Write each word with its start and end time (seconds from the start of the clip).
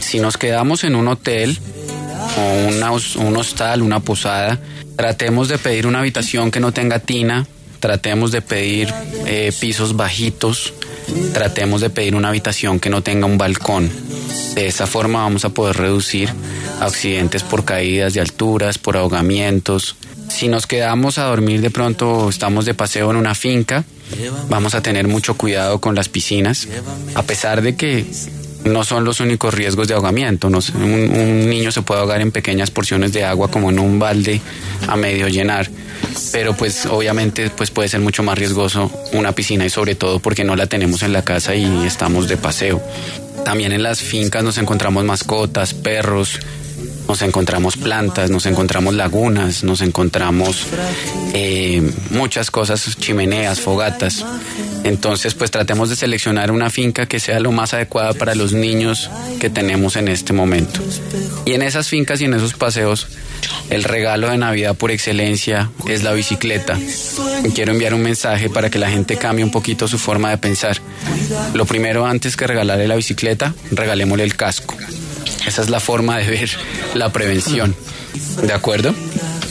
Si 0.00 0.18
nos 0.18 0.36
quedamos 0.36 0.84
en 0.84 0.96
un 0.96 1.08
hotel 1.08 1.58
o 2.36 3.20
un 3.20 3.36
hostal, 3.36 3.82
una 3.82 4.00
posada, 4.00 4.58
tratemos 4.96 5.48
de 5.48 5.58
pedir 5.58 5.86
una 5.86 6.00
habitación 6.00 6.50
que 6.50 6.60
no 6.60 6.72
tenga 6.72 6.98
tina, 6.98 7.46
tratemos 7.80 8.32
de 8.32 8.42
pedir 8.42 8.92
eh, 9.26 9.52
pisos 9.58 9.96
bajitos, 9.96 10.74
tratemos 11.32 11.80
de 11.80 11.90
pedir 11.90 12.14
una 12.14 12.28
habitación 12.28 12.80
que 12.80 12.90
no 12.90 13.02
tenga 13.02 13.26
un 13.26 13.38
balcón. 13.38 13.90
De 14.54 14.66
esa 14.66 14.86
forma 14.86 15.22
vamos 15.22 15.44
a 15.44 15.50
poder 15.50 15.76
reducir 15.76 16.30
accidentes 16.80 17.42
por 17.42 17.64
caídas 17.64 18.14
de 18.14 18.20
alturas, 18.20 18.78
por 18.78 18.96
ahogamientos. 18.96 19.96
Si 20.28 20.48
nos 20.48 20.66
quedamos 20.66 21.18
a 21.18 21.24
dormir 21.24 21.60
de 21.60 21.70
pronto, 21.70 22.28
estamos 22.28 22.64
de 22.64 22.74
paseo 22.74 23.10
en 23.10 23.16
una 23.16 23.34
finca, 23.34 23.84
vamos 24.48 24.74
a 24.74 24.82
tener 24.82 25.08
mucho 25.08 25.34
cuidado 25.36 25.80
con 25.80 25.94
las 25.94 26.08
piscinas, 26.08 26.68
a 27.14 27.22
pesar 27.22 27.62
de 27.62 27.76
que 27.76 28.06
no 28.64 28.84
son 28.84 29.04
los 29.04 29.20
únicos 29.20 29.54
riesgos 29.54 29.88
de 29.88 29.94
ahogamiento. 29.94 30.48
un, 30.48 31.50
niño 31.50 31.72
se 31.72 31.82
puede 31.82 32.00
ahogar 32.00 32.20
en 32.20 32.32
pequeñas 32.32 32.70
porciones 32.70 33.12
de 33.12 33.24
agua 33.24 33.50
como 33.50 33.70
en 33.70 33.78
un 33.78 33.98
balde 33.98 34.40
a 34.86 34.96
medio 34.96 35.28
llenar, 35.28 35.68
pero 36.32 36.54
pues 36.54 36.86
obviamente 36.86 37.50
pues 37.50 37.70
puede 37.70 37.88
ser 37.88 38.00
mucho 38.00 38.22
más 38.22 38.38
riesgoso 38.38 38.90
una 39.12 39.32
piscina 39.32 39.64
y 39.64 39.70
sobre 39.70 39.94
todo 39.94 40.20
porque 40.20 40.44
no 40.44 40.56
la 40.56 40.66
tenemos 40.66 41.02
en 41.02 41.12
la 41.12 41.22
casa 41.22 41.54
y 41.54 41.86
estamos 41.86 42.28
de 42.28 42.36
paseo. 42.36 42.82
También 43.44 43.72
en 43.72 43.82
las 43.82 44.00
fincas 44.00 44.44
nos 44.44 44.58
encontramos 44.58 45.04
mascotas, 45.04 45.74
perros, 45.74 46.38
nos 47.10 47.22
encontramos 47.22 47.76
plantas, 47.76 48.30
nos 48.30 48.46
encontramos 48.46 48.94
lagunas, 48.94 49.64
nos 49.64 49.80
encontramos 49.80 50.68
eh, 51.34 51.82
muchas 52.10 52.52
cosas, 52.52 52.96
chimeneas, 53.00 53.60
fogatas. 53.60 54.24
Entonces, 54.84 55.34
pues 55.34 55.50
tratemos 55.50 55.90
de 55.90 55.96
seleccionar 55.96 56.52
una 56.52 56.70
finca 56.70 57.06
que 57.06 57.18
sea 57.18 57.40
lo 57.40 57.50
más 57.50 57.74
adecuada 57.74 58.14
para 58.14 58.36
los 58.36 58.52
niños 58.52 59.10
que 59.40 59.50
tenemos 59.50 59.96
en 59.96 60.06
este 60.06 60.32
momento. 60.32 60.80
Y 61.46 61.54
en 61.54 61.62
esas 61.62 61.88
fincas 61.88 62.20
y 62.20 62.26
en 62.26 62.34
esos 62.34 62.54
paseos, 62.54 63.08
el 63.70 63.82
regalo 63.82 64.28
de 64.30 64.38
Navidad 64.38 64.76
por 64.76 64.92
excelencia 64.92 65.68
es 65.88 66.04
la 66.04 66.12
bicicleta. 66.12 66.78
quiero 67.56 67.72
enviar 67.72 67.92
un 67.92 68.02
mensaje 68.02 68.48
para 68.50 68.70
que 68.70 68.78
la 68.78 68.88
gente 68.88 69.16
cambie 69.16 69.44
un 69.44 69.50
poquito 69.50 69.88
su 69.88 69.98
forma 69.98 70.30
de 70.30 70.38
pensar. 70.38 70.80
Lo 71.54 71.64
primero, 71.64 72.06
antes 72.06 72.36
que 72.36 72.46
regalarle 72.46 72.86
la 72.86 72.94
bicicleta, 72.94 73.52
regalémosle 73.72 74.22
el 74.22 74.36
casco. 74.36 74.76
Esa 75.50 75.62
es 75.62 75.68
la 75.68 75.80
forma 75.80 76.16
de 76.18 76.30
ver 76.30 76.50
la 76.94 77.12
prevención. 77.12 77.74
¿De 78.40 78.52
acuerdo? 78.52 78.94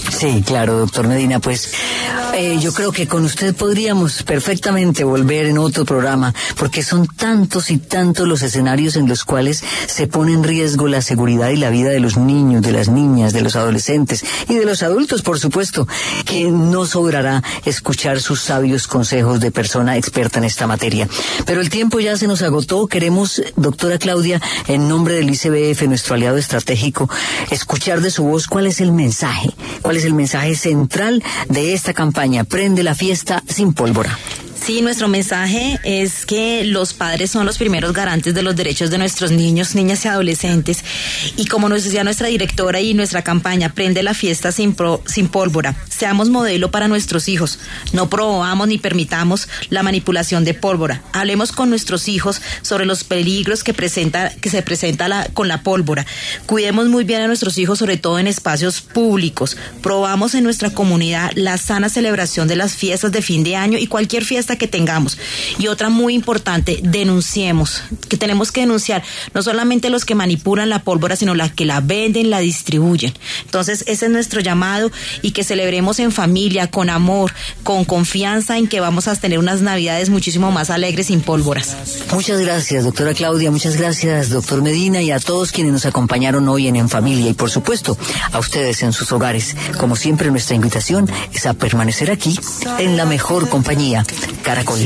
Sí, 0.09 0.43
claro, 0.45 0.79
doctor 0.79 1.07
Medina, 1.07 1.39
pues 1.39 1.71
eh, 2.33 2.57
yo 2.61 2.73
creo 2.73 2.91
que 2.91 3.07
con 3.07 3.25
usted 3.25 3.55
podríamos 3.55 4.23
perfectamente 4.23 5.03
volver 5.03 5.45
en 5.47 5.57
otro 5.57 5.85
programa, 5.85 6.33
porque 6.57 6.83
son 6.83 7.07
tantos 7.07 7.71
y 7.71 7.77
tantos 7.77 8.27
los 8.27 8.41
escenarios 8.41 8.95
en 8.95 9.07
los 9.07 9.25
cuales 9.25 9.63
se 9.87 10.07
pone 10.07 10.33
en 10.33 10.43
riesgo 10.43 10.87
la 10.87 11.01
seguridad 11.01 11.49
y 11.49 11.57
la 11.57 11.69
vida 11.69 11.89
de 11.89 11.99
los 11.99 12.17
niños, 12.17 12.61
de 12.61 12.71
las 12.71 12.87
niñas, 12.89 13.33
de 13.33 13.41
los 13.41 13.55
adolescentes 13.55 14.23
y 14.47 14.55
de 14.55 14.65
los 14.65 14.83
adultos, 14.83 15.21
por 15.21 15.39
supuesto, 15.39 15.87
que 16.25 16.49
no 16.51 16.85
sobrará 16.85 17.43
escuchar 17.65 18.21
sus 18.21 18.41
sabios 18.41 18.87
consejos 18.87 19.39
de 19.39 19.51
persona 19.51 19.97
experta 19.97 20.39
en 20.39 20.45
esta 20.45 20.67
materia. 20.67 21.07
Pero 21.45 21.61
el 21.61 21.69
tiempo 21.69 21.99
ya 21.99 22.17
se 22.17 22.27
nos 22.27 22.41
agotó. 22.41 22.87
Queremos, 22.87 23.41
doctora 23.55 23.97
Claudia, 23.97 24.41
en 24.67 24.87
nombre 24.87 25.15
del 25.15 25.29
ICBF, 25.29 25.83
nuestro 25.83 26.15
aliado 26.15 26.37
estratégico, 26.37 27.09
escuchar 27.51 28.01
de 28.01 28.11
su 28.11 28.23
voz 28.23 28.47
cuál 28.47 28.67
es 28.67 28.81
el 28.81 28.91
mensaje, 28.91 29.49
cuál 29.81 29.97
es 29.97 29.98
el 30.05 30.13
mensaje 30.13 30.55
central 30.55 31.23
de 31.49 31.73
esta 31.73 31.93
campaña. 31.93 32.43
Prende 32.43 32.83
la 32.83 32.95
fiesta 32.95 33.43
sin 33.47 33.73
pólvora. 33.73 34.17
Sí, 34.69 34.83
nuestro 34.83 35.07
mensaje 35.07 35.79
es 35.83 36.27
que 36.27 36.63
los 36.63 36.93
padres 36.93 37.31
son 37.31 37.47
los 37.47 37.57
primeros 37.57 37.91
garantes 37.91 38.35
de 38.35 38.43
los 38.43 38.55
derechos 38.55 38.91
de 38.91 38.99
nuestros 38.99 39.31
niños, 39.31 39.73
niñas 39.73 40.05
y 40.05 40.09
adolescentes. 40.09 40.83
Y 41.37 41.47
como 41.47 41.69
nos 41.69 41.85
decía 41.85 42.03
nuestra 42.03 42.27
directora 42.27 42.79
y 42.79 42.93
nuestra 42.93 43.23
campaña, 43.23 43.73
prende 43.73 44.03
la 44.03 44.13
fiesta 44.13 44.51
sin, 44.51 44.75
pólvora. 44.75 45.75
Seamos 45.89 46.29
modelo 46.29 46.69
para 46.69 46.87
nuestros 46.87 47.29
hijos. 47.29 47.57
No 47.93 48.11
probamos 48.11 48.67
ni 48.67 48.77
permitamos 48.77 49.47
la 49.71 49.81
manipulación 49.81 50.45
de 50.45 50.53
pólvora. 50.53 51.01
Hablemos 51.13 51.51
con 51.51 51.71
nuestros 51.71 52.07
hijos 52.07 52.39
sobre 52.61 52.85
los 52.85 53.03
peligros 53.03 53.63
que, 53.63 53.73
presenta, 53.73 54.29
que 54.39 54.51
se 54.51 54.61
presenta 54.61 55.29
con 55.33 55.47
la 55.47 55.63
pólvora. 55.63 56.05
Cuidemos 56.45 56.89
muy 56.89 57.05
bien 57.05 57.21
a 57.21 57.27
nuestros 57.27 57.57
hijos, 57.57 57.79
sobre 57.79 57.97
todo 57.97 58.19
en 58.19 58.27
espacios 58.27 58.81
públicos. 58.81 59.57
Probamos 59.81 60.35
en 60.35 60.43
nuestra 60.43 60.69
comunidad 60.69 61.31
la 61.33 61.57
sana 61.57 61.89
celebración 61.89 62.47
de 62.47 62.55
las 62.55 62.75
fiestas 62.75 63.11
de 63.11 63.23
fin 63.23 63.43
de 63.43 63.55
año 63.55 63.79
y 63.79 63.87
cualquier 63.87 64.23
fiesta 64.23 64.58
que 64.59 64.67
tengamos. 64.67 65.17
Y 65.57 65.65
otra 65.65 65.89
muy 65.89 66.13
importante, 66.13 66.79
denunciemos, 66.83 67.81
que 68.07 68.17
tenemos 68.17 68.51
que 68.51 68.61
denunciar 68.61 69.03
no 69.33 69.41
solamente 69.41 69.89
los 69.89 70.05
que 70.05 70.13
manipulan 70.13 70.69
la 70.69 70.83
pólvora, 70.83 71.15
sino 71.15 71.33
las 71.33 71.51
que 71.51 71.65
la 71.65 71.81
venden, 71.81 72.29
la 72.29 72.39
distribuyen. 72.39 73.13
Entonces, 73.45 73.83
ese 73.87 74.05
es 74.05 74.11
nuestro 74.11 74.41
llamado 74.41 74.91
y 75.23 75.31
que 75.31 75.43
celebremos 75.43 75.99
en 75.99 76.11
familia, 76.11 76.67
con 76.67 76.91
amor, 76.91 77.33
con 77.63 77.85
confianza 77.85 78.57
en 78.57 78.67
que 78.67 78.79
vamos 78.79 79.07
a 79.07 79.15
tener 79.15 79.39
unas 79.39 79.61
navidades 79.61 80.09
muchísimo 80.09 80.51
más 80.51 80.69
alegres 80.69 81.07
sin 81.07 81.21
pólvoras. 81.21 81.75
Muchas 82.13 82.39
gracias, 82.39 82.83
doctora 82.83 83.13
Claudia, 83.13 83.49
muchas 83.49 83.77
gracias, 83.77 84.29
doctor 84.29 84.61
Medina, 84.61 85.01
y 85.01 85.11
a 85.11 85.19
todos 85.19 85.51
quienes 85.51 85.73
nos 85.73 85.85
acompañaron 85.85 86.47
hoy 86.47 86.67
en 86.67 86.75
En 86.75 86.89
Familia 86.89 87.29
y, 87.29 87.33
por 87.33 87.49
supuesto, 87.49 87.97
a 88.31 88.39
ustedes 88.39 88.83
en 88.83 88.93
sus 88.93 89.11
hogares. 89.11 89.55
Como 89.77 89.95
siempre, 89.95 90.29
nuestra 90.29 90.55
invitación 90.55 91.09
es 91.33 91.45
a 91.45 91.53
permanecer 91.53 92.11
aquí 92.11 92.37
en 92.77 92.97
la 92.97 93.05
mejor 93.05 93.49
compañía 93.49 94.05
Caracol. 94.49 94.79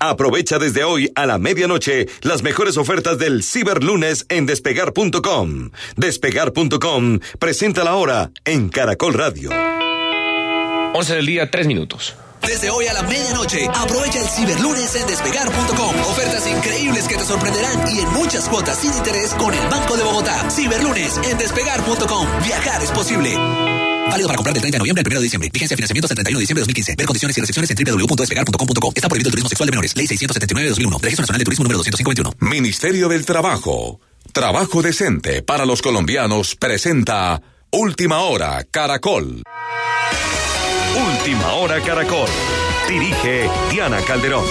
Aprovecha 0.00 0.58
desde 0.58 0.82
hoy 0.82 1.12
a 1.14 1.26
la 1.26 1.36
medianoche 1.36 2.06
las 2.22 2.42
mejores 2.42 2.78
ofertas 2.78 3.18
del 3.18 3.42
Ciberlunes 3.42 4.24
en 4.30 4.46
despegar.com. 4.46 5.72
Despegar.com 5.96 7.18
presenta 7.38 7.84
la 7.84 7.96
hora 7.96 8.30
en 8.46 8.70
Caracol 8.70 9.12
Radio. 9.12 9.50
11 10.94 11.16
del 11.16 11.26
día, 11.26 11.50
3 11.50 11.66
minutos. 11.66 12.16
Desde 12.46 12.70
hoy 12.70 12.86
a 12.86 12.92
la 12.92 13.02
medianoche, 13.02 13.66
aprovecha 13.72 14.20
el 14.20 14.28
Ciberlunes 14.28 14.94
en 14.96 15.06
despegar.com. 15.06 15.96
Ofertas 16.10 16.46
increíbles 16.46 17.06
que 17.08 17.16
te 17.16 17.24
sorprenderán 17.24 17.88
y 17.88 18.00
en 18.00 18.12
muchas 18.12 18.48
cuotas 18.48 18.78
sin 18.78 18.92
interés 18.92 19.32
con 19.34 19.54
el 19.54 19.68
Banco 19.68 19.96
de 19.96 20.02
Bogotá. 20.02 20.50
Ciberlunes 20.50 21.18
en 21.18 21.38
despegar.com. 21.38 22.26
Viajar 22.44 22.82
es 22.82 22.90
posible. 22.90 23.36
Válido 24.08 24.26
para 24.26 24.36
comprar 24.36 24.54
del 24.54 24.60
30 24.60 24.76
de 24.76 24.78
noviembre 24.80 25.02
al 25.02 25.06
1 25.06 25.20
de 25.20 25.24
diciembre. 25.24 25.50
Vigencia 25.52 25.74
de 25.74 25.76
financiamiento 25.76 26.06
hasta 26.06 26.12
el 26.12 26.24
31 26.24 26.38
de 26.38 26.42
diciembre 26.42 26.60
de 26.60 26.64
2015. 26.66 26.96
Ver 26.96 27.06
condiciones 27.06 27.36
y 27.36 27.40
restricciones 27.40 27.70
en 27.70 27.76
www.despegar.com.co. 27.76 28.92
Está 28.94 29.08
prohibido 29.08 29.28
el 29.28 29.32
turismo 29.32 29.48
sexual 29.48 29.66
de 29.68 29.70
menores. 29.70 29.96
Ley 29.96 30.06
679 30.06 30.64
de 30.64 30.70
2001. 30.70 30.98
Registro 30.98 31.22
Nacional 31.22 31.38
de 31.38 31.44
Turismo 31.44 31.62
número 31.64 31.78
251. 31.78 32.32
Ministerio 32.40 33.08
del 33.08 33.24
Trabajo. 33.24 34.00
Trabajo 34.32 34.82
decente 34.82 35.42
para 35.42 35.64
los 35.64 35.82
colombianos 35.82 36.56
presenta 36.56 37.40
Última 37.70 38.20
Hora 38.20 38.64
Caracol. 38.70 39.42
Última 40.94 41.54
Hora 41.54 41.80
Caracol. 41.80 42.28
Dirige 42.86 43.48
Diana 43.70 44.02
Calderón. 44.02 44.44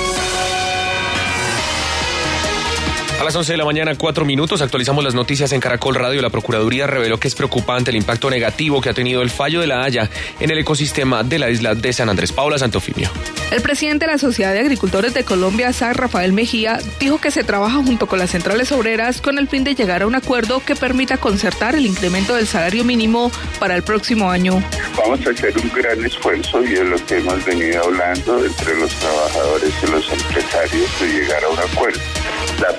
A 3.21 3.23
las 3.23 3.35
11 3.35 3.51
de 3.51 3.57
la 3.59 3.65
mañana, 3.65 3.93
cuatro 3.93 4.25
minutos, 4.25 4.63
actualizamos 4.63 5.03
las 5.03 5.13
noticias 5.13 5.51
en 5.51 5.59
Caracol 5.59 5.93
Radio. 5.93 6.23
La 6.23 6.31
Procuraduría 6.31 6.87
reveló 6.87 7.19
que 7.19 7.27
es 7.27 7.35
preocupante 7.35 7.91
el 7.91 7.97
impacto 7.97 8.31
negativo 8.31 8.81
que 8.81 8.89
ha 8.89 8.95
tenido 8.95 9.21
el 9.21 9.29
fallo 9.29 9.61
de 9.61 9.67
la 9.67 9.83
Haya 9.83 10.09
en 10.39 10.49
el 10.49 10.57
ecosistema 10.57 11.21
de 11.21 11.37
la 11.37 11.51
isla 11.51 11.75
de 11.75 11.93
San 11.93 12.09
Andrés. 12.09 12.31
Paula 12.31 12.57
Santofimio. 12.57 13.11
El 13.51 13.61
presidente 13.61 14.07
de 14.07 14.13
la 14.13 14.17
Sociedad 14.17 14.53
de 14.53 14.61
Agricultores 14.61 15.13
de 15.13 15.23
Colombia, 15.23 15.71
San 15.71 15.93
Rafael 15.93 16.33
Mejía, 16.33 16.79
dijo 16.99 17.21
que 17.21 17.29
se 17.29 17.43
trabaja 17.43 17.75
junto 17.75 18.07
con 18.07 18.17
las 18.17 18.31
centrales 18.31 18.71
obreras 18.71 19.21
con 19.21 19.37
el 19.37 19.47
fin 19.47 19.63
de 19.63 19.75
llegar 19.75 20.01
a 20.01 20.07
un 20.07 20.15
acuerdo 20.15 20.59
que 20.65 20.75
permita 20.75 21.17
concertar 21.17 21.75
el 21.75 21.85
incremento 21.85 22.33
del 22.33 22.47
salario 22.47 22.83
mínimo 22.83 23.31
para 23.59 23.75
el 23.75 23.83
próximo 23.83 24.31
año. 24.31 24.63
Vamos 24.97 25.19
a 25.27 25.29
hacer 25.29 25.53
un 25.59 25.69
gran 25.75 26.03
esfuerzo 26.03 26.63
y 26.63 26.73
es 26.73 26.85
lo 26.85 27.05
que 27.05 27.17
hemos 27.17 27.45
venido 27.45 27.83
hablando 27.83 28.43
entre 28.43 28.79
los 28.79 28.91
trabajadores 28.95 29.73
y 29.83 29.91
los 29.91 30.11
empresarios 30.11 30.99
de 30.99 31.07
llegar 31.07 31.43
a 31.43 31.49
un 31.49 31.59
acuerdo. 31.59 31.99
La 32.59 32.77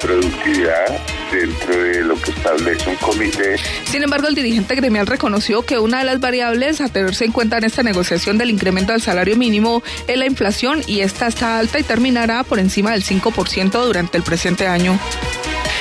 dentro 1.31 1.83
de 1.83 2.01
lo 2.03 2.21
que 2.21 2.31
establece 2.31 2.91
un 2.91 2.97
comité. 2.97 3.57
Sin 3.85 4.03
embargo, 4.03 4.29
el 4.29 4.35
dirigente 4.35 4.75
gremial 4.75 5.07
reconoció 5.07 5.63
que 5.63 5.79
una 5.79 5.99
de 5.99 6.05
las 6.05 6.21
variables 6.21 6.81
a 6.81 6.89
tenerse 6.89 7.25
en 7.25 7.33
cuenta 7.33 7.59
en 7.59 7.65
esta 7.65 7.83
negociación 7.83 8.39
del 8.39 8.51
incremento 8.51 8.93
del 8.93 9.01
salario 9.01 9.37
mínimo 9.37 9.83
es 10.07 10.17
la 10.17 10.27
inflación 10.27 10.83
y 10.87 11.01
esta 11.01 11.27
está 11.27 11.59
alta 11.59 11.79
y 11.79 11.83
terminará 11.83 12.45
por 12.45 12.59
encima 12.59 12.93
del 12.93 13.05
5% 13.05 13.71
durante 13.85 14.17
el 14.19 14.23
presente 14.23 14.67
año. 14.67 14.99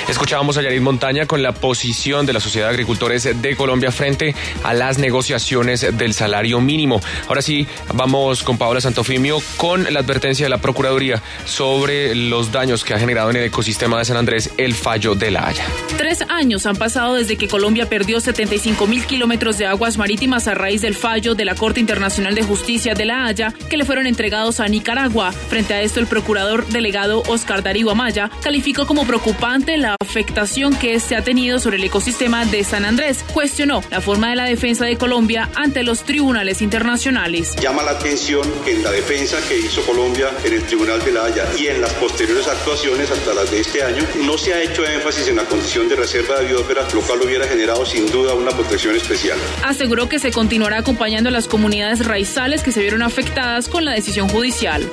Escuchábamos 0.07 0.57
a 0.57 0.61
Yarid 0.61 0.81
Montaña 0.81 1.25
con 1.25 1.41
la 1.41 1.53
posición 1.53 2.25
de 2.25 2.33
la 2.33 2.39
Sociedad 2.39 2.67
de 2.67 2.73
Agricultores 2.73 3.41
de 3.41 3.55
Colombia 3.55 3.91
frente 3.91 4.35
a 4.63 4.73
las 4.73 4.97
negociaciones 4.97 5.97
del 5.97 6.13
salario 6.13 6.59
mínimo. 6.59 7.01
Ahora 7.27 7.41
sí, 7.41 7.67
vamos 7.93 8.43
con 8.43 8.57
Paola 8.57 8.81
Santofimio 8.81 9.37
con 9.57 9.91
la 9.91 9.99
advertencia 9.99 10.45
de 10.45 10.49
la 10.49 10.59
Procuraduría 10.59 11.21
sobre 11.45 12.15
los 12.15 12.51
daños 12.51 12.83
que 12.83 12.93
ha 12.93 12.99
generado 12.99 13.29
en 13.29 13.37
el 13.37 13.43
ecosistema 13.45 13.97
de 13.97 14.05
San 14.05 14.17
Andrés 14.17 14.51
el 14.57 14.73
fallo 14.73 15.15
de 15.15 15.31
la 15.31 15.47
Haya. 15.47 15.65
Tres 15.97 16.23
años 16.29 16.65
han 16.65 16.75
pasado 16.75 17.15
desde 17.15 17.37
que 17.37 17.47
Colombia 17.47 17.87
perdió 17.87 18.19
75 18.19 18.87
mil 18.87 19.05
kilómetros 19.05 19.57
de 19.57 19.65
aguas 19.65 19.97
marítimas 19.97 20.47
a 20.47 20.55
raíz 20.55 20.81
del 20.81 20.95
fallo 20.95 21.35
de 21.35 21.45
la 21.45 21.55
Corte 21.55 21.79
Internacional 21.79 22.35
de 22.35 22.43
Justicia 22.43 22.93
de 22.93 23.05
La 23.05 23.25
Haya 23.25 23.53
que 23.69 23.77
le 23.77 23.85
fueron 23.85 24.07
entregados 24.07 24.59
a 24.59 24.67
Nicaragua. 24.67 25.31
Frente 25.31 25.73
a 25.73 25.81
esto, 25.81 25.99
el 25.99 26.07
procurador 26.07 26.67
delegado 26.67 27.23
Oscar 27.27 27.63
Darío 27.63 27.91
Amaya 27.91 28.29
calificó 28.41 28.85
como 28.85 29.05
preocupante 29.05 29.77
la 29.77 29.90
afectación 29.99 30.75
que 30.75 30.99
se 30.99 31.15
ha 31.15 31.23
tenido 31.23 31.59
sobre 31.59 31.77
el 31.77 31.83
ecosistema 31.83 32.45
de 32.45 32.63
San 32.63 32.85
Andrés. 32.85 33.23
Cuestionó 33.33 33.83
la 33.89 34.01
forma 34.01 34.29
de 34.29 34.35
la 34.35 34.45
defensa 34.45 34.85
de 34.85 34.97
Colombia 34.97 35.49
ante 35.55 35.83
los 35.83 36.03
tribunales 36.03 36.61
internacionales. 36.61 37.55
Llama 37.61 37.83
la 37.83 37.91
atención 37.91 38.41
que 38.63 38.71
en 38.75 38.83
la 38.83 38.91
defensa 38.91 39.37
que 39.47 39.57
hizo 39.57 39.81
Colombia 39.83 40.29
en 40.43 40.53
el 40.53 40.63
Tribunal 40.63 41.03
de 41.03 41.11
La 41.11 41.25
Haya 41.25 41.45
y 41.57 41.67
en 41.67 41.81
las 41.81 41.91
posteriores 41.93 42.47
actuaciones 42.47 43.09
hasta 43.11 43.33
las 43.33 43.49
de 43.51 43.61
este 43.61 43.83
año, 43.83 44.03
no 44.25 44.37
se 44.37 44.53
ha 44.53 44.61
hecho 44.61 44.85
énfasis 44.85 45.27
en 45.27 45.37
la 45.37 45.45
condición 45.45 45.89
de 45.89 45.95
reserva 45.95 46.39
de 46.39 46.47
biosfera, 46.47 46.87
lo 46.93 47.01
cual 47.01 47.21
hubiera 47.21 47.47
generado 47.47 47.85
sin 47.85 48.11
duda 48.11 48.33
una 48.33 48.51
protección 48.51 48.95
especial. 48.95 49.37
Aseguró 49.63 50.09
que 50.09 50.19
se 50.19 50.31
continuará 50.31 50.77
acompañando 50.77 51.29
a 51.29 51.31
las 51.31 51.47
comunidades 51.47 52.05
raizales 52.05 52.63
que 52.63 52.71
se 52.71 52.81
vieron 52.81 53.01
afectadas 53.01 53.67
con 53.67 53.85
la 53.85 53.91
decisión 53.91 54.29
judicial. 54.29 54.89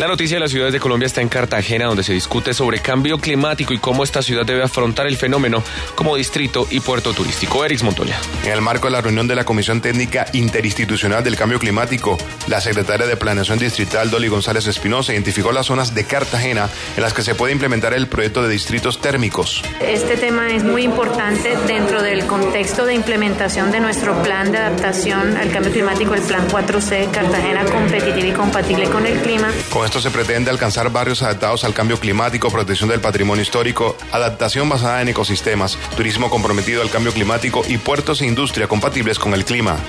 La 0.00 0.08
noticia 0.08 0.36
de 0.36 0.40
las 0.40 0.50
ciudades 0.50 0.72
de 0.72 0.80
Colombia 0.80 1.04
está 1.04 1.20
en 1.20 1.28
Cartagena, 1.28 1.84
donde 1.84 2.02
se 2.02 2.14
discute 2.14 2.54
sobre 2.54 2.78
cambio 2.78 3.18
climático 3.18 3.74
y 3.74 3.78
cómo 3.78 4.02
esta 4.02 4.22
ciudad 4.22 4.46
debe 4.46 4.62
afrontar 4.62 5.06
el 5.06 5.18
fenómeno 5.18 5.62
como 5.94 6.16
distrito 6.16 6.66
y 6.70 6.80
puerto 6.80 7.12
turístico. 7.12 7.62
Erix 7.66 7.82
Montoya. 7.82 8.18
En 8.42 8.52
el 8.52 8.62
marco 8.62 8.86
de 8.86 8.92
la 8.92 9.02
reunión 9.02 9.28
de 9.28 9.34
la 9.34 9.44
Comisión 9.44 9.82
Técnica 9.82 10.24
Interinstitucional 10.32 11.22
del 11.22 11.36
Cambio 11.36 11.58
Climático, 11.58 12.16
la 12.46 12.62
secretaria 12.62 13.06
de 13.06 13.18
Planeación 13.18 13.58
Distrital, 13.58 14.10
Dolly 14.10 14.28
González 14.28 14.66
Espinosa, 14.68 15.12
identificó 15.12 15.52
las 15.52 15.66
zonas 15.66 15.94
de 15.94 16.04
Cartagena 16.04 16.70
en 16.96 17.02
las 17.02 17.12
que 17.12 17.20
se 17.20 17.34
puede 17.34 17.52
implementar 17.52 17.92
el 17.92 18.06
proyecto 18.06 18.42
de 18.42 18.48
distritos 18.48 19.02
térmicos. 19.02 19.62
Este 19.82 20.16
tema 20.16 20.48
es 20.48 20.64
muy 20.64 20.82
importante 20.82 21.54
dentro 21.66 22.02
del 22.02 22.24
contexto 22.24 22.86
de 22.86 22.94
implementación 22.94 23.70
de 23.70 23.80
nuestro 23.80 24.14
plan 24.22 24.50
de 24.50 24.56
adaptación 24.56 25.36
al 25.36 25.50
cambio 25.50 25.70
climático, 25.72 26.14
el 26.14 26.22
Plan 26.22 26.48
4C, 26.48 27.10
Cartagena 27.10 27.66
competitiva 27.66 28.28
y 28.28 28.32
compatible 28.32 28.88
con 28.88 29.04
el 29.04 29.20
clima. 29.20 29.52
Con 29.68 29.89
esto 29.90 30.00
se 30.00 30.12
pretende 30.12 30.52
alcanzar 30.52 30.92
barrios 30.92 31.20
adaptados 31.20 31.64
al 31.64 31.74
cambio 31.74 31.98
climático, 31.98 32.48
protección 32.48 32.88
del 32.90 33.00
patrimonio 33.00 33.42
histórico, 33.42 33.96
adaptación 34.12 34.68
basada 34.68 35.02
en 35.02 35.08
ecosistemas, 35.08 35.76
turismo 35.96 36.30
comprometido 36.30 36.80
al 36.80 36.90
cambio 36.90 37.12
climático 37.12 37.64
y 37.66 37.76
puertos 37.76 38.20
e 38.20 38.26
industria 38.26 38.68
compatibles 38.68 39.18
con 39.18 39.34
el 39.34 39.44
clima. 39.44 39.80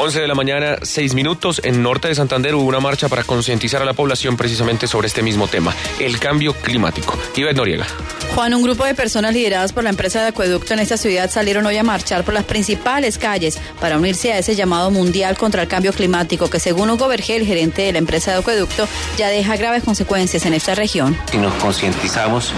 11 0.00 0.20
de 0.20 0.28
la 0.28 0.34
mañana, 0.36 0.76
6 0.80 1.14
minutos. 1.14 1.60
En 1.64 1.82
norte 1.82 2.06
de 2.06 2.14
Santander 2.14 2.54
hubo 2.54 2.64
una 2.64 2.78
marcha 2.78 3.08
para 3.08 3.24
concientizar 3.24 3.82
a 3.82 3.84
la 3.84 3.94
población 3.94 4.36
precisamente 4.36 4.86
sobre 4.86 5.08
este 5.08 5.22
mismo 5.22 5.48
tema, 5.48 5.74
el 5.98 6.20
cambio 6.20 6.54
climático. 6.54 7.18
Ivette 7.34 7.56
Noriega. 7.56 7.86
Juan, 8.34 8.54
un 8.54 8.62
grupo 8.62 8.84
de 8.84 8.94
personas 8.94 9.34
lideradas 9.34 9.72
por 9.72 9.82
la 9.82 9.90
empresa 9.90 10.20
de 10.20 10.28
acueducto 10.28 10.72
en 10.72 10.78
esta 10.78 10.96
ciudad 10.96 11.28
salieron 11.28 11.66
hoy 11.66 11.76
a 11.78 11.82
marchar 11.82 12.22
por 12.22 12.32
las 12.32 12.44
principales 12.44 13.18
calles 13.18 13.58
para 13.80 13.96
unirse 13.96 14.32
a 14.32 14.38
ese 14.38 14.54
llamado 14.54 14.92
mundial 14.92 15.36
contra 15.36 15.62
el 15.62 15.68
cambio 15.68 15.92
climático 15.92 16.48
que 16.48 16.60
según 16.60 16.90
Hugo 16.90 17.08
Vergel, 17.08 17.44
gerente 17.44 17.82
de 17.82 17.92
la 17.92 17.98
empresa 17.98 18.30
de 18.30 18.38
acueducto, 18.38 18.86
ya 19.16 19.28
deja 19.28 19.56
graves 19.56 19.82
consecuencias 19.82 20.46
en 20.46 20.54
esta 20.54 20.76
región. 20.76 21.18
Si 21.30 21.38
nos 21.38 21.54
concientizamos 21.54 22.52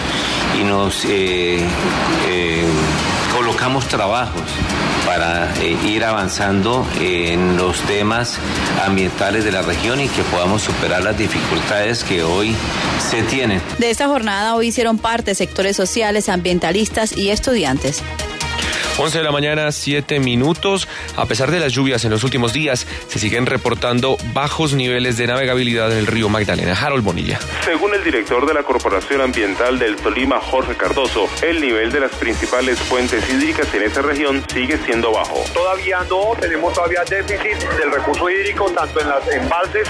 y 0.61 0.65
nos 0.65 1.07
eh, 1.07 1.65
eh, 2.29 2.67
colocamos 3.51 3.89
trabajos 3.89 4.43
para 5.05 5.53
eh, 5.61 5.77
ir 5.85 6.05
avanzando 6.05 6.87
en 7.01 7.57
los 7.57 7.81
temas 7.81 8.39
ambientales 8.87 9.45
de 9.45 9.51
la 9.51 9.63
región 9.63 10.01
y 10.01 10.07
que 10.07 10.23
podamos 10.23 10.63
superar 10.63 11.03
las 11.03 11.19
dificultades 11.19 12.05
que 12.05 12.23
hoy 12.23 12.55
se 13.11 13.25
tienen. 13.25 13.61
De 13.79 13.91
esta 13.91 14.07
jornada 14.07 14.55
hoy 14.55 14.69
hicieron 14.69 14.99
parte 14.99 15.35
sectores 15.35 15.75
sociales, 15.75 16.29
ambientalistas 16.29 17.17
y 17.17 17.31
estudiantes. 17.31 18.05
11 19.01 19.17
de 19.17 19.25
la 19.25 19.33
mañana, 19.33 19.73
7 19.73 20.21
minutos. 20.21 20.87
A 21.17 21.25
pesar 21.25 21.51
de 21.51 21.59
las 21.59 21.73
lluvias 21.73 22.05
en 22.05 22.11
los 22.11 22.23
últimos 22.23 22.53
días, 22.53 22.87
se 23.09 23.19
siguen 23.19 23.47
reportando 23.47 24.19
bajos 24.35 24.75
niveles 24.75 25.17
de 25.17 25.27
navegabilidad 25.27 25.91
en 25.91 25.97
el 25.97 26.07
río 26.07 26.29
Magdalena. 26.29 26.75
Harold 26.75 27.03
Bonilla. 27.03 27.41
Según 27.65 27.95
el 27.95 28.05
director 28.05 28.47
de 28.47 28.53
la 28.53 28.63
Corporación 28.63 29.23
Ambiental 29.23 29.79
del 29.79 29.97
Tolima, 29.97 30.39
Jorge 30.39 30.75
Cardoso, 30.77 31.31
el 31.41 31.63
nivel 31.63 31.91
de 31.93 32.01
las 32.01 32.11
principales 32.17 32.79
fuentes 32.79 33.27
hídricas 33.31 33.73
en 33.73 33.85
esa 33.85 34.03
región 34.03 34.45
sigue 34.53 34.77
siendo 34.85 35.13
bajo. 35.13 35.45
Todavía 35.55 36.05
no, 36.11 36.33
tenemos 36.39 36.75
todavía 36.75 37.03
déficit 37.09 37.57
del 37.79 37.93
recurso 37.93 38.29
hídrico, 38.29 38.71
tanto 38.71 39.01
en 39.01 39.09
las 39.09 39.27
embalses, 39.29 39.89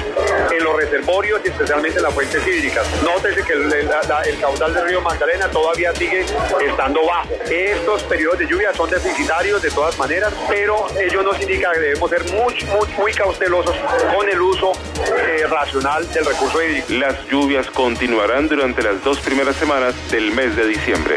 en 0.56 0.62
los 0.62 0.76
reservorios 0.76 1.40
y 1.44 1.48
especialmente 1.48 1.98
en 1.98 2.04
las 2.04 2.14
fuentes 2.14 2.46
hídricas. 2.46 2.86
Nótese 3.02 3.42
que 3.42 3.54
el, 3.54 3.72
el 3.72 4.40
caudal 4.40 4.72
del 4.72 4.86
río 4.86 5.00
Magdalena 5.00 5.48
todavía 5.48 5.92
sigue 5.96 6.24
estando 6.64 7.04
bajo. 7.04 7.28
Estos 7.50 8.04
periodos 8.04 8.38
de 8.38 8.46
lluvia 8.46 8.72
son 8.72 8.88
deficitarios 9.02 9.62
de 9.62 9.70
todas 9.70 9.96
maneras, 9.98 10.32
pero 10.48 10.86
ello 10.98 11.22
nos 11.22 11.40
indica 11.40 11.72
que 11.72 11.80
debemos 11.80 12.10
ser 12.10 12.24
muy, 12.32 12.54
muy, 12.64 12.88
muy 12.98 13.12
cautelosos 13.12 13.74
con 14.14 14.28
el 14.28 14.40
uso 14.40 14.72
eh, 14.96 15.46
racional 15.48 16.10
del 16.12 16.24
recurso 16.24 16.62
hídrico. 16.62 16.86
Las 16.90 17.26
lluvias 17.28 17.70
continuarán 17.70 18.48
durante 18.48 18.82
las 18.82 19.02
dos 19.02 19.18
primeras 19.20 19.56
semanas 19.56 19.94
del 20.10 20.32
mes 20.32 20.56
de 20.56 20.66
diciembre. 20.66 21.16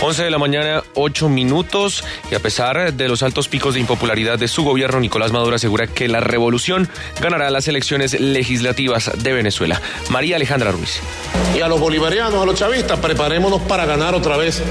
11 0.00 0.24
de 0.24 0.30
la 0.30 0.38
mañana, 0.38 0.82
8 0.94 1.28
minutos, 1.28 2.04
y 2.30 2.34
a 2.34 2.40
pesar 2.40 2.92
de 2.92 3.08
los 3.08 3.22
altos 3.22 3.48
picos 3.48 3.74
de 3.74 3.80
impopularidad 3.80 4.38
de 4.38 4.48
su 4.48 4.62
gobierno, 4.64 5.00
Nicolás 5.00 5.32
Maduro 5.32 5.56
asegura 5.56 5.86
que 5.86 6.08
la 6.08 6.20
revolución 6.20 6.88
ganará 7.20 7.50
las 7.50 7.68
elecciones 7.68 8.20
legislativas 8.20 9.10
de 9.16 9.32
Venezuela. 9.32 9.80
María 10.10 10.36
Alejandra 10.36 10.72
Ruiz. 10.72 11.00
Y 11.56 11.60
a 11.60 11.68
los 11.68 11.80
bolivarianos, 11.80 12.42
a 12.42 12.44
los 12.44 12.54
chavistas, 12.56 12.98
preparémonos 12.98 13.62
para 13.62 13.86
ganar 13.86 14.14
otra 14.14 14.36
vez 14.36 14.62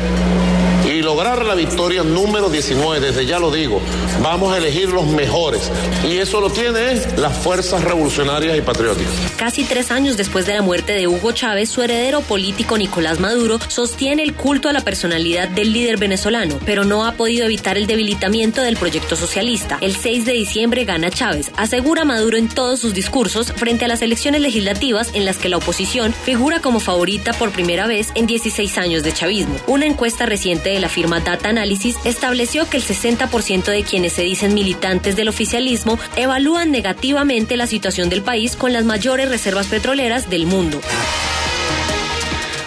y 0.85 0.92
lograr 1.03 1.45
la 1.45 1.55
victoria 1.55 2.03
número 2.03 2.49
19, 2.49 2.99
desde 2.99 3.25
ya 3.25 3.39
lo 3.39 3.51
digo, 3.51 3.81
vamos 4.21 4.53
a 4.53 4.57
elegir 4.57 4.89
los 4.89 5.05
mejores 5.05 5.69
y 6.03 6.17
eso 6.17 6.39
lo 6.39 6.49
tiene 6.49 7.01
las 7.17 7.37
fuerzas 7.37 7.83
revolucionarias 7.83 8.57
y 8.57 8.61
patrióticas. 8.61 9.11
Casi 9.37 9.63
tres 9.63 9.91
años 9.91 10.17
después 10.17 10.45
de 10.45 10.53
la 10.53 10.61
muerte 10.61 10.93
de 10.93 11.07
Hugo 11.07 11.31
Chávez, 11.31 11.69
su 11.69 11.81
heredero 11.81 12.21
político 12.21 12.77
Nicolás 12.77 13.19
Maduro 13.19 13.59
sostiene 13.67 14.23
el 14.23 14.33
culto 14.33 14.69
a 14.69 14.73
la 14.73 14.81
personalidad 14.81 15.49
del 15.49 15.73
líder 15.73 15.97
venezolano, 15.97 16.59
pero 16.65 16.85
no 16.85 17.05
ha 17.05 17.13
podido 17.13 17.45
evitar 17.45 17.77
el 17.77 17.87
debilitamiento 17.87 18.61
del 18.61 18.77
proyecto 18.77 19.15
socialista. 19.15 19.77
El 19.81 19.95
6 19.95 20.25
de 20.25 20.33
diciembre 20.33 20.85
gana 20.85 21.11
Chávez, 21.11 21.51
asegura 21.57 22.05
Maduro 22.05 22.37
en 22.37 22.47
todos 22.47 22.79
sus 22.79 22.93
discursos 22.93 23.51
frente 23.51 23.85
a 23.85 23.87
las 23.87 24.01
elecciones 24.01 24.41
legislativas 24.41 25.11
en 25.13 25.25
las 25.25 25.37
que 25.37 25.49
la 25.49 25.57
oposición 25.57 26.13
figura 26.13 26.61
como 26.61 26.79
favorita 26.79 27.33
por 27.33 27.51
primera 27.51 27.87
vez 27.87 28.11
en 28.15 28.27
16 28.27 28.77
años 28.77 29.03
de 29.03 29.13
chavismo. 29.13 29.55
Una 29.67 29.85
encuesta 29.85 30.25
reciente 30.25 30.69
de 30.69 30.79
la 30.79 30.89
firma 30.93 31.19
Data 31.19 31.49
Analysis 31.49 31.97
estableció 32.05 32.69
que 32.69 32.77
el 32.77 32.83
60% 32.83 33.63
de 33.65 33.83
quienes 33.83 34.13
se 34.13 34.21
dicen 34.21 34.53
militantes 34.53 35.15
del 35.15 35.27
oficialismo 35.27 35.97
evalúan 36.15 36.71
negativamente 36.71 37.57
la 37.57 37.67
situación 37.67 38.09
del 38.09 38.21
país 38.21 38.55
con 38.55 38.71
las 38.73 38.85
mayores 38.85 39.27
reservas 39.27 39.67
petroleras 39.67 40.29
del 40.29 40.45
mundo. 40.45 40.79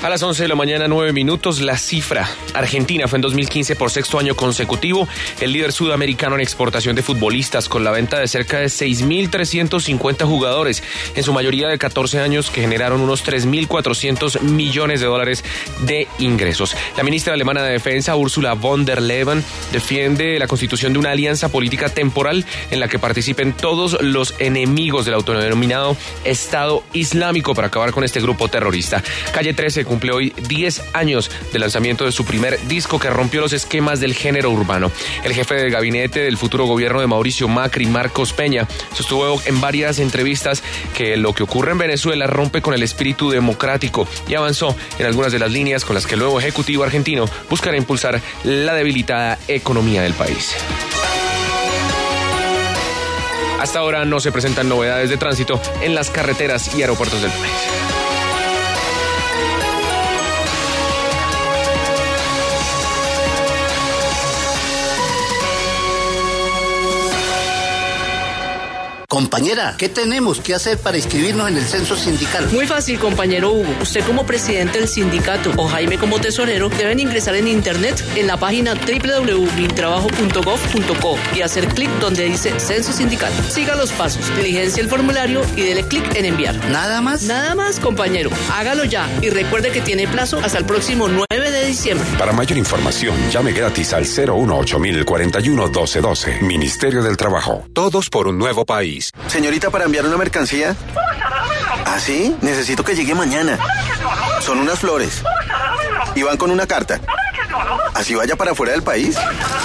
A 0.03 0.11
las 0.11 0.23
11 0.23 0.43
de 0.43 0.49
la 0.49 0.55
mañana, 0.55 0.89
9 0.89 1.13
minutos, 1.13 1.61
la 1.61 1.79
cifra. 1.79 2.29
Argentina 2.55 3.09
fue 3.09 3.17
en 3.17 3.23
2015 3.23 3.77
por 3.77 3.91
sexto 3.91 4.19
año 4.19 4.37
consecutivo 4.37 5.09
el 5.41 5.53
líder 5.53 5.73
sudamericano 5.73 6.35
en 6.35 6.43
exportación 6.43 6.95
de 6.95 7.03
futbolistas 7.03 7.69
con 7.69 7.83
la 7.83 7.91
venta 7.91 8.19
de 8.19 8.29
cerca 8.29 8.59
de 8.59 8.67
6.350 8.67 10.25
jugadores, 10.25 10.83
en 11.15 11.23
su 11.25 11.33
mayoría 11.33 11.69
de 11.69 11.79
14 11.79 12.21
años 12.21 12.51
que 12.51 12.61
generaron 12.61 13.01
unos 13.01 13.25
3.400 13.25 14.43
millones 14.43 15.01
de 15.01 15.07
dólares 15.07 15.43
de 15.81 16.07
ingresos. 16.19 16.77
La 16.97 17.03
ministra 17.03 17.33
alemana 17.35 17.63
de 17.63 17.73
Defensa, 17.73 18.17
Ursula 18.17 18.53
von 18.53 18.85
der 18.85 19.01
Leyen, 19.01 19.43
defiende 19.73 20.39
la 20.39 20.47
constitución 20.47 20.93
de 20.93 20.99
una 20.99 21.13
alianza 21.13 21.49
política 21.49 21.89
temporal 21.89 22.45
en 22.71 22.81
la 22.81 22.89
que 22.89 22.99
participen 22.99 23.55
todos 23.55 24.01
los 24.03 24.35
enemigos 24.39 25.07
del 25.07 25.15
autodenominado 25.15 25.97
Estado 26.25 26.85
Islámico 26.93 27.55
para 27.55 27.69
acabar 27.69 27.93
con 27.93 28.05
este 28.05 28.21
grupo 28.21 28.49
terrorista. 28.49 29.03
Calle 29.33 29.55
13 29.55 29.86
cumple 29.87 30.13
hoy 30.13 30.35
10 30.49 30.83
años 30.93 31.31
del 31.53 31.63
lanzamiento 31.63 32.05
de 32.05 32.13
su 32.13 32.25
primer 32.25 32.61
disco 32.69 32.99
que 32.99 33.11
rompió 33.11 33.41
los 33.41 33.53
esquemas 33.53 34.01
del 34.01 34.15
género 34.15 34.51
urbano. 34.51 34.91
El 35.25 35.33
jefe 35.33 35.55
de 35.55 35.71
gabinete 35.71 36.21
del 36.21 36.37
futuro 36.37 36.67
gobierno 36.67 37.01
de 37.01 37.07
Mauricio 37.07 37.49
Macri, 37.49 37.87
Marcos 37.87 38.33
Peña, 38.33 38.69
sostuvo 38.95 39.41
en 39.47 39.61
varias 39.61 39.99
entrevistas 39.99 40.63
que 40.95 41.17
lo 41.17 41.33
que 41.33 41.43
ocurre 41.43 41.73
en 41.73 41.79
Venezuela 41.79 42.27
rompe 42.27 42.61
con 42.61 42.75
el 42.75 42.83
espíritu 42.83 43.31
democrático 43.31 44.07
y 44.29 44.35
avanzó 44.35 44.77
en 44.99 45.07
algunas 45.07 45.33
de 45.33 45.39
las 45.39 45.51
líneas 45.51 45.85
con 45.85 45.95
las 45.95 46.07
que 46.07 46.15
el 46.15 46.21
nuevo 46.21 46.39
Ejecutivo 46.39 46.85
argentino 46.85 47.27
buscará 47.49 47.77
impulsar 47.77 48.21
la 48.45 48.75
debilitada 48.75 49.39
economía 49.49 50.03
del 50.03 50.15
país. 50.15 50.55
Hasta 53.61 53.79
ahora 53.79 54.05
no 54.05 54.21
se 54.21 54.33
presentan 54.33 54.69
novedades 54.69 55.11
de 55.11 55.17
tránsito 55.17 55.61
en 55.83 55.95
las 55.95 56.11
carreteras 56.11 56.77
y 56.77 56.83
aeropuertos 56.83 57.23
del 57.23 57.31
país. 57.31 58.06
Compañera, 69.17 69.75
¿qué 69.79 69.89
tenemos 69.89 70.43
que 70.43 70.55
hacer 70.55 70.77
para 70.77 70.99
inscribirnos 70.99 71.49
en 71.49 71.57
el 71.57 71.65
censo 71.65 71.97
sindical? 71.97 72.51
Muy 72.53 72.67
fácil, 72.67 72.99
compañero 72.99 73.51
Hugo. 73.51 73.75
Usted 73.81 74.05
como 74.05 74.27
presidente 74.27 74.79
del 74.79 74.89
sindicato 74.89 75.55
o 75.57 75.67
Jaime 75.67 75.97
como 75.97 76.21
tesorero 76.21 76.69
deben 76.69 77.01
ingresar 77.01 77.35
en 77.35 77.49
internet 77.49 78.05
en 78.15 78.27
la 78.27 78.37
página 78.37 78.75
www.mintrabajo.gov.co 78.75 81.17
y 81.35 81.41
hacer 81.41 81.67
clic 81.69 81.89
donde 81.99 82.25
dice 82.25 82.61
censo 82.61 82.93
sindical. 82.93 83.33
Siga 83.49 83.75
los 83.75 83.91
pasos, 83.93 84.23
diligencia 84.37 84.83
el 84.83 84.91
formulario 84.91 85.41
y 85.57 85.63
dele 85.63 85.85
clic 85.85 86.15
en 86.15 86.27
enviar. 86.27 86.55
¿Nada 86.69 87.01
más? 87.01 87.23
Nada 87.23 87.55
más, 87.55 87.81
compañero. 87.81 88.29
Hágalo 88.53 88.85
ya 88.85 89.09
y 89.23 89.31
recuerde 89.31 89.71
que 89.71 89.81
tiene 89.81 90.07
plazo 90.07 90.41
hasta 90.41 90.59
el 90.59 90.67
próximo 90.67 91.09
9 91.09 91.51
de 91.51 91.65
diciembre. 91.65 92.07
Para 92.19 92.33
mayor 92.33 92.59
información, 92.59 93.17
llame 93.31 93.53
gratis 93.53 93.95
al 93.95 94.05
018 94.05 94.79
41 95.07 95.63
1212. 95.63 96.43
Ministerio 96.43 97.03
del 97.03 97.17
Trabajo. 97.17 97.65
Todos 97.73 98.11
por 98.11 98.29
un 98.29 98.37
nuevo 98.37 98.67
país. 98.67 99.06
Señorita, 99.27 99.71
para 99.71 99.85
enviar 99.85 100.07
una 100.07 100.17
mercancía. 100.17 100.77
¿Ah, 101.85 101.99
sí? 102.01 102.37
Necesito 102.41 102.85
que 102.85 102.95
llegue 102.95 103.15
mañana. 103.15 103.59
Son 104.41 104.59
unas 104.59 104.79
flores. 104.79 105.23
Y 106.15 106.23
van 106.23 106.37
con 106.37 106.51
una 106.51 106.67
carta. 106.67 107.01
¿Así 107.95 108.15
vaya 108.15 108.37
para 108.37 108.55
fuera 108.55 108.73
del 108.73 108.83
país? 108.83 109.17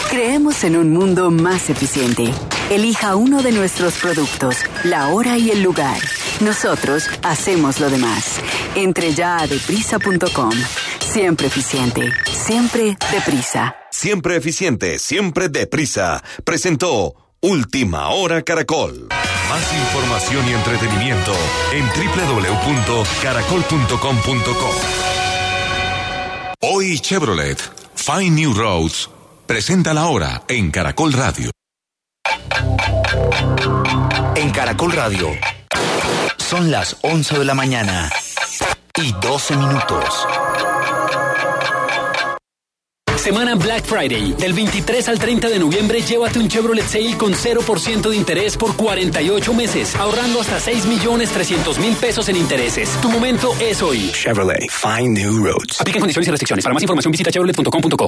Creemos 0.09 0.63
en 0.63 0.77
un 0.77 0.91
mundo 0.93 1.31
más 1.31 1.69
eficiente. 1.69 2.31
Elija 2.69 3.15
uno 3.15 3.43
de 3.43 3.51
nuestros 3.51 3.95
productos, 3.95 4.55
la 4.83 5.07
hora 5.07 5.37
y 5.37 5.51
el 5.51 5.61
lugar. 5.61 5.97
Nosotros 6.39 7.09
hacemos 7.23 7.79
lo 7.79 7.89
demás. 7.89 8.39
Entre 8.75 9.13
ya 9.13 9.39
a 9.39 9.47
deprisa.com. 9.47 10.51
Siempre 10.99 11.47
eficiente, 11.47 12.09
siempre 12.31 12.97
deprisa. 13.11 13.75
Siempre 13.91 14.37
eficiente, 14.37 14.97
siempre 14.99 15.49
deprisa. 15.49 16.23
Presentó 16.45 17.15
Última 17.41 18.09
Hora 18.09 18.41
Caracol. 18.43 19.09
Más 19.51 19.67
información 19.73 20.47
y 20.47 20.53
entretenimiento 20.53 21.33
en 21.73 21.85
www.caracol.com.co. 21.85 24.69
Hoy 26.61 26.97
Chevrolet, 26.99 27.59
Find 27.95 28.39
New 28.39 28.53
Roads, 28.53 29.09
presenta 29.45 29.93
la 29.93 30.05
hora 30.05 30.43
en 30.47 30.71
Caracol 30.71 31.11
Radio. 31.11 31.51
En 34.35 34.51
Caracol 34.51 34.93
Radio, 34.93 35.27
son 36.37 36.71
las 36.71 36.95
11 37.01 37.39
de 37.39 37.43
la 37.43 37.53
mañana 37.53 38.09
y 38.95 39.11
12 39.11 39.57
minutos. 39.57 40.27
Semana 43.21 43.53
Black 43.53 43.85
Friday. 43.85 44.33
Del 44.33 44.53
23 44.53 45.07
al 45.09 45.19
30 45.19 45.49
de 45.49 45.59
noviembre, 45.59 46.01
llévate 46.01 46.39
un 46.39 46.47
Chevrolet 46.47 46.87
Sale 46.87 47.15
con 47.19 47.33
0% 47.33 48.09
de 48.09 48.15
interés 48.15 48.57
por 48.57 48.75
48 48.75 49.53
meses, 49.53 49.95
ahorrando 49.95 50.41
hasta 50.41 50.59
6 50.59 50.87
millones 50.87 51.29
300 51.29 51.77
mil 51.77 51.95
pesos 51.97 52.29
en 52.29 52.35
intereses. 52.35 52.89
Tu 52.99 53.09
momento 53.11 53.53
es 53.59 53.83
hoy. 53.83 54.11
Chevrolet, 54.11 54.67
find 54.71 55.19
new 55.19 55.45
roads. 55.45 55.79
Aplican 55.79 55.99
condiciones 55.99 56.27
y 56.29 56.31
restricciones. 56.31 56.65
Para 56.65 56.73
más 56.73 56.81
información 56.81 57.11
visita 57.11 57.29
chevrolet.com.co. 57.31 58.07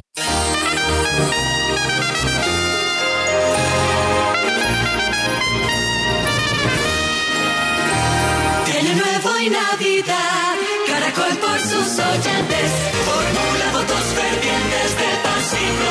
Tiene 8.66 8.96
nuevo 8.96 9.40
y 9.40 9.50
Navidad, 9.52 10.56
Caracol 10.88 11.38
por 11.38 11.60
sus 11.60 12.00
oyentes, 12.00 12.93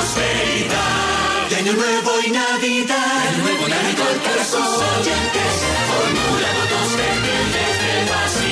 De 0.03 1.55
año 1.55 1.73
nuevo 1.75 2.11
y 2.27 2.31
Navidad, 2.33 3.31
de 3.31 3.39
nuevo 3.39 3.69
Caracol 3.69 4.17
por 4.19 4.45
sus 4.45 4.59
oyentes, 4.59 5.53
formula 5.87 6.49
votos 6.59 6.89
fervientes 6.97 7.73
de 7.79 7.95
paz 8.11 8.35
y. 8.43 8.51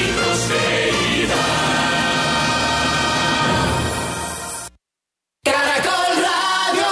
Caracol 5.42 6.12
Radio, 6.22 6.90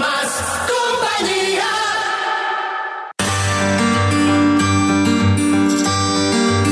más 0.00 0.30
compañía. 0.74 1.70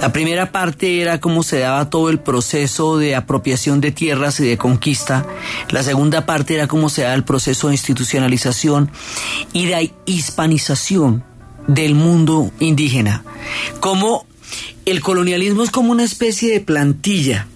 La 0.00 0.12
primera 0.12 0.50
parte 0.50 1.02
era 1.02 1.20
cómo 1.20 1.42
se 1.42 1.58
daba 1.58 1.90
todo 1.90 2.08
el 2.08 2.20
proceso 2.20 2.96
de 2.96 3.14
apropiación 3.14 3.82
de 3.82 3.92
tierras 3.92 4.40
y 4.40 4.46
de 4.46 4.56
conquista. 4.56 5.26
La 5.70 5.82
segunda 5.82 6.24
parte 6.24 6.54
era 6.54 6.66
cómo 6.66 6.88
se 6.88 7.02
daba 7.02 7.14
el 7.14 7.24
proceso 7.24 7.68
de 7.68 7.74
institucionalización 7.74 8.90
y 9.52 9.66
de 9.66 9.92
hispanización 10.06 11.22
del 11.66 11.94
mundo 11.94 12.50
indígena. 12.60 13.24
Cómo 13.80 14.26
el 14.86 15.02
colonialismo 15.02 15.62
es 15.62 15.70
como 15.70 15.92
una 15.92 16.04
especie 16.04 16.50
de 16.50 16.60
plantilla 16.60 17.46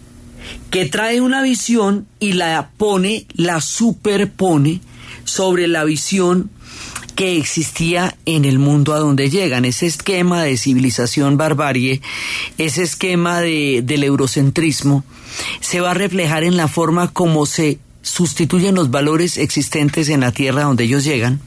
que 0.70 0.86
trae 0.86 1.20
una 1.20 1.42
visión 1.42 2.06
y 2.20 2.32
la 2.32 2.70
pone, 2.76 3.26
la 3.34 3.60
superpone 3.60 4.80
sobre 5.24 5.68
la 5.68 5.84
visión 5.84 6.50
que 7.16 7.36
existía 7.36 8.16
en 8.24 8.44
el 8.44 8.58
mundo 8.58 8.94
a 8.94 8.98
donde 8.98 9.28
llegan. 9.28 9.64
Ese 9.64 9.86
esquema 9.86 10.42
de 10.42 10.56
civilización 10.56 11.36
barbarie, 11.36 12.00
ese 12.56 12.82
esquema 12.82 13.40
de, 13.40 13.82
del 13.84 14.04
eurocentrismo, 14.04 15.04
se 15.60 15.80
va 15.80 15.90
a 15.90 15.94
reflejar 15.94 16.44
en 16.44 16.56
la 16.56 16.68
forma 16.68 17.12
como 17.12 17.46
se 17.46 17.78
sustituyen 18.02 18.74
los 18.74 18.90
valores 18.90 19.36
existentes 19.36 20.08
en 20.08 20.20
la 20.20 20.32
tierra 20.32 20.62
donde 20.62 20.84
ellos 20.84 21.04
llegan 21.04 21.40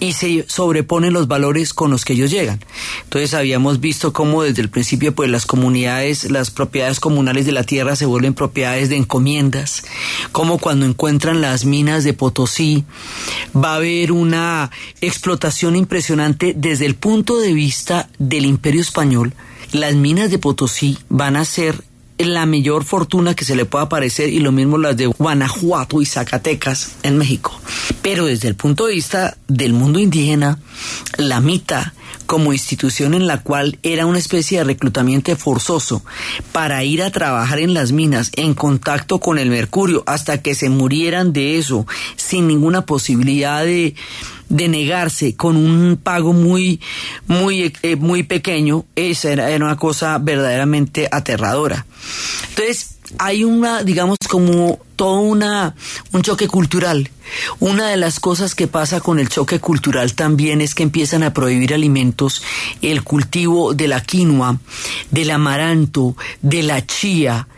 y 0.00 0.12
se 0.14 0.44
sobreponen 0.48 1.12
los 1.12 1.28
valores 1.28 1.74
con 1.74 1.90
los 1.90 2.04
que 2.04 2.14
ellos 2.14 2.30
llegan. 2.30 2.60
Entonces 3.04 3.34
habíamos 3.34 3.80
visto 3.80 4.12
cómo 4.12 4.42
desde 4.42 4.62
el 4.62 4.70
principio 4.70 5.14
pues 5.14 5.30
las 5.30 5.46
comunidades, 5.46 6.30
las 6.30 6.50
propiedades 6.50 7.00
comunales 7.00 7.46
de 7.46 7.52
la 7.52 7.64
tierra 7.64 7.96
se 7.96 8.06
vuelven 8.06 8.34
propiedades 8.34 8.88
de 8.88 8.96
encomiendas, 8.96 9.84
como 10.32 10.58
cuando 10.58 10.86
encuentran 10.86 11.40
las 11.40 11.64
minas 11.64 12.04
de 12.04 12.14
Potosí 12.14 12.84
va 13.54 13.72
a 13.72 13.76
haber 13.76 14.12
una 14.12 14.70
explotación 15.00 15.76
impresionante 15.76 16.54
desde 16.56 16.86
el 16.86 16.94
punto 16.94 17.38
de 17.38 17.52
vista 17.52 18.08
del 18.18 18.46
imperio 18.46 18.80
español. 18.80 19.32
Las 19.72 19.94
minas 19.94 20.30
de 20.30 20.38
Potosí 20.38 20.98
van 21.08 21.36
a 21.36 21.44
ser 21.44 21.82
la 22.26 22.46
mayor 22.46 22.84
fortuna 22.84 23.34
que 23.34 23.44
se 23.44 23.56
le 23.56 23.64
pueda 23.64 23.88
parecer 23.88 24.28
y 24.28 24.40
lo 24.40 24.52
mismo 24.52 24.78
las 24.78 24.96
de 24.96 25.06
Guanajuato 25.06 26.00
y 26.00 26.06
Zacatecas 26.06 26.96
en 27.02 27.18
México. 27.18 27.58
Pero 28.02 28.26
desde 28.26 28.48
el 28.48 28.54
punto 28.54 28.86
de 28.86 28.94
vista 28.94 29.36
del 29.48 29.72
mundo 29.72 29.98
indígena, 29.98 30.58
la 31.16 31.40
mita 31.40 31.94
como 32.26 32.52
institución 32.52 33.14
en 33.14 33.26
la 33.26 33.42
cual 33.42 33.78
era 33.82 34.06
una 34.06 34.18
especie 34.18 34.58
de 34.58 34.64
reclutamiento 34.64 35.34
forzoso 35.36 36.02
para 36.52 36.82
ir 36.84 37.02
a 37.02 37.10
trabajar 37.10 37.58
en 37.58 37.74
las 37.74 37.92
minas 37.92 38.30
en 38.36 38.54
contacto 38.54 39.20
con 39.20 39.38
el 39.38 39.50
mercurio 39.50 40.02
hasta 40.06 40.40
que 40.40 40.54
se 40.54 40.70
murieran 40.70 41.32
de 41.32 41.58
eso 41.58 41.86
sin 42.16 42.48
ninguna 42.48 42.86
posibilidad 42.86 43.64
de, 43.64 43.94
de 44.52 44.68
negarse 44.68 45.34
con 45.34 45.56
un 45.56 45.96
pago 45.96 46.34
muy 46.34 46.78
muy 47.26 47.72
eh, 47.82 47.96
muy 47.96 48.22
pequeño 48.22 48.84
esa 48.94 49.32
era, 49.32 49.50
era 49.50 49.64
una 49.64 49.76
cosa 49.76 50.18
verdaderamente 50.18 51.08
aterradora. 51.10 51.86
Entonces 52.50 52.98
hay 53.18 53.44
una, 53.44 53.82
digamos, 53.82 54.18
como 54.28 54.78
todo 55.02 55.18
una, 55.18 55.74
un 56.12 56.22
choque 56.22 56.46
cultural. 56.46 57.10
Una 57.58 57.88
de 57.88 57.96
las 57.96 58.20
cosas 58.20 58.54
que 58.54 58.68
pasa 58.68 59.00
con 59.00 59.18
el 59.18 59.28
choque 59.28 59.58
cultural 59.58 60.14
también 60.14 60.60
es 60.60 60.76
que 60.76 60.84
empiezan 60.84 61.24
a 61.24 61.34
prohibir 61.34 61.74
alimentos, 61.74 62.40
el 62.82 63.02
cultivo 63.02 63.74
de 63.74 63.88
la 63.88 64.00
quinoa, 64.00 64.60
del 65.10 65.32
amaranto, 65.32 66.16
de 66.40 66.62
la 66.62 66.86
chía. 66.86 67.48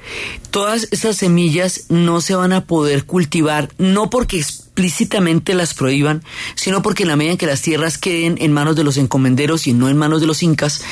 Todas 0.50 0.88
esas 0.90 1.16
semillas 1.16 1.84
no 1.90 2.22
se 2.22 2.34
van 2.34 2.54
a 2.54 2.64
poder 2.64 3.04
cultivar, 3.04 3.68
no 3.76 4.08
porque 4.08 4.38
explícitamente 4.38 5.54
las 5.54 5.72
prohíban, 5.72 6.24
sino 6.56 6.82
porque 6.82 7.04
en 7.04 7.08
la 7.08 7.16
medida 7.16 7.32
en 7.32 7.38
que 7.38 7.46
las 7.46 7.62
tierras 7.62 7.96
queden 7.96 8.36
en 8.40 8.52
manos 8.52 8.74
de 8.74 8.82
los 8.82 8.96
encomenderos 8.96 9.66
y 9.66 9.72
no 9.72 9.88
en 9.88 9.96
manos 9.96 10.20
de 10.20 10.26
los 10.26 10.42
incas, 10.42 10.82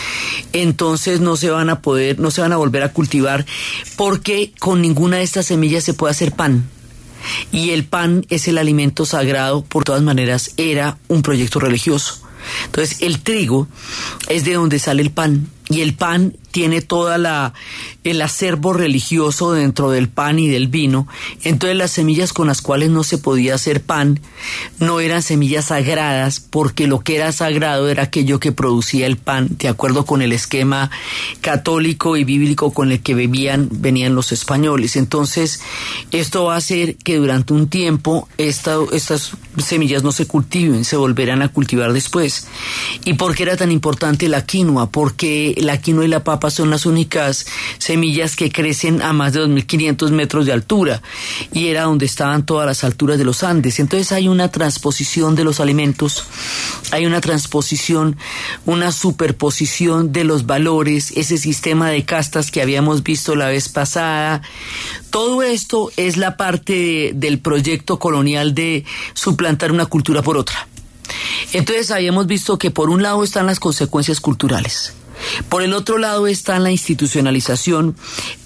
entonces 0.52 1.20
no 1.20 1.36
se 1.36 1.50
van 1.50 1.68
a 1.68 1.80
poder, 1.80 2.20
no 2.20 2.30
se 2.30 2.40
van 2.40 2.52
a 2.52 2.56
volver 2.56 2.84
a 2.84 2.92
cultivar, 2.92 3.44
porque 3.96 4.52
con 4.58 4.80
ninguna 4.82 5.16
de 5.16 5.24
estas 5.24 5.46
semillas 5.46 5.82
se 5.82 5.94
puede 5.94 6.12
hacer 6.12 6.32
Y 7.52 7.70
el 7.70 7.84
pan 7.84 8.26
es 8.30 8.48
el 8.48 8.58
alimento 8.58 9.06
sagrado, 9.06 9.62
por 9.62 9.84
todas 9.84 10.02
maneras, 10.02 10.52
era 10.56 10.98
un 11.08 11.22
proyecto 11.22 11.60
religioso. 11.60 12.18
Entonces, 12.66 12.98
el 13.00 13.20
trigo 13.20 13.68
es 14.28 14.44
de 14.44 14.54
donde 14.54 14.78
sale 14.78 15.02
el 15.02 15.10
pan 15.10 15.48
y 15.68 15.80
el 15.80 15.94
pan 15.94 16.36
tiene 16.52 16.82
toda 16.82 17.18
la 17.18 17.54
el 18.04 18.20
acervo 18.20 18.72
religioso 18.72 19.52
dentro 19.52 19.90
del 19.90 20.08
pan 20.08 20.38
y 20.38 20.48
del 20.48 20.68
vino. 20.68 21.06
Entonces 21.44 21.76
las 21.76 21.92
semillas 21.92 22.32
con 22.32 22.48
las 22.48 22.60
cuales 22.60 22.90
no 22.90 23.04
se 23.04 23.18
podía 23.18 23.54
hacer 23.54 23.82
pan 23.82 24.20
no 24.78 25.00
eran 25.00 25.22
semillas 25.22 25.66
sagradas 25.66 26.40
porque 26.40 26.86
lo 26.86 27.00
que 27.00 27.16
era 27.16 27.32
sagrado 27.32 27.88
era 27.88 28.04
aquello 28.04 28.40
que 28.40 28.52
producía 28.52 29.06
el 29.06 29.16
pan, 29.16 29.48
de 29.58 29.68
acuerdo 29.68 30.04
con 30.04 30.22
el 30.22 30.32
esquema 30.32 30.90
católico 31.40 32.16
y 32.16 32.24
bíblico 32.24 32.72
con 32.72 32.92
el 32.92 33.02
que 33.02 33.14
bebían 33.14 33.68
venían 33.70 34.14
los 34.14 34.32
españoles. 34.32 34.96
Entonces 34.96 35.60
esto 36.10 36.44
va 36.44 36.54
a 36.54 36.58
hacer 36.58 36.96
que 36.96 37.16
durante 37.16 37.52
un 37.52 37.68
tiempo 37.68 38.28
esta, 38.36 38.76
estas 38.92 39.32
semillas 39.58 40.02
no 40.02 40.12
se 40.12 40.26
cultiven, 40.26 40.84
se 40.84 40.96
volverán 40.96 41.42
a 41.42 41.48
cultivar 41.48 41.92
después. 41.92 42.48
¿Y 43.04 43.14
por 43.14 43.34
qué 43.34 43.44
era 43.44 43.56
tan 43.56 43.70
importante 43.70 44.28
la 44.28 44.44
quinoa? 44.44 44.90
Porque 44.90 45.54
la 45.58 45.80
quinoa 45.80 46.04
y 46.04 46.08
la 46.08 46.24
papa 46.24 46.41
son 46.50 46.70
las 46.70 46.86
únicas 46.86 47.46
semillas 47.78 48.36
que 48.36 48.50
crecen 48.50 49.02
a 49.02 49.12
más 49.12 49.32
de 49.32 49.40
2.500 49.40 50.10
metros 50.10 50.46
de 50.46 50.52
altura 50.52 51.02
y 51.52 51.68
era 51.68 51.82
donde 51.82 52.06
estaban 52.06 52.44
todas 52.44 52.66
las 52.66 52.84
alturas 52.84 53.18
de 53.18 53.24
los 53.24 53.42
Andes. 53.42 53.78
Entonces 53.80 54.12
hay 54.12 54.28
una 54.28 54.48
transposición 54.48 55.34
de 55.34 55.44
los 55.44 55.60
alimentos, 55.60 56.24
hay 56.90 57.06
una 57.06 57.20
transposición, 57.20 58.16
una 58.66 58.92
superposición 58.92 60.12
de 60.12 60.24
los 60.24 60.46
valores, 60.46 61.12
ese 61.16 61.38
sistema 61.38 61.90
de 61.90 62.04
castas 62.04 62.50
que 62.50 62.62
habíamos 62.62 63.02
visto 63.02 63.36
la 63.36 63.48
vez 63.48 63.68
pasada. 63.68 64.42
Todo 65.10 65.42
esto 65.42 65.90
es 65.96 66.16
la 66.16 66.36
parte 66.36 66.72
de, 66.72 67.12
del 67.14 67.38
proyecto 67.38 67.98
colonial 67.98 68.54
de 68.54 68.84
suplantar 69.14 69.72
una 69.72 69.86
cultura 69.86 70.22
por 70.22 70.36
otra. 70.36 70.66
Entonces 71.52 71.90
habíamos 71.90 72.26
visto 72.26 72.58
que 72.58 72.70
por 72.70 72.88
un 72.88 73.02
lado 73.02 73.22
están 73.22 73.46
las 73.46 73.60
consecuencias 73.60 74.20
culturales 74.20 74.94
por 75.48 75.62
el 75.62 75.72
otro 75.74 75.98
lado 75.98 76.26
está 76.26 76.58
la 76.58 76.70
institucionalización 76.70 77.96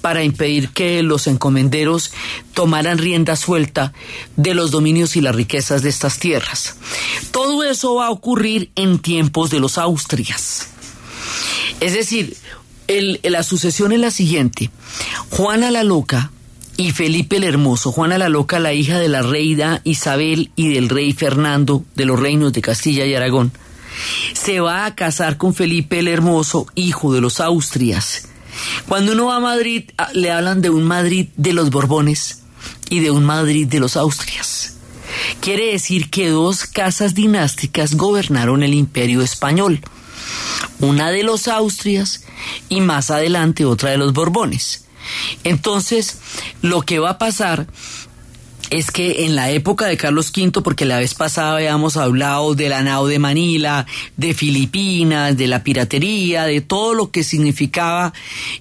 para 0.00 0.22
impedir 0.24 0.70
que 0.70 1.02
los 1.02 1.26
encomenderos 1.26 2.12
tomaran 2.54 2.98
rienda 2.98 3.36
suelta 3.36 3.92
de 4.36 4.54
los 4.54 4.70
dominios 4.70 5.16
y 5.16 5.20
las 5.20 5.34
riquezas 5.34 5.82
de 5.82 5.88
estas 5.88 6.18
tierras. 6.18 6.76
Todo 7.30 7.64
eso 7.64 7.94
va 7.96 8.06
a 8.06 8.10
ocurrir 8.10 8.70
en 8.76 8.98
tiempos 8.98 9.50
de 9.50 9.60
los 9.60 9.78
Austrias. 9.78 10.68
Es 11.80 11.94
decir, 11.94 12.36
la 13.22 13.42
sucesión 13.42 13.92
es 13.92 14.00
la 14.00 14.10
siguiente. 14.10 14.70
Juana 15.30 15.70
la 15.70 15.84
Loca 15.84 16.30
y 16.76 16.92
Felipe 16.92 17.36
el 17.36 17.44
Hermoso, 17.44 17.90
Juana 17.90 18.18
la 18.18 18.28
Loca, 18.28 18.58
la 18.58 18.72
hija 18.72 18.98
de 18.98 19.08
la 19.08 19.22
reina 19.22 19.80
Isabel 19.84 20.50
y 20.56 20.68
del 20.74 20.88
rey 20.88 21.12
Fernando 21.12 21.84
de 21.94 22.04
los 22.04 22.20
reinos 22.20 22.52
de 22.52 22.62
Castilla 22.62 23.06
y 23.06 23.14
Aragón, 23.14 23.52
se 24.32 24.60
va 24.60 24.84
a 24.84 24.94
casar 24.94 25.36
con 25.36 25.54
Felipe 25.54 25.98
el 25.98 26.08
Hermoso, 26.08 26.66
hijo 26.74 27.12
de 27.12 27.20
los 27.20 27.40
Austrias. 27.40 28.28
Cuando 28.88 29.12
uno 29.12 29.26
va 29.26 29.36
a 29.36 29.40
Madrid, 29.40 29.90
ah, 29.98 30.08
le 30.14 30.30
hablan 30.30 30.62
de 30.62 30.70
un 30.70 30.84
Madrid 30.84 31.28
de 31.36 31.52
los 31.52 31.70
Borbones 31.70 32.42
y 32.88 33.00
de 33.00 33.10
un 33.10 33.24
Madrid 33.24 33.66
de 33.66 33.80
los 33.80 33.96
Austrias. 33.96 34.76
Quiere 35.40 35.72
decir 35.72 36.10
que 36.10 36.28
dos 36.28 36.64
casas 36.64 37.14
dinásticas 37.14 37.94
gobernaron 37.94 38.62
el 38.62 38.74
imperio 38.74 39.22
español. 39.22 39.80
Una 40.80 41.10
de 41.10 41.22
los 41.22 41.48
Austrias 41.48 42.24
y 42.68 42.80
más 42.80 43.10
adelante 43.10 43.64
otra 43.64 43.90
de 43.90 43.98
los 43.98 44.12
Borbones. 44.12 44.84
Entonces, 45.44 46.18
lo 46.62 46.82
que 46.82 46.98
va 46.98 47.10
a 47.10 47.18
pasar 47.18 47.66
es 48.70 48.90
que 48.90 49.24
en 49.24 49.36
la 49.36 49.50
época 49.50 49.86
de 49.86 49.96
Carlos 49.96 50.32
V, 50.36 50.62
porque 50.62 50.84
la 50.84 50.98
vez 50.98 51.14
pasada 51.14 51.56
habíamos 51.56 51.96
hablado 51.96 52.54
de 52.54 52.68
la 52.68 52.82
nao 52.82 53.06
de 53.06 53.18
Manila, 53.18 53.86
de 54.16 54.34
Filipinas, 54.34 55.36
de 55.36 55.46
la 55.46 55.62
piratería, 55.62 56.44
de 56.44 56.60
todo 56.60 56.94
lo 56.94 57.10
que 57.10 57.24
significaba 57.24 58.12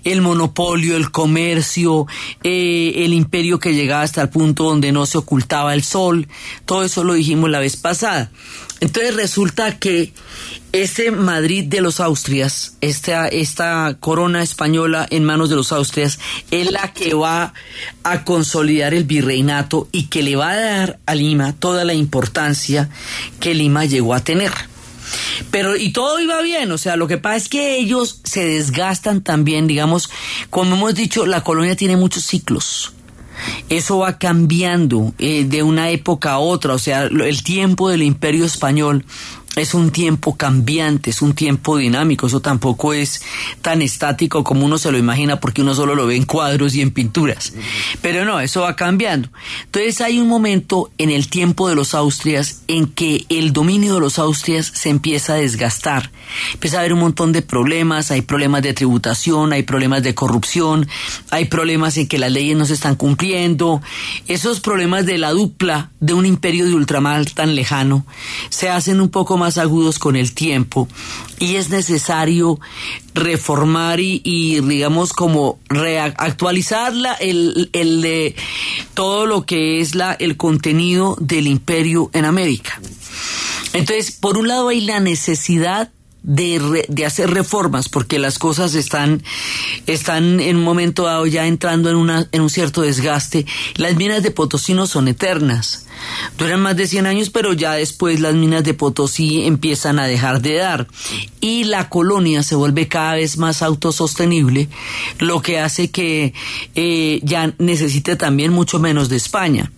el 0.04 0.22
monopolio, 0.22 0.96
el 0.96 1.12
comercio, 1.12 2.08
eh, 2.44 2.94
el 2.98 3.14
imperio 3.14 3.60
que 3.60 3.74
llegaba 3.74 4.04
hasta 4.04 4.22
el 4.22 4.30
punto 4.30 4.66
donde 4.66 4.92
no 4.92 5.06
se 5.06 5.18
ocultaba 5.18 5.74
el 5.74 5.84
sol, 5.84 6.28
todo 6.66 6.84
eso 6.84 7.04
lo 7.04 7.14
dijimos 7.14 7.50
la 7.50 7.60
vez 7.60 7.76
pasada. 7.78 8.32
Entonces 8.80 9.16
resulta 9.16 9.80
que 9.80 10.14
este 10.72 11.10
Madrid 11.12 11.64
de 11.66 11.80
los 11.80 12.02
Austrias, 12.02 12.76
esta, 12.82 13.28
esta 13.28 13.96
corona 14.00 14.44
española 14.44 15.08
en 15.10 15.24
manos 15.24 15.50
de 15.50 15.56
los 15.56 15.72
Austrias, 15.72 16.20
es 16.52 16.70
la 16.70 16.92
que 16.92 17.14
va 17.14 17.54
a 18.04 18.26
consolidar 18.26 18.94
el 18.94 19.06
virreinato 19.06 19.88
y 19.94 20.08
que 20.08 20.22
le 20.22 20.36
va 20.36 20.52
a 20.52 20.60
dar 20.60 21.00
a 21.06 21.16
Lima 21.16 21.54
toda 21.54 21.86
la 21.86 21.94
importancia 21.94 22.90
que 23.40 23.54
Lima 23.54 23.86
llegó 23.86 24.14
a 24.14 24.24
tener. 24.24 24.52
Pero, 25.52 25.78
y 25.78 25.92
todo 25.92 26.20
iba 26.20 26.42
bien, 26.42 26.72
o 26.72 26.78
sea, 26.78 26.98
lo 26.98 27.08
que 27.08 27.18
pasa 27.18 27.38
es 27.38 27.50
que 27.50 27.78
ellos 27.78 28.20
se 28.24 28.46
desgastan 28.46 29.22
también, 29.22 29.68
digamos, 29.68 30.10
como 30.50 30.76
hemos 30.76 30.96
dicho, 30.96 31.26
la 31.26 31.42
colonia 31.42 31.76
tiene 31.76 31.96
muchos 31.96 32.26
ciclos. 32.26 32.92
Eso 33.70 34.00
va 34.00 34.18
cambiando 34.18 35.14
eh, 35.18 35.46
de 35.46 35.64
una 35.64 35.90
época 35.90 36.34
a 36.34 36.40
otra, 36.40 36.74
o 36.74 36.80
sea, 36.80 37.04
el 37.04 37.44
tiempo 37.44 37.90
del 37.90 38.04
imperio 38.04 38.46
español 38.46 39.06
es 39.56 39.74
un 39.74 39.92
tiempo 39.92 40.36
cambiante, 40.36 41.10
es 41.10 41.22
un 41.22 41.34
tiempo 41.34 41.78
dinámico, 41.78 42.28
eso 42.28 42.42
tampoco 42.42 42.94
es 42.94 43.22
tan 43.62 43.82
estático 43.82 44.44
como 44.44 44.66
uno 44.66 44.78
se 44.78 44.92
lo 44.92 44.98
imagina 44.98 45.40
porque 45.40 45.62
uno 45.62 45.74
solo 45.74 45.96
lo 45.96 46.06
ve 46.08 46.16
en 46.16 46.26
cuadros 46.26 46.76
y 46.76 46.82
en 46.82 46.92
pinturas. 46.92 47.54
Pero 48.02 48.26
no, 48.26 48.40
eso 48.40 48.62
va 48.62 48.76
cambiando. 48.76 49.30
Entonces 49.66 50.02
hay 50.02 50.20
un 50.20 50.28
momento 50.28 50.92
en 50.98 51.10
el 51.10 51.30
tiempo 51.30 51.70
de 51.70 51.76
los 51.76 51.94
Austrias 51.94 52.64
en 52.68 52.88
que 52.88 53.26
el 53.30 53.54
dominio 53.54 53.96
de 53.96 54.00
los 54.02 54.20
Austrias 54.20 54.72
se 54.74 54.90
empieza 54.90 55.34
a 55.34 55.38
desgastar. 55.38 56.12
Empieza 56.54 56.78
a 56.78 56.80
haber 56.82 56.94
un 56.94 57.00
montón 57.00 57.32
de 57.32 57.42
problemas, 57.42 58.12
hay 58.12 58.22
problemas 58.22 58.62
de 58.62 58.74
tributación, 58.74 59.54
hay 59.54 59.64
problemas 59.64 60.04
de 60.04 60.16
corrupción, 60.16 60.88
hay 61.30 61.46
problemas 61.46 61.98
en 61.98 62.08
que 62.08 62.18
las 62.18 62.32
leyes 62.32 62.58
no 62.58 62.66
se 62.66 62.74
están 62.74 62.96
cumpliendo. 62.96 63.82
Esos 64.28 64.60
problemas 64.60 65.06
de 65.06 65.18
la 65.18 65.32
dupla 65.32 65.92
de 66.00 66.14
un 66.14 66.26
imperio 66.26 66.66
de 66.66 66.74
ultramar 66.74 67.26
tan 67.26 67.56
lejano 67.56 68.06
se 68.50 68.70
hacen 68.70 69.00
un 69.00 69.10
poco 69.10 69.38
más 69.38 69.45
más 69.46 69.60
agudos 69.60 70.00
con 70.00 70.16
el 70.16 70.34
tiempo 70.34 70.88
y 71.38 71.58
es 71.58 71.70
necesario 71.70 72.60
reformar 73.14 74.00
y, 74.00 74.60
digamos 74.62 75.14
como 75.14 75.60
actualizar 76.18 76.94
el, 77.20 77.70
el, 77.72 78.34
todo 78.96 79.28
lo 79.28 79.46
que 79.46 79.82
es 79.82 79.94
la, 79.94 80.14
el 80.14 80.36
contenido 80.36 81.16
del 81.20 81.46
imperio 81.46 82.10
en 82.14 82.26
América. 82.26 82.82
Entonces, 83.74 84.12
por 84.14 84.40
un 84.40 84.48
lado 84.48 84.70
hay 84.70 84.82
la 84.82 85.00
necesidad 85.00 85.92
de, 86.28 86.86
de, 86.90 87.06
hacer 87.06 87.30
reformas 87.30 87.88
porque 87.88 88.18
las 88.18 88.40
cosas 88.40 88.74
están, 88.74 89.22
están 89.86 90.40
en 90.40 90.58
un 90.58 90.64
momento 90.64 91.04
dado 91.04 91.28
ya 91.28 91.46
entrando 91.46 91.92
en, 91.92 91.96
una, 91.96 92.28
en 92.32 92.42
un 92.42 92.50
cierto 92.50 92.82
desgaste. 92.82 93.46
Las 93.76 93.96
minas 93.96 94.24
de 94.24 94.32
Potosí 94.32 94.74
no 94.74 94.88
son 94.88 95.08
eternas. 95.08 95.86
Duran 96.38 96.62
más 96.62 96.76
de 96.76 96.88
100 96.88 97.06
años, 97.06 97.30
pero 97.30 97.54
ya 97.54 97.74
después 97.74 98.20
las 98.20 98.34
minas 98.34 98.64
de 98.64 98.74
Potosí 98.74 99.44
empiezan 99.46 100.00
a 100.00 100.08
dejar 100.08 100.42
de 100.42 100.56
dar. 100.56 100.88
Y 101.42 101.66
la 101.66 101.90
colonia 101.90 102.42
se 102.42 102.56
vuelve 102.56 102.88
cada 102.88 103.16
vez 103.16 103.38
más 103.38 103.62
autosostenible, 103.62 104.68
lo 105.20 105.42
que 105.44 105.60
hace 105.60 105.92
que 105.92 106.34
eh, 106.74 107.20
ya 107.24 107.54
necesite 107.60 108.16
también 108.16 108.52
mucho 108.52 108.80
menos 108.80 109.10
de 109.10 109.18
España. 109.18 109.72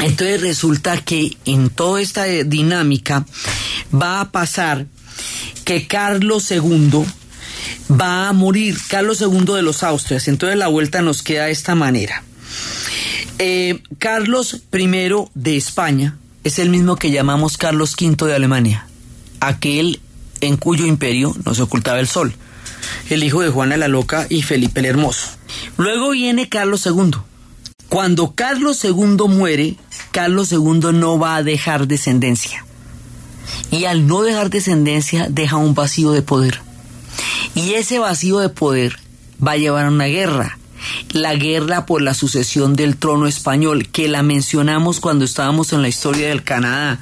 Entonces 0.00 0.40
resulta 0.40 0.98
que 1.02 1.36
en 1.44 1.70
toda 1.70 2.00
esta 2.00 2.24
dinámica 2.24 3.26
va 3.94 4.20
a 4.20 4.30
pasar 4.30 4.86
que 5.64 5.86
Carlos 5.86 6.50
II 6.50 7.04
va 7.90 8.28
a 8.28 8.32
morir, 8.32 8.76
Carlos 8.88 9.20
II 9.20 9.54
de 9.54 9.62
los 9.62 9.82
Austrias. 9.82 10.28
Entonces 10.28 10.58
la 10.58 10.68
vuelta 10.68 11.02
nos 11.02 11.22
queda 11.22 11.46
de 11.46 11.52
esta 11.52 11.74
manera. 11.74 12.22
Eh, 13.38 13.82
Carlos 13.98 14.62
I 14.72 14.88
de 15.34 15.56
España 15.56 16.16
es 16.44 16.58
el 16.58 16.70
mismo 16.70 16.96
que 16.96 17.10
llamamos 17.10 17.58
Carlos 17.58 17.94
V 18.00 18.26
de 18.26 18.34
Alemania, 18.34 18.86
aquel 19.40 20.00
en 20.40 20.56
cuyo 20.56 20.86
imperio 20.86 21.34
nos 21.44 21.60
ocultaba 21.60 22.00
el 22.00 22.08
sol, 22.08 22.34
el 23.10 23.22
hijo 23.24 23.42
de 23.42 23.50
Juana 23.50 23.76
la 23.76 23.88
Loca 23.88 24.26
y 24.30 24.42
Felipe 24.42 24.80
el 24.80 24.86
Hermoso. 24.86 25.28
Luego 25.76 26.10
viene 26.10 26.48
Carlos 26.48 26.86
II. 26.86 27.12
Cuando 27.88 28.34
Carlos 28.34 28.82
II 28.84 29.28
muere, 29.28 29.76
Carlos 30.10 30.50
II 30.50 30.92
no 30.92 31.18
va 31.18 31.36
a 31.36 31.42
dejar 31.42 31.86
descendencia. 31.86 32.65
Y 33.70 33.84
al 33.84 34.06
no 34.06 34.22
dejar 34.22 34.50
descendencia, 34.50 35.28
deja 35.30 35.56
un 35.56 35.74
vacío 35.74 36.12
de 36.12 36.22
poder. 36.22 36.60
Y 37.54 37.74
ese 37.74 37.98
vacío 37.98 38.38
de 38.38 38.48
poder 38.48 38.98
va 39.44 39.52
a 39.52 39.56
llevar 39.56 39.86
a 39.86 39.90
una 39.90 40.06
guerra 40.06 40.58
la 41.12 41.34
guerra 41.34 41.86
por 41.86 42.02
la 42.02 42.14
sucesión 42.14 42.76
del 42.76 42.96
trono 42.96 43.26
español, 43.26 43.88
que 43.88 44.08
la 44.08 44.22
mencionamos 44.22 45.00
cuando 45.00 45.24
estábamos 45.24 45.72
en 45.72 45.82
la 45.82 45.88
historia 45.88 46.28
del 46.28 46.42
Canadá, 46.42 47.00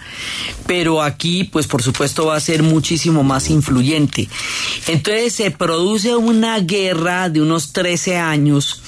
pero 0.67 1.03
aquí 1.03 1.45
pues 1.45 1.67
por 1.67 1.83
supuesto 1.83 2.27
va 2.27 2.37
a 2.37 2.41
ser 2.41 2.63
muchísimo 2.63 3.23
más 3.23 3.51
influyente. 3.51 4.29
Entonces 4.89 5.35
se 5.35 5.51
produce 5.51 6.15
una 6.17 6.59
guerra 6.61 7.29
de 7.29 7.43
unos 7.43 7.73
13 7.73 8.19
años 8.19 8.81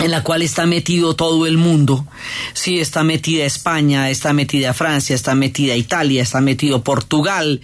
en 0.00 0.10
la 0.10 0.22
cual 0.22 0.42
está 0.42 0.66
metido 0.66 1.14
todo 1.14 1.46
el 1.46 1.58
mundo. 1.58 2.06
Sí, 2.54 2.80
está 2.80 3.02
metida 3.04 3.44
España, 3.44 4.10
está 4.10 4.32
metida 4.32 4.72
Francia, 4.72 5.14
está 5.14 5.34
metida 5.34 5.76
Italia, 5.76 6.22
está 6.22 6.40
metido 6.40 6.82
Portugal, 6.82 7.60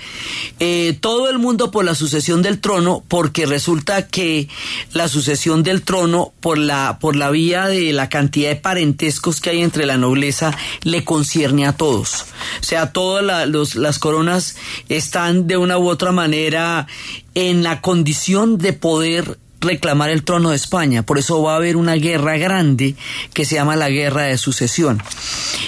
eh, 0.61 0.97
todo 1.01 1.31
el 1.31 1.39
mundo 1.39 1.71
por 1.71 1.85
la 1.85 1.95
sucesión 1.95 2.43
del 2.43 2.61
trono, 2.61 3.03
porque 3.09 3.47
resulta 3.47 4.07
que 4.07 4.49
la 4.93 5.09
sucesión 5.09 5.63
del 5.63 5.83
trono 5.83 6.33
por 6.41 6.59
la, 6.59 6.99
por 7.01 7.17
la 7.17 7.31
vía 7.31 7.67
de 7.67 7.93
la 7.93 8.09
cantidad 8.09 8.51
de 8.51 8.57
parentescos 8.57 9.41
que 9.41 9.51
hay 9.51 9.63
entre 9.63 9.87
la 9.87 9.97
nobleza 9.97 10.57
le 10.83 11.05
concierne 11.05 11.67
a 11.67 11.77
todos. 11.77 12.27
O 12.61 12.65
sea, 12.65 12.93
todas 12.93 13.49
las 13.75 13.99
coronas 13.99 14.57
están 14.89 15.47
de 15.47 15.57
una 15.57 15.79
u 15.79 15.89
otra 15.89 16.13
manera 16.13 16.87
en 17.35 17.63
la 17.63 17.81
condición 17.81 18.59
de 18.59 18.73
poder 18.73 19.39
reclamar 19.61 20.11
el 20.11 20.25
trono 20.25 20.51
de 20.51 20.57
España. 20.57 21.05
Por 21.05 21.19
eso 21.19 21.43
va 21.43 21.55
a 21.55 21.57
haber 21.57 21.77
una 21.77 21.95
guerra 21.95 22.37
grande 22.37 22.95
que 23.33 23.45
se 23.45 23.57
llama 23.57 23.77
la 23.77 23.91
guerra 23.91 24.23
de 24.23 24.39
sucesión. 24.39 25.03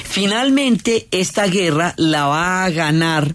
Finalmente, 0.05 1.09
esta 1.11 1.47
guerra 1.47 1.95
la 1.97 2.27
va 2.27 2.65
a 2.65 2.71
ganar, 2.71 3.35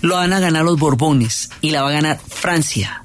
lo 0.00 0.16
van 0.16 0.32
a 0.32 0.40
ganar 0.40 0.64
los 0.64 0.78
Borbones 0.78 1.50
y 1.60 1.70
la 1.70 1.82
va 1.82 1.90
a 1.90 1.94
ganar 1.94 2.20
Francia. 2.28 3.04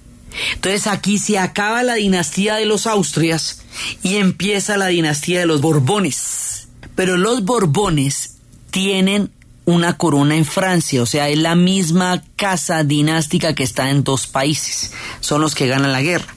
Entonces 0.53 0.87
aquí 0.87 1.17
se 1.17 1.37
acaba 1.37 1.83
la 1.83 1.95
dinastía 1.95 2.55
de 2.55 2.65
los 2.65 2.87
Austrias 2.87 3.63
y 4.03 4.17
empieza 4.17 4.77
la 4.77 4.87
dinastía 4.87 5.39
de 5.39 5.45
los 5.45 5.61
Borbones. 5.61 6.67
Pero 6.95 7.17
los 7.17 7.43
Borbones 7.43 8.37
tienen 8.71 9.31
una 9.65 9.97
corona 9.97 10.35
en 10.35 10.45
Francia, 10.45 11.01
o 11.01 11.05
sea, 11.05 11.29
es 11.29 11.37
la 11.37 11.55
misma 11.55 12.23
casa 12.35 12.83
dinástica 12.83 13.53
que 13.53 13.63
está 13.63 13.91
en 13.91 14.03
dos 14.03 14.25
países, 14.25 14.93
son 15.19 15.41
los 15.41 15.53
que 15.53 15.67
ganan 15.67 15.91
la 15.91 16.01
guerra. 16.01 16.35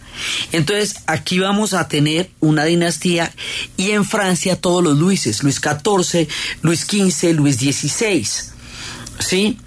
Entonces, 0.53 0.97
aquí 1.07 1.39
vamos 1.39 1.75
a 1.75 1.89
tener 1.89 2.31
una 2.41 2.65
dinastía 2.65 3.33
y 3.77 3.91
en 3.91 4.05
Francia 4.05 4.61
todos 4.61 4.83
los 4.83 4.99
Luises, 4.99 5.43
Luis 5.43 5.61
XIV, 5.61 6.29
Luis 6.63 6.81
XV, 6.81 7.35
Luis 7.35 7.57
XVI. 7.57 8.27
¿Sí? 9.19 9.59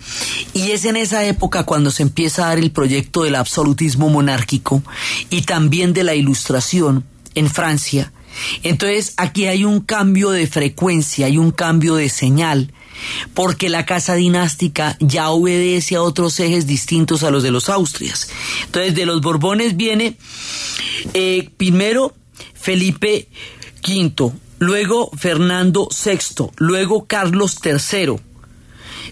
Y 0.53 0.71
es 0.71 0.85
en 0.85 0.97
esa 0.97 1.23
época 1.23 1.63
cuando 1.63 1.89
se 1.89 2.03
empieza 2.03 2.45
a 2.45 2.49
dar 2.49 2.59
el 2.59 2.71
proyecto 2.71 3.23
del 3.23 3.35
absolutismo 3.35 4.09
monárquico 4.09 4.83
y 5.29 5.43
también 5.43 5.93
de 5.93 6.03
la 6.03 6.15
ilustración 6.15 7.05
en 7.35 7.49
Francia. 7.49 8.11
Entonces 8.63 9.13
aquí 9.17 9.45
hay 9.45 9.63
un 9.63 9.79
cambio 9.79 10.31
de 10.31 10.47
frecuencia, 10.47 11.27
hay 11.27 11.37
un 11.37 11.51
cambio 11.51 11.95
de 11.95 12.09
señal 12.09 12.73
porque 13.33 13.69
la 13.69 13.85
casa 13.85 14.15
dinástica 14.15 14.97
ya 14.99 15.29
obedece 15.29 15.95
a 15.95 16.01
otros 16.01 16.39
ejes 16.39 16.67
distintos 16.67 17.23
a 17.23 17.31
los 17.31 17.43
de 17.43 17.51
los 17.51 17.69
Austrias. 17.69 18.29
Entonces, 18.65 18.95
de 18.95 19.05
los 19.05 19.21
Borbones 19.21 19.77
viene 19.77 20.17
eh, 21.13 21.49
primero 21.57 22.13
Felipe 22.53 23.27
V, 23.87 24.31
luego 24.59 25.11
Fernando 25.17 25.87
VI, 25.89 26.47
luego 26.57 27.05
Carlos 27.05 27.57
III. 27.63 28.15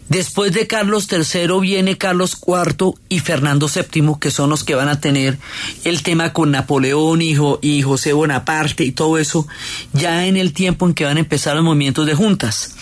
Después 0.10 0.52
de 0.52 0.68
Carlos 0.68 1.08
III 1.12 1.60
viene 1.62 1.98
Carlos 1.98 2.38
IV 2.46 2.94
y 3.10 3.20
Fernando 3.20 3.70
VII, 3.74 4.16
que 4.20 4.32
son 4.32 4.50
los 4.50 4.64
que 4.64 4.76
van 4.76 4.90
a 4.90 5.00
tener 5.00 5.38
el 5.86 6.04
tema 6.04 6.34
con 6.34 6.52
Napoleón 6.52 7.22
y, 7.22 7.36
y 7.62 7.82
José 7.82 8.14
Bonaparte 8.14 8.84
y 8.84 8.92
todo 8.92 9.18
eso, 9.18 9.48
ya 9.94 10.26
en 10.26 10.36
el 10.36 10.54
tiempo 10.54 10.86
en 10.86 10.94
que 10.94 11.06
van 11.06 11.18
a 11.18 11.22
empezar 11.22 11.56
los 11.56 11.64
movimientos 11.64 12.06
de 12.06 12.16
juntas. 12.16 12.76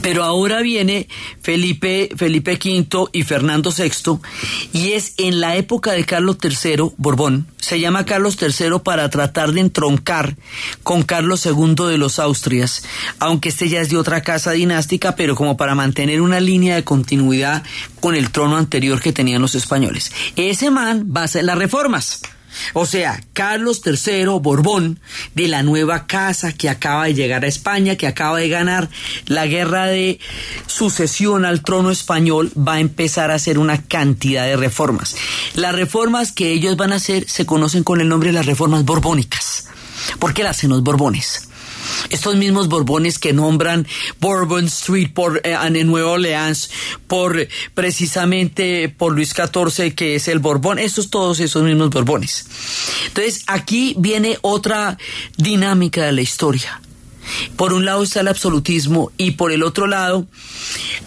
Pero 0.00 0.24
ahora 0.24 0.62
viene 0.62 1.08
Felipe, 1.42 2.10
Felipe 2.16 2.58
V 2.62 3.08
y 3.12 3.22
Fernando 3.24 3.72
VI, 3.76 4.18
y 4.72 4.92
es 4.92 5.14
en 5.18 5.40
la 5.40 5.56
época 5.56 5.92
de 5.92 6.04
Carlos 6.04 6.38
III, 6.42 6.92
Borbón, 6.96 7.46
se 7.58 7.78
llama 7.78 8.04
Carlos 8.04 8.36
III 8.40 8.80
para 8.82 9.08
tratar 9.08 9.52
de 9.52 9.60
entroncar 9.60 10.36
con 10.82 11.02
Carlos 11.02 11.46
II 11.46 11.86
de 11.88 11.98
los 11.98 12.18
Austrias, 12.18 12.84
aunque 13.18 13.50
este 13.50 13.68
ya 13.68 13.80
es 13.80 13.88
de 13.88 13.96
otra 13.96 14.22
casa 14.22 14.50
dinástica, 14.52 15.14
pero 15.14 15.36
como 15.36 15.56
para 15.56 15.74
mantener 15.74 16.20
una 16.20 16.40
línea 16.40 16.74
de 16.74 16.84
continuidad 16.84 17.62
con 18.00 18.16
el 18.16 18.30
trono 18.30 18.56
anterior 18.56 19.00
que 19.00 19.12
tenían 19.12 19.42
los 19.42 19.54
españoles. 19.54 20.12
Ese 20.36 20.70
man 20.70 21.12
va 21.16 21.22
a 21.22 21.24
hacer 21.24 21.44
las 21.44 21.58
reformas. 21.58 22.22
O 22.74 22.86
sea, 22.86 23.20
Carlos 23.32 23.82
III 23.84 24.26
Borbón, 24.40 25.00
de 25.34 25.48
la 25.48 25.62
nueva 25.62 26.06
casa 26.06 26.52
que 26.52 26.68
acaba 26.68 27.04
de 27.04 27.14
llegar 27.14 27.44
a 27.44 27.48
España, 27.48 27.96
que 27.96 28.06
acaba 28.06 28.38
de 28.38 28.48
ganar 28.48 28.88
la 29.26 29.46
guerra 29.46 29.86
de 29.86 30.18
sucesión 30.66 31.44
al 31.44 31.62
trono 31.62 31.90
español, 31.90 32.52
va 32.56 32.74
a 32.74 32.80
empezar 32.80 33.30
a 33.30 33.34
hacer 33.34 33.58
una 33.58 33.82
cantidad 33.82 34.44
de 34.44 34.56
reformas. 34.56 35.16
Las 35.54 35.74
reformas 35.74 36.32
que 36.32 36.52
ellos 36.52 36.76
van 36.76 36.92
a 36.92 36.96
hacer 36.96 37.28
se 37.28 37.46
conocen 37.46 37.84
con 37.84 38.00
el 38.00 38.08
nombre 38.08 38.30
de 38.30 38.34
las 38.34 38.46
reformas 38.46 38.84
borbónicas. 38.84 39.68
¿Por 40.18 40.34
qué 40.34 40.42
las 40.42 40.56
hacen 40.58 40.70
los 40.70 40.82
borbones? 40.82 41.48
Estos 42.10 42.36
mismos 42.36 42.68
Borbones 42.68 43.18
que 43.18 43.32
nombran 43.32 43.86
Bourbon 44.20 44.66
Street 44.66 45.10
por 45.12 45.40
eh, 45.44 45.56
en 45.62 45.86
Nueva 45.86 46.12
Orleans 46.12 46.70
por 47.06 47.48
precisamente 47.74 48.88
por 48.88 49.12
Luis 49.14 49.34
XIV 49.34 49.94
que 49.94 50.16
es 50.16 50.28
el 50.28 50.38
Borbón, 50.38 50.78
estos 50.78 51.10
todos 51.10 51.40
esos 51.40 51.62
mismos 51.62 51.90
Borbones. 51.90 52.46
Entonces 53.06 53.44
aquí 53.46 53.94
viene 53.98 54.38
otra 54.42 54.98
dinámica 55.36 56.04
de 56.04 56.12
la 56.12 56.22
historia. 56.22 56.80
Por 57.56 57.72
un 57.72 57.84
lado 57.84 58.02
está 58.02 58.20
el 58.20 58.28
absolutismo 58.28 59.12
y 59.16 59.32
por 59.32 59.52
el 59.52 59.62
otro 59.62 59.86
lado, 59.86 60.26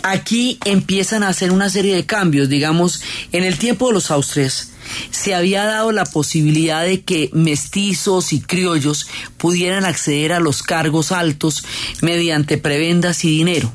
aquí 0.04 0.60
empiezan 0.66 1.24
a 1.24 1.30
hacer 1.30 1.52
una 1.52 1.70
serie 1.70 1.96
de 1.96 2.06
cambios. 2.06 2.50
Digamos, 2.50 3.02
en 3.32 3.44
el 3.44 3.58
tiempo 3.58 3.88
de 3.88 3.94
los 3.94 4.12
Austrias, 4.12 4.72
se 5.12 5.36
había 5.36 5.66
dado 5.66 5.92
la 5.92 6.06
posibilidad 6.06 6.84
de 6.84 7.02
que 7.02 7.30
mestizos 7.34 8.34
y 8.34 8.42
criollos 8.42 9.08
pudieran 9.38 9.86
acceder 9.86 10.34
a 10.34 10.40
los 10.40 10.64
cargos 10.64 11.12
altos 11.12 11.64
mediante 12.02 12.58
prebendas 12.58 13.24
y 13.26 13.30
dinero. 13.30 13.72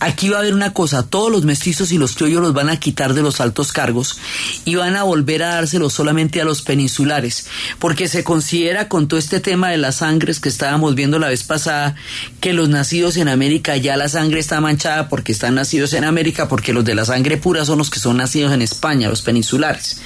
Aquí 0.00 0.28
va 0.28 0.36
a 0.36 0.40
haber 0.40 0.54
una 0.54 0.72
cosa, 0.72 1.06
todos 1.06 1.30
los 1.30 1.44
mestizos 1.44 1.92
y 1.92 1.98
los 1.98 2.14
criollos 2.14 2.40
los 2.40 2.54
van 2.54 2.68
a 2.68 2.78
quitar 2.78 3.14
de 3.14 3.22
los 3.22 3.40
altos 3.40 3.72
cargos 3.72 4.18
y 4.64 4.76
van 4.76 4.96
a 4.96 5.02
volver 5.02 5.42
a 5.42 5.54
dárselos 5.54 5.92
solamente 5.92 6.40
a 6.40 6.44
los 6.44 6.62
peninsulares, 6.62 7.46
porque 7.78 8.08
se 8.08 8.24
considera 8.24 8.88
con 8.88 9.08
todo 9.08 9.18
este 9.18 9.40
tema 9.40 9.70
de 9.70 9.78
las 9.78 9.96
sangres 9.96 10.40
que 10.40 10.48
estábamos 10.48 10.94
viendo 10.94 11.18
la 11.18 11.28
vez 11.28 11.42
pasada, 11.44 11.96
que 12.40 12.52
los 12.52 12.68
nacidos 12.68 13.16
en 13.16 13.28
América 13.28 13.76
ya 13.76 13.96
la 13.96 14.08
sangre 14.08 14.40
está 14.40 14.60
manchada 14.60 15.08
porque 15.08 15.32
están 15.32 15.56
nacidos 15.56 15.92
en 15.92 16.04
América, 16.04 16.48
porque 16.48 16.72
los 16.72 16.84
de 16.84 16.94
la 16.94 17.04
sangre 17.04 17.36
pura 17.36 17.64
son 17.64 17.78
los 17.78 17.90
que 17.90 18.00
son 18.00 18.16
nacidos 18.16 18.52
en 18.52 18.62
España, 18.62 19.08
los 19.08 19.22
peninsulares. 19.22 20.00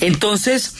Entonces, 0.00 0.72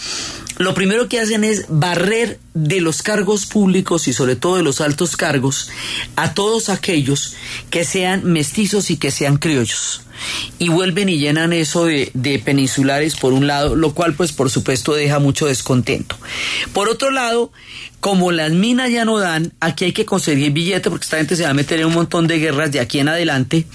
lo 0.62 0.74
primero 0.74 1.08
que 1.08 1.20
hacen 1.20 1.44
es 1.44 1.66
barrer 1.68 2.38
de 2.54 2.80
los 2.80 3.02
cargos 3.02 3.46
públicos 3.46 4.08
y 4.08 4.12
sobre 4.12 4.36
todo 4.36 4.56
de 4.56 4.62
los 4.62 4.80
altos 4.80 5.16
cargos 5.16 5.70
a 6.16 6.34
todos 6.34 6.68
aquellos 6.68 7.34
que 7.70 7.84
sean 7.84 8.24
mestizos 8.24 8.90
y 8.90 8.96
que 8.96 9.10
sean 9.10 9.36
criollos. 9.36 10.02
Y 10.58 10.68
vuelven 10.68 11.08
y 11.08 11.18
llenan 11.18 11.52
eso 11.52 11.86
de, 11.86 12.42
peninsulares 12.44 13.16
por 13.16 13.32
un 13.32 13.46
lado, 13.46 13.74
lo 13.74 13.92
cual 13.94 14.14
pues 14.14 14.32
por 14.32 14.50
supuesto 14.50 14.94
deja 14.94 15.18
mucho 15.18 15.46
descontento. 15.46 16.16
Por 16.72 16.88
otro 16.88 17.10
lado, 17.10 17.50
como 18.00 18.30
las 18.30 18.52
minas 18.52 18.90
ya 18.90 19.04
no 19.04 19.18
dan, 19.18 19.52
aquí 19.60 19.86
hay 19.86 19.92
que 19.92 20.04
conseguir 20.04 20.52
billete 20.52 20.90
porque 20.90 21.04
esta 21.04 21.18
gente 21.18 21.36
se 21.36 21.44
va 21.44 21.50
a 21.50 21.54
meter 21.54 21.80
en 21.80 21.86
un 21.86 21.94
montón 21.94 22.26
de 22.26 22.38
guerras 22.38 22.70
de 22.72 22.80
aquí 22.80 22.98
en 22.98 23.08
adelante. 23.08 23.66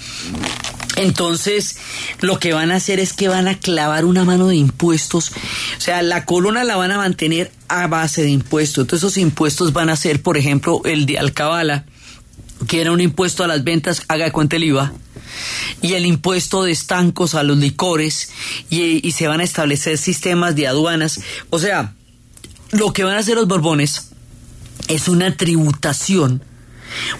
Entonces, 0.98 1.76
lo 2.20 2.40
que 2.40 2.52
van 2.52 2.72
a 2.72 2.76
hacer 2.76 2.98
es 2.98 3.12
que 3.12 3.28
van 3.28 3.46
a 3.46 3.56
clavar 3.56 4.04
una 4.04 4.24
mano 4.24 4.48
de 4.48 4.56
impuestos. 4.56 5.30
O 5.76 5.80
sea, 5.80 6.02
la 6.02 6.24
corona 6.24 6.64
la 6.64 6.76
van 6.76 6.90
a 6.90 6.96
mantener 6.96 7.52
a 7.68 7.86
base 7.86 8.22
de 8.22 8.30
impuestos. 8.30 8.82
Entonces, 8.82 9.06
esos 9.06 9.16
impuestos 9.16 9.72
van 9.72 9.90
a 9.90 9.96
ser, 9.96 10.20
por 10.22 10.36
ejemplo, 10.36 10.82
el 10.84 11.06
de 11.06 11.16
Alcabala, 11.18 11.84
que 12.66 12.80
era 12.80 12.90
un 12.90 13.00
impuesto 13.00 13.44
a 13.44 13.46
las 13.46 13.62
ventas, 13.62 14.02
haga 14.08 14.32
cuenta 14.32 14.56
el 14.56 14.64
IVA 14.64 14.92
y 15.80 15.92
el 15.92 16.04
impuesto 16.04 16.64
de 16.64 16.72
estancos 16.72 17.36
a 17.36 17.44
los 17.44 17.58
licores 17.58 18.30
y 18.68 19.12
se 19.12 19.28
van 19.28 19.38
a 19.38 19.44
establecer 19.44 19.98
sistemas 19.98 20.56
de 20.56 20.66
aduanas. 20.66 21.20
O 21.50 21.60
sea, 21.60 21.94
lo 22.72 22.92
que 22.92 23.04
van 23.04 23.14
a 23.14 23.20
hacer 23.20 23.36
los 23.36 23.46
Borbones 23.46 24.10
es 24.88 25.06
una 25.06 25.36
tributación 25.36 26.42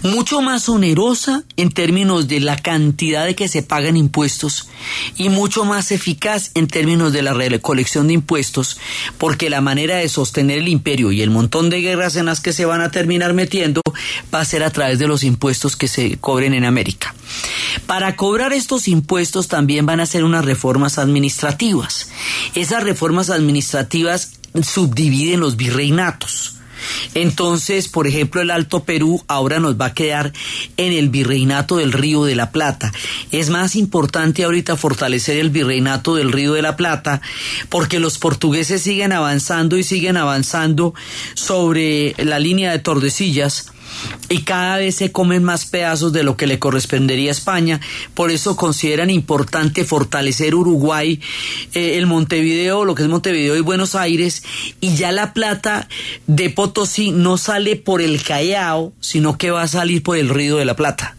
mucho 0.02 0.40
más 0.40 0.68
onerosa 0.68 1.44
en 1.56 1.70
términos 1.70 2.28
de 2.28 2.40
la 2.40 2.56
cantidad 2.56 3.24
de 3.24 3.34
que 3.34 3.48
se 3.48 3.62
pagan 3.62 3.96
impuestos 3.96 4.68
y 5.16 5.28
mucho 5.28 5.64
más 5.64 5.92
eficaz 5.92 6.50
en 6.54 6.68
términos 6.68 7.12
de 7.12 7.22
la 7.22 7.34
recolección 7.34 8.08
de 8.08 8.14
impuestos, 8.14 8.78
porque 9.18 9.50
la 9.50 9.60
manera 9.60 9.96
de 9.96 10.08
sostener 10.08 10.58
el 10.58 10.68
imperio 10.68 11.12
y 11.12 11.22
el 11.22 11.30
montón 11.30 11.70
de 11.70 11.80
guerras 11.80 12.16
en 12.16 12.26
las 12.26 12.40
que 12.40 12.52
se 12.52 12.64
van 12.64 12.80
a 12.80 12.90
terminar 12.90 13.34
metiendo 13.34 13.82
va 14.34 14.40
a 14.40 14.44
ser 14.44 14.62
a 14.62 14.70
través 14.70 14.98
de 14.98 15.08
los 15.08 15.24
impuestos 15.24 15.76
que 15.76 15.88
se 15.88 16.18
cobren 16.18 16.54
en 16.54 16.64
América. 16.64 17.14
Para 17.86 18.16
cobrar 18.16 18.52
estos 18.52 18.88
impuestos 18.88 19.48
también 19.48 19.86
van 19.86 20.00
a 20.00 20.06
ser 20.06 20.24
unas 20.24 20.44
reformas 20.44 20.98
administrativas. 20.98 22.10
Esas 22.54 22.82
reformas 22.82 23.30
administrativas 23.30 24.32
subdividen 24.62 25.40
los 25.40 25.56
virreinatos. 25.56 26.57
Entonces, 27.14 27.88
por 27.88 28.06
ejemplo, 28.06 28.40
el 28.40 28.50
Alto 28.50 28.84
Perú 28.84 29.22
ahora 29.28 29.60
nos 29.60 29.80
va 29.80 29.86
a 29.86 29.94
quedar 29.94 30.32
en 30.76 30.92
el 30.92 31.08
virreinato 31.08 31.76
del 31.76 31.92
Río 31.92 32.24
de 32.24 32.36
la 32.36 32.50
Plata. 32.50 32.92
Es 33.30 33.50
más 33.50 33.76
importante 33.76 34.44
ahorita 34.44 34.76
fortalecer 34.76 35.38
el 35.38 35.50
virreinato 35.50 36.14
del 36.14 36.32
Río 36.32 36.52
de 36.52 36.62
la 36.62 36.76
Plata 36.76 37.20
porque 37.68 37.98
los 37.98 38.18
portugueses 38.18 38.82
siguen 38.82 39.12
avanzando 39.12 39.76
y 39.76 39.82
siguen 39.82 40.16
avanzando 40.16 40.94
sobre 41.34 42.14
la 42.18 42.38
línea 42.38 42.72
de 42.72 42.78
Tordesillas 42.78 43.72
y 44.28 44.42
cada 44.42 44.78
vez 44.78 44.96
se 44.96 45.12
comen 45.12 45.42
más 45.42 45.66
pedazos 45.66 46.12
de 46.12 46.22
lo 46.22 46.36
que 46.36 46.46
le 46.46 46.58
correspondería 46.58 47.30
a 47.30 47.32
España. 47.32 47.80
Por 48.14 48.30
eso 48.30 48.56
consideran 48.56 49.10
importante 49.10 49.84
fortalecer 49.84 50.54
Uruguay, 50.54 51.20
eh, 51.74 51.96
el 51.98 52.06
Montevideo, 52.06 52.84
lo 52.84 52.94
que 52.94 53.02
es 53.02 53.08
Montevideo 53.08 53.56
y 53.56 53.60
Buenos 53.60 53.94
Aires, 53.94 54.42
y 54.80 54.94
ya 54.96 55.12
la 55.12 55.32
plata 55.32 55.88
de 56.26 56.50
Potosí 56.50 57.10
no 57.10 57.38
sale 57.38 57.76
por 57.76 58.02
el 58.02 58.22
Callao, 58.22 58.92
sino 59.00 59.38
que 59.38 59.50
va 59.50 59.62
a 59.62 59.68
salir 59.68 60.02
por 60.02 60.16
el 60.16 60.28
Río 60.28 60.56
de 60.56 60.64
la 60.64 60.76
Plata 60.76 61.16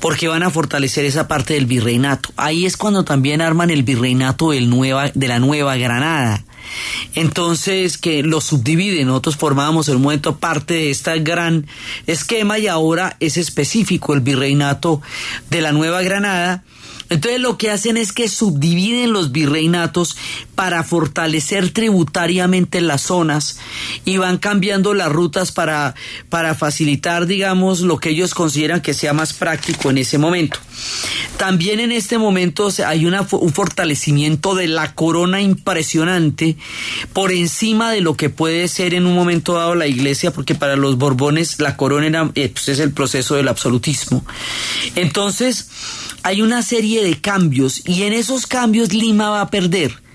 porque 0.00 0.28
van 0.28 0.42
a 0.42 0.50
fortalecer 0.50 1.04
esa 1.04 1.28
parte 1.28 1.54
del 1.54 1.66
virreinato. 1.66 2.30
Ahí 2.36 2.66
es 2.66 2.76
cuando 2.76 3.04
también 3.04 3.40
arman 3.40 3.70
el 3.70 3.82
virreinato 3.82 4.52
nueva, 4.54 5.10
de 5.14 5.28
la 5.28 5.38
Nueva 5.38 5.76
Granada. 5.76 6.44
Entonces, 7.14 7.98
que 7.98 8.22
lo 8.22 8.40
subdividen, 8.40 9.06
nosotros 9.06 9.36
formábamos 9.36 9.88
en 9.88 9.96
un 9.96 10.02
momento 10.02 10.36
parte 10.36 10.74
de 10.74 10.90
este 10.90 11.18
gran 11.20 11.66
esquema 12.06 12.58
y 12.58 12.66
ahora 12.66 13.16
es 13.20 13.36
específico 13.36 14.14
el 14.14 14.20
virreinato 14.20 15.00
de 15.50 15.60
la 15.62 15.72
Nueva 15.72 16.02
Granada 16.02 16.64
entonces 17.08 17.40
lo 17.40 17.56
que 17.56 17.70
hacen 17.70 17.96
es 17.96 18.12
que 18.12 18.28
subdividen 18.28 19.12
los 19.12 19.32
virreinatos 19.32 20.16
para 20.54 20.82
fortalecer 20.82 21.70
tributariamente 21.70 22.80
las 22.80 23.02
zonas 23.02 23.58
y 24.04 24.16
van 24.16 24.38
cambiando 24.38 24.94
las 24.94 25.12
rutas 25.12 25.52
para, 25.52 25.94
para 26.28 26.54
facilitar, 26.54 27.26
digamos, 27.26 27.80
lo 27.80 27.98
que 27.98 28.10
ellos 28.10 28.34
consideran 28.34 28.80
que 28.80 28.94
sea 28.94 29.12
más 29.12 29.32
práctico 29.32 29.90
en 29.90 29.98
ese 29.98 30.18
momento. 30.18 30.58
También 31.36 31.80
en 31.80 31.92
este 31.92 32.18
momento 32.18 32.68
hay 32.84 33.06
un 33.06 33.52
fortalecimiento 33.52 34.54
de 34.54 34.68
la 34.68 34.94
corona 34.94 35.40
impresionante 35.40 36.56
por 37.12 37.32
encima 37.32 37.92
de 37.92 38.00
lo 38.00 38.14
que 38.14 38.30
puede 38.30 38.68
ser 38.68 38.94
en 38.94 39.06
un 39.06 39.14
momento 39.14 39.54
dado 39.54 39.74
la 39.74 39.86
iglesia, 39.86 40.32
porque 40.32 40.54
para 40.54 40.76
los 40.76 40.96
Borbones 40.96 41.60
la 41.60 41.76
corona 41.76 42.06
era, 42.06 42.30
eh, 42.34 42.48
pues 42.48 42.68
es 42.68 42.78
el 42.78 42.92
proceso 42.92 43.34
del 43.36 43.48
absolutismo. 43.48 44.24
Entonces, 44.94 45.68
hay 46.22 46.42
una 46.42 46.62
serie 46.62 46.95
de 47.02 47.20
cambios 47.20 47.82
y 47.86 48.02
en 48.02 48.12
esos 48.12 48.46
cambios 48.46 48.92
Lima 48.92 49.30
va 49.30 49.40
a 49.42 49.50
perder 49.50 50.05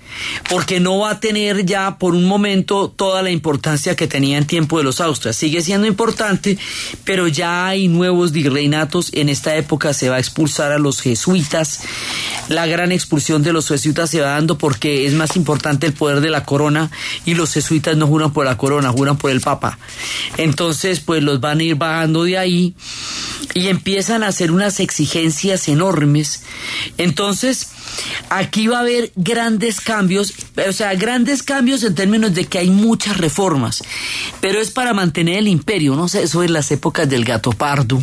porque 0.48 0.80
no 0.80 0.98
va 0.98 1.12
a 1.12 1.20
tener 1.20 1.64
ya 1.64 1.98
por 1.98 2.14
un 2.14 2.24
momento 2.24 2.88
toda 2.94 3.22
la 3.22 3.30
importancia 3.30 3.96
que 3.96 4.06
tenía 4.06 4.38
en 4.38 4.46
tiempo 4.46 4.78
de 4.78 4.84
los 4.84 5.00
Austrias. 5.00 5.36
Sigue 5.36 5.62
siendo 5.62 5.86
importante, 5.86 6.58
pero 7.04 7.28
ya 7.28 7.66
hay 7.66 7.88
nuevos 7.88 8.32
virreinatos. 8.32 9.10
En 9.12 9.28
esta 9.28 9.56
época 9.56 9.94
se 9.94 10.08
va 10.08 10.16
a 10.16 10.20
expulsar 10.20 10.72
a 10.72 10.78
los 10.78 11.00
jesuitas. 11.00 11.80
La 12.48 12.66
gran 12.66 12.92
expulsión 12.92 13.42
de 13.42 13.52
los 13.52 13.68
jesuitas 13.68 14.10
se 14.10 14.20
va 14.20 14.30
dando 14.30 14.58
porque 14.58 15.06
es 15.06 15.14
más 15.14 15.36
importante 15.36 15.86
el 15.86 15.92
poder 15.92 16.20
de 16.20 16.30
la 16.30 16.44
corona 16.44 16.90
y 17.24 17.34
los 17.34 17.52
jesuitas 17.52 17.96
no 17.96 18.06
juran 18.06 18.32
por 18.32 18.44
la 18.44 18.56
corona, 18.56 18.90
juran 18.90 19.16
por 19.16 19.30
el 19.30 19.40
papa. 19.40 19.78
Entonces, 20.36 21.00
pues 21.00 21.22
los 21.22 21.40
van 21.40 21.60
a 21.60 21.62
ir 21.62 21.76
bajando 21.76 22.24
de 22.24 22.38
ahí 22.38 22.74
y 23.54 23.68
empiezan 23.68 24.22
a 24.22 24.28
hacer 24.28 24.50
unas 24.50 24.80
exigencias 24.80 25.68
enormes. 25.68 26.42
Entonces, 26.98 27.68
aquí 28.30 28.66
va 28.66 28.78
a 28.78 28.80
haber 28.80 29.12
grandes 29.16 29.80
cambios, 29.80 30.32
o 30.68 30.72
sea, 30.72 30.94
grandes 30.94 31.42
cambios 31.42 31.82
en 31.82 31.94
términos 31.94 32.34
de 32.34 32.46
que 32.46 32.58
hay 32.58 32.70
muchas 32.70 33.18
reformas, 33.18 33.82
pero 34.40 34.60
es 34.60 34.70
para 34.70 34.94
mantener 34.94 35.38
el 35.38 35.48
imperio, 35.48 35.94
no 35.94 36.08
sé, 36.08 36.22
eso 36.22 36.42
es 36.42 36.50
las 36.50 36.70
épocas 36.70 37.08
del 37.08 37.24
gato 37.24 37.52
pardo, 37.52 38.02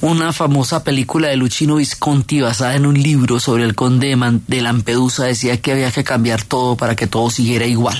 una 0.00 0.32
famosa 0.32 0.84
película 0.84 1.28
de 1.28 1.36
Luchino 1.36 1.76
Visconti 1.76 2.40
basada 2.40 2.76
en 2.76 2.86
un 2.86 3.00
libro 3.00 3.40
sobre 3.40 3.64
el 3.64 3.74
conde 3.74 4.16
de 4.46 4.60
Lampedusa 4.62 5.24
decía 5.24 5.60
que 5.60 5.72
había 5.72 5.90
que 5.90 6.04
cambiar 6.04 6.42
todo 6.42 6.76
para 6.76 6.96
que 6.96 7.06
todo 7.06 7.30
siguiera 7.30 7.66
igual. 7.66 7.98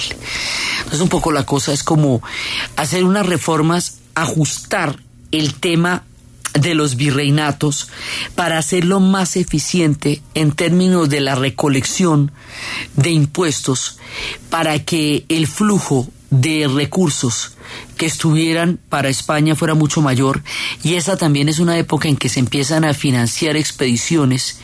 Entonces 0.79 1.01
un 1.01 1.09
poco 1.09 1.33
la 1.33 1.45
cosa 1.45 1.73
es 1.73 1.83
como 1.83 2.23
hacer 2.77 3.05
unas 3.05 3.27
reformas, 3.27 3.99
ajustar 4.15 4.99
el 5.31 5.55
tema 5.55 6.05
de 6.55 6.75
los 6.75 6.97
virreinatos 6.97 7.89
para 8.35 8.59
hacerlo 8.59 9.01
más 9.01 9.37
eficiente 9.37 10.23
en 10.35 10.53
términos 10.53 11.09
de 11.09 11.21
la 11.21 11.35
recolección 11.35 12.33
de 12.97 13.11
impuestos 13.11 13.99
para 14.51 14.85
que 14.85 15.25
el 15.29 15.47
flujo 15.47 16.09
de 16.31 16.69
recursos 16.69 17.53
que 18.03 18.07
estuvieran 18.07 18.81
para 18.89 19.09
España 19.09 19.55
fuera 19.55 19.75
mucho 19.75 20.03
mayor 20.03 20.43
y 20.83 20.95
esa 20.95 21.17
también 21.17 21.49
es 21.49 21.61
una 21.61 21.79
época 21.79 22.09
en 22.09 22.17
que 22.17 22.29
se 22.29 22.41
empiezan 22.41 22.85
a 22.85 22.95
financiar 22.95 23.57
expediciones 23.57 24.59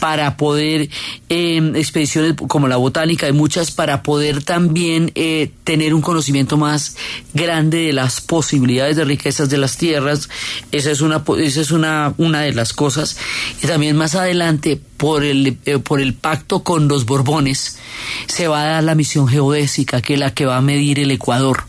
para 0.00 0.36
poder, 0.36 0.90
eh, 1.30 1.72
expediciones 1.76 2.34
como 2.46 2.68
la 2.68 2.76
botánica, 2.76 3.24
hay 3.24 3.32
muchas 3.32 3.70
para 3.70 4.02
poder 4.02 4.44
también 4.44 5.12
eh, 5.14 5.50
tener 5.64 5.94
un 5.94 6.02
conocimiento 6.02 6.58
más 6.58 6.98
grande 7.32 7.86
de 7.86 7.94
las 7.94 8.20
posibilidades 8.20 8.96
de 8.96 9.06
riquezas 9.06 9.48
de 9.48 9.56
las 9.56 9.78
tierras, 9.78 10.28
esa 10.70 10.90
es 10.90 11.00
una, 11.00 11.24
esa 11.38 11.62
es 11.62 11.70
una, 11.70 12.12
una 12.18 12.42
de 12.42 12.52
las 12.52 12.74
cosas. 12.74 13.16
Y 13.62 13.66
también 13.66 13.96
más 13.96 14.14
adelante 14.14 14.78
por 14.98 15.24
el, 15.24 15.56
eh, 15.64 15.78
por 15.78 16.02
el 16.02 16.12
pacto 16.12 16.62
con 16.62 16.86
los 16.86 17.06
Borbones 17.06 17.78
se 18.26 18.46
va 18.46 18.62
a 18.62 18.66
dar 18.66 18.84
la 18.84 18.94
misión 18.94 19.26
geodésica 19.26 20.02
que 20.02 20.14
es 20.14 20.20
la 20.20 20.34
que 20.34 20.44
va 20.44 20.58
a 20.58 20.60
medir 20.60 20.98
el 20.98 21.10
Ecuador 21.10 21.64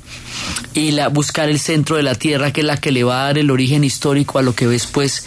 y 0.74 0.92
la, 0.92 1.08
buscar 1.08 1.50
el 1.50 1.60
centro 1.60 1.96
de 1.96 2.04
la 2.04 2.16
tierra, 2.16 2.52
que 2.52 2.62
es 2.62 2.68
la 2.68 2.78
que 2.78 2.92
le 2.92 3.04
va 3.04 3.22
a 3.22 3.26
dar 3.26 3.38
el 3.38 3.52
origen 3.52 3.84
histórico 3.84 4.40
a 4.40 4.42
lo 4.42 4.56
que 4.56 4.68
después 4.68 5.26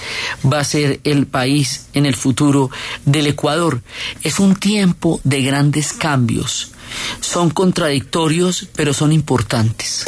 va 0.51 0.61
a 0.61 0.65
ser 0.65 1.01
el 1.05 1.27
país 1.27 1.87
en 1.95 2.07
el 2.07 2.15
futuro 2.15 2.71
del 3.05 3.27
Ecuador. 3.27 3.83
Es 4.23 4.39
un 4.39 4.57
tiempo 4.57 5.21
de 5.25 5.43
grandes 5.43 5.93
cambios. 5.93 6.73
Son 7.21 7.51
contradictorios, 7.51 8.69
pero 8.75 8.95
son 8.95 9.13
importantes. 9.13 10.05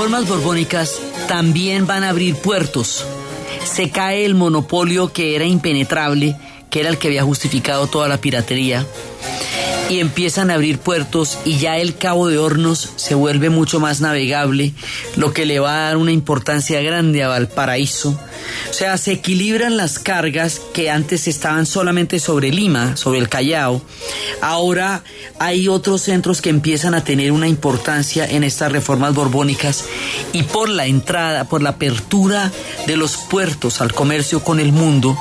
Reformas 0.00 0.26
borbónicas 0.26 0.98
también 1.28 1.86
van 1.86 2.04
a 2.04 2.08
abrir 2.08 2.34
puertos. 2.34 3.04
Se 3.62 3.90
cae 3.90 4.24
el 4.24 4.34
monopolio 4.34 5.12
que 5.12 5.36
era 5.36 5.44
impenetrable, 5.44 6.38
que 6.70 6.80
era 6.80 6.88
el 6.88 6.96
que 6.96 7.08
había 7.08 7.22
justificado 7.22 7.86
toda 7.86 8.08
la 8.08 8.16
piratería. 8.16 8.86
Y 9.90 9.98
empiezan 9.98 10.50
a 10.50 10.54
abrir 10.54 10.78
puertos 10.78 11.38
y 11.44 11.58
ya 11.58 11.76
el 11.78 11.96
Cabo 11.96 12.28
de 12.28 12.38
Hornos 12.38 12.90
se 12.94 13.16
vuelve 13.16 13.50
mucho 13.50 13.80
más 13.80 14.00
navegable, 14.00 14.72
lo 15.16 15.32
que 15.32 15.44
le 15.44 15.58
va 15.58 15.74
a 15.74 15.80
dar 15.88 15.96
una 15.96 16.12
importancia 16.12 16.80
grande 16.80 17.24
a 17.24 17.28
Valparaíso. 17.28 18.18
O 18.70 18.72
sea, 18.72 18.96
se 18.98 19.10
equilibran 19.10 19.76
las 19.76 19.98
cargas 19.98 20.60
que 20.72 20.90
antes 20.90 21.26
estaban 21.26 21.66
solamente 21.66 22.20
sobre 22.20 22.52
Lima, 22.52 22.96
sobre 22.96 23.18
el 23.18 23.28
Callao. 23.28 23.82
Ahora 24.40 25.02
hay 25.40 25.66
otros 25.66 26.02
centros 26.02 26.40
que 26.40 26.50
empiezan 26.50 26.94
a 26.94 27.02
tener 27.02 27.32
una 27.32 27.48
importancia 27.48 28.24
en 28.24 28.44
estas 28.44 28.70
reformas 28.70 29.12
borbónicas 29.12 29.86
y 30.32 30.44
por 30.44 30.68
la 30.68 30.86
entrada, 30.86 31.48
por 31.48 31.62
la 31.62 31.70
apertura 31.70 32.52
de 32.86 32.96
los 32.96 33.16
puertos 33.16 33.80
al 33.80 33.92
comercio 33.92 34.44
con 34.44 34.60
el 34.60 34.70
mundo, 34.70 35.18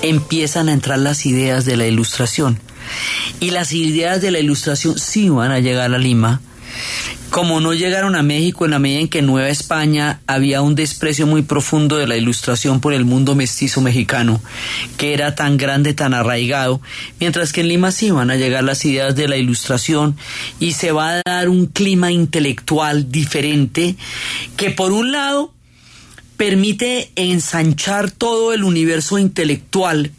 empiezan 0.00 0.70
a 0.70 0.72
entrar 0.72 0.98
las 0.98 1.26
ideas 1.26 1.66
de 1.66 1.76
la 1.76 1.86
ilustración. 1.86 2.58
Y 3.40 3.50
las 3.50 3.72
ideas 3.72 4.20
de 4.20 4.30
la 4.30 4.38
ilustración 4.38 4.98
sí 4.98 5.28
van 5.28 5.50
a 5.50 5.60
llegar 5.60 5.94
a 5.94 5.98
Lima. 5.98 6.40
Como 7.30 7.60
no 7.60 7.74
llegaron 7.74 8.16
a 8.16 8.22
México 8.22 8.64
en 8.64 8.70
la 8.70 8.78
medida 8.78 9.00
en 9.00 9.08
que 9.08 9.20
Nueva 9.20 9.48
España 9.48 10.20
había 10.26 10.62
un 10.62 10.74
desprecio 10.74 11.26
muy 11.26 11.42
profundo 11.42 11.96
de 11.96 12.06
la 12.06 12.16
ilustración 12.16 12.80
por 12.80 12.94
el 12.94 13.04
mundo 13.04 13.34
mestizo 13.34 13.82
mexicano, 13.82 14.40
que 14.96 15.12
era 15.12 15.34
tan 15.34 15.58
grande, 15.58 15.92
tan 15.92 16.14
arraigado, 16.14 16.80
mientras 17.20 17.52
que 17.52 17.60
en 17.60 17.68
Lima 17.68 17.92
sí 17.92 18.10
van 18.10 18.30
a 18.30 18.36
llegar 18.36 18.64
las 18.64 18.84
ideas 18.86 19.14
de 19.14 19.28
la 19.28 19.36
ilustración 19.36 20.16
y 20.58 20.72
se 20.72 20.90
va 20.90 21.18
a 21.18 21.22
dar 21.24 21.50
un 21.50 21.66
clima 21.66 22.10
intelectual 22.10 23.12
diferente 23.12 23.96
que 24.56 24.70
por 24.70 24.92
un 24.92 25.12
lado 25.12 25.52
permite 26.38 27.10
ensanchar 27.16 28.10
todo 28.10 28.54
el 28.54 28.64
universo 28.64 29.18
intelectual 29.18 30.12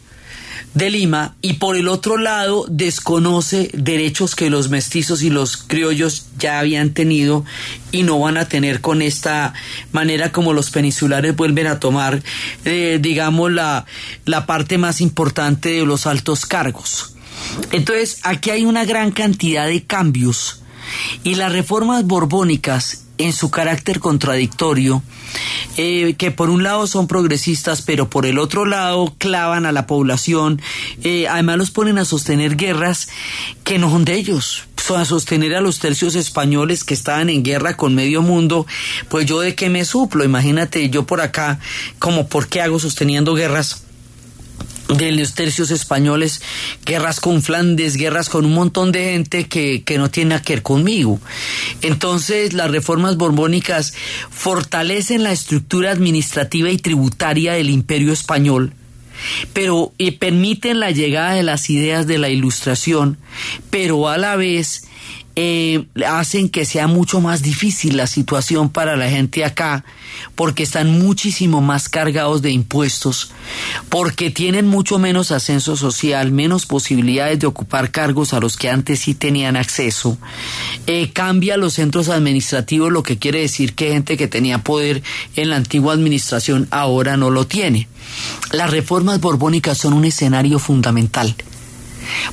de 0.74 0.90
Lima 0.90 1.34
y 1.42 1.54
por 1.54 1.76
el 1.76 1.88
otro 1.88 2.16
lado 2.16 2.64
desconoce 2.68 3.70
derechos 3.74 4.34
que 4.34 4.50
los 4.50 4.68
mestizos 4.68 5.22
y 5.22 5.30
los 5.30 5.56
criollos 5.56 6.26
ya 6.38 6.60
habían 6.60 6.90
tenido 6.90 7.44
y 7.90 8.04
no 8.04 8.18
van 8.20 8.36
a 8.36 8.48
tener 8.48 8.80
con 8.80 9.02
esta 9.02 9.52
manera 9.92 10.30
como 10.32 10.52
los 10.52 10.70
peninsulares 10.70 11.34
vuelven 11.34 11.66
a 11.66 11.80
tomar, 11.80 12.22
eh, 12.64 12.98
digamos, 13.00 13.50
la, 13.50 13.84
la 14.24 14.46
parte 14.46 14.78
más 14.78 15.00
importante 15.00 15.70
de 15.70 15.84
los 15.84 16.06
altos 16.06 16.46
cargos. 16.46 17.14
Entonces, 17.72 18.20
aquí 18.22 18.50
hay 18.50 18.64
una 18.64 18.84
gran 18.84 19.10
cantidad 19.10 19.66
de 19.66 19.84
cambios 19.84 20.62
y 21.24 21.34
las 21.34 21.52
reformas 21.52 22.04
borbónicas 22.04 23.06
en 23.20 23.32
su 23.32 23.50
carácter 23.50 24.00
contradictorio, 24.00 25.02
eh, 25.76 26.14
que 26.16 26.30
por 26.30 26.50
un 26.50 26.62
lado 26.62 26.86
son 26.86 27.06
progresistas, 27.06 27.82
pero 27.82 28.08
por 28.08 28.26
el 28.26 28.38
otro 28.38 28.64
lado 28.64 29.14
clavan 29.18 29.66
a 29.66 29.72
la 29.72 29.86
población, 29.86 30.60
eh, 31.02 31.28
además 31.28 31.58
los 31.58 31.70
ponen 31.70 31.98
a 31.98 32.04
sostener 32.04 32.56
guerras 32.56 33.08
que 33.62 33.78
no 33.78 33.90
son 33.90 34.04
de 34.04 34.14
ellos, 34.14 34.64
a 34.96 35.04
sostener 35.04 35.54
a 35.54 35.60
los 35.60 35.78
tercios 35.78 36.14
españoles 36.14 36.84
que 36.84 36.94
estaban 36.94 37.30
en 37.30 37.42
guerra 37.42 37.76
con 37.76 37.94
medio 37.94 38.22
mundo, 38.22 38.66
pues 39.08 39.26
yo 39.26 39.40
de 39.40 39.54
qué 39.54 39.70
me 39.70 39.84
suplo, 39.84 40.24
imagínate 40.24 40.90
yo 40.90 41.06
por 41.06 41.20
acá, 41.20 41.60
como 41.98 42.28
por 42.28 42.48
qué 42.48 42.60
hago 42.60 42.78
sosteniendo 42.78 43.34
guerras 43.34 43.84
de 44.96 45.12
los 45.12 45.34
tercios 45.34 45.70
españoles, 45.70 46.42
guerras 46.84 47.20
con 47.20 47.42
Flandes, 47.42 47.96
guerras 47.96 48.28
con 48.28 48.44
un 48.44 48.54
montón 48.54 48.92
de 48.92 49.12
gente 49.12 49.46
que, 49.46 49.82
que 49.82 49.98
no 49.98 50.10
tiene 50.10 50.40
que 50.42 50.54
ver 50.54 50.62
conmigo. 50.62 51.20
Entonces, 51.82 52.52
las 52.52 52.70
reformas 52.70 53.16
borbónicas 53.16 53.94
fortalecen 54.30 55.22
la 55.22 55.32
estructura 55.32 55.90
administrativa 55.90 56.70
y 56.70 56.78
tributaria 56.78 57.54
del 57.54 57.70
imperio 57.70 58.12
español, 58.12 58.72
pero 59.52 59.92
permiten 60.18 60.80
la 60.80 60.90
llegada 60.90 61.34
de 61.34 61.42
las 61.42 61.70
ideas 61.70 62.06
de 62.06 62.18
la 62.18 62.28
ilustración, 62.28 63.18
pero 63.70 64.08
a 64.08 64.18
la 64.18 64.36
vez 64.36 64.82
eh, 65.36 65.86
hacen 66.06 66.48
que 66.48 66.64
sea 66.64 66.86
mucho 66.86 67.20
más 67.20 67.42
difícil 67.42 67.96
la 67.96 68.06
situación 68.06 68.68
para 68.68 68.96
la 68.96 69.08
gente 69.08 69.44
acá, 69.44 69.84
porque 70.34 70.64
están 70.64 70.98
muchísimo 70.98 71.60
más 71.60 71.88
cargados 71.88 72.42
de 72.42 72.50
impuestos, 72.50 73.32
porque 73.88 74.30
tienen 74.30 74.66
mucho 74.66 74.98
menos 74.98 75.30
ascenso 75.30 75.76
social, 75.76 76.32
menos 76.32 76.66
posibilidades 76.66 77.38
de 77.38 77.46
ocupar 77.46 77.90
cargos 77.90 78.34
a 78.34 78.40
los 78.40 78.56
que 78.56 78.70
antes 78.70 79.00
sí 79.00 79.14
tenían 79.14 79.56
acceso. 79.56 80.18
Eh, 80.86 81.10
cambia 81.12 81.56
los 81.56 81.74
centros 81.74 82.08
administrativos, 82.08 82.90
lo 82.90 83.02
que 83.02 83.18
quiere 83.18 83.40
decir 83.40 83.74
que 83.74 83.92
gente 83.92 84.16
que 84.16 84.28
tenía 84.28 84.58
poder 84.58 85.02
en 85.36 85.50
la 85.50 85.56
antigua 85.56 85.94
administración 85.94 86.66
ahora 86.70 87.16
no 87.16 87.30
lo 87.30 87.46
tiene. 87.46 87.88
Las 88.52 88.70
reformas 88.70 89.20
borbónicas 89.20 89.78
son 89.78 89.92
un 89.92 90.04
escenario 90.04 90.58
fundamental, 90.58 91.36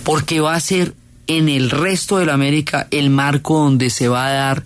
porque 0.04 0.40
va 0.40 0.56
a 0.56 0.60
ser 0.60 0.96
en 1.28 1.50
el 1.50 1.70
resto 1.70 2.18
de 2.18 2.26
la 2.26 2.34
América 2.34 2.88
el 2.92 3.10
marco 3.10 3.60
donde 3.60 3.90
se 3.90 4.08
va 4.08 4.28
a 4.28 4.32
dar 4.32 4.64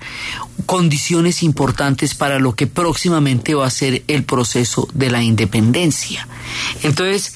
condiciones 0.66 1.44
importantes 1.44 2.16
para 2.16 2.40
lo 2.40 2.56
que 2.56 2.68
próximamente 2.68 3.56
va 3.56 3.66
a 3.66 3.72
ser 3.72 4.04
el 4.08 4.24
proceso 4.24 4.88
de 4.94 5.10
la 5.10 5.22
independencia. 5.22 6.28
Entonces, 6.84 7.34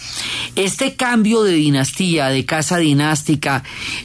este 0.56 0.96
cambio 0.96 1.44
de 1.44 1.54
dinastía, 1.54 2.30
de 2.30 2.46
casa 2.46 2.78
dinástica, 2.78 3.64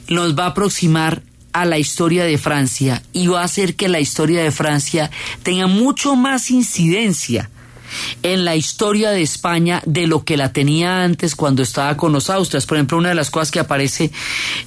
nos 0.08 0.36
va 0.36 0.44
a 0.44 0.48
aproximar 0.48 1.22
a 1.52 1.64
la 1.64 1.78
historia 1.78 2.24
de 2.24 2.38
Francia 2.38 3.02
y 3.12 3.26
va 3.26 3.42
a 3.42 3.44
hacer 3.44 3.76
que 3.76 3.88
la 3.88 4.00
historia 4.00 4.42
de 4.42 4.50
Francia 4.50 5.10
tenga 5.42 5.66
mucho 5.66 6.16
más 6.16 6.50
incidencia 6.50 7.50
en 8.22 8.44
la 8.44 8.56
historia 8.56 9.10
de 9.10 9.22
España 9.22 9.82
de 9.86 10.06
lo 10.06 10.24
que 10.24 10.36
la 10.36 10.52
tenía 10.52 11.02
antes 11.02 11.34
cuando 11.34 11.62
estaba 11.62 11.96
con 11.96 12.12
los 12.12 12.30
Austrias. 12.30 12.66
Por 12.66 12.76
ejemplo, 12.76 12.98
una 12.98 13.10
de 13.10 13.14
las 13.14 13.30
cosas 13.30 13.50
que 13.50 13.60
aparece 13.60 14.10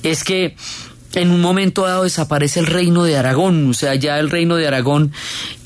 es 0.04 0.24
que 0.24 0.56
en 1.14 1.32
un 1.32 1.42
momento 1.42 1.86
dado 1.86 2.04
desaparece 2.04 2.60
el 2.60 2.68
reino 2.68 3.04
de 3.04 3.18
Aragón, 3.18 3.70
o 3.70 3.74
sea, 3.74 3.96
ya 3.96 4.20
el 4.20 4.30
reino 4.30 4.56
de 4.56 4.68
Aragón 4.68 5.12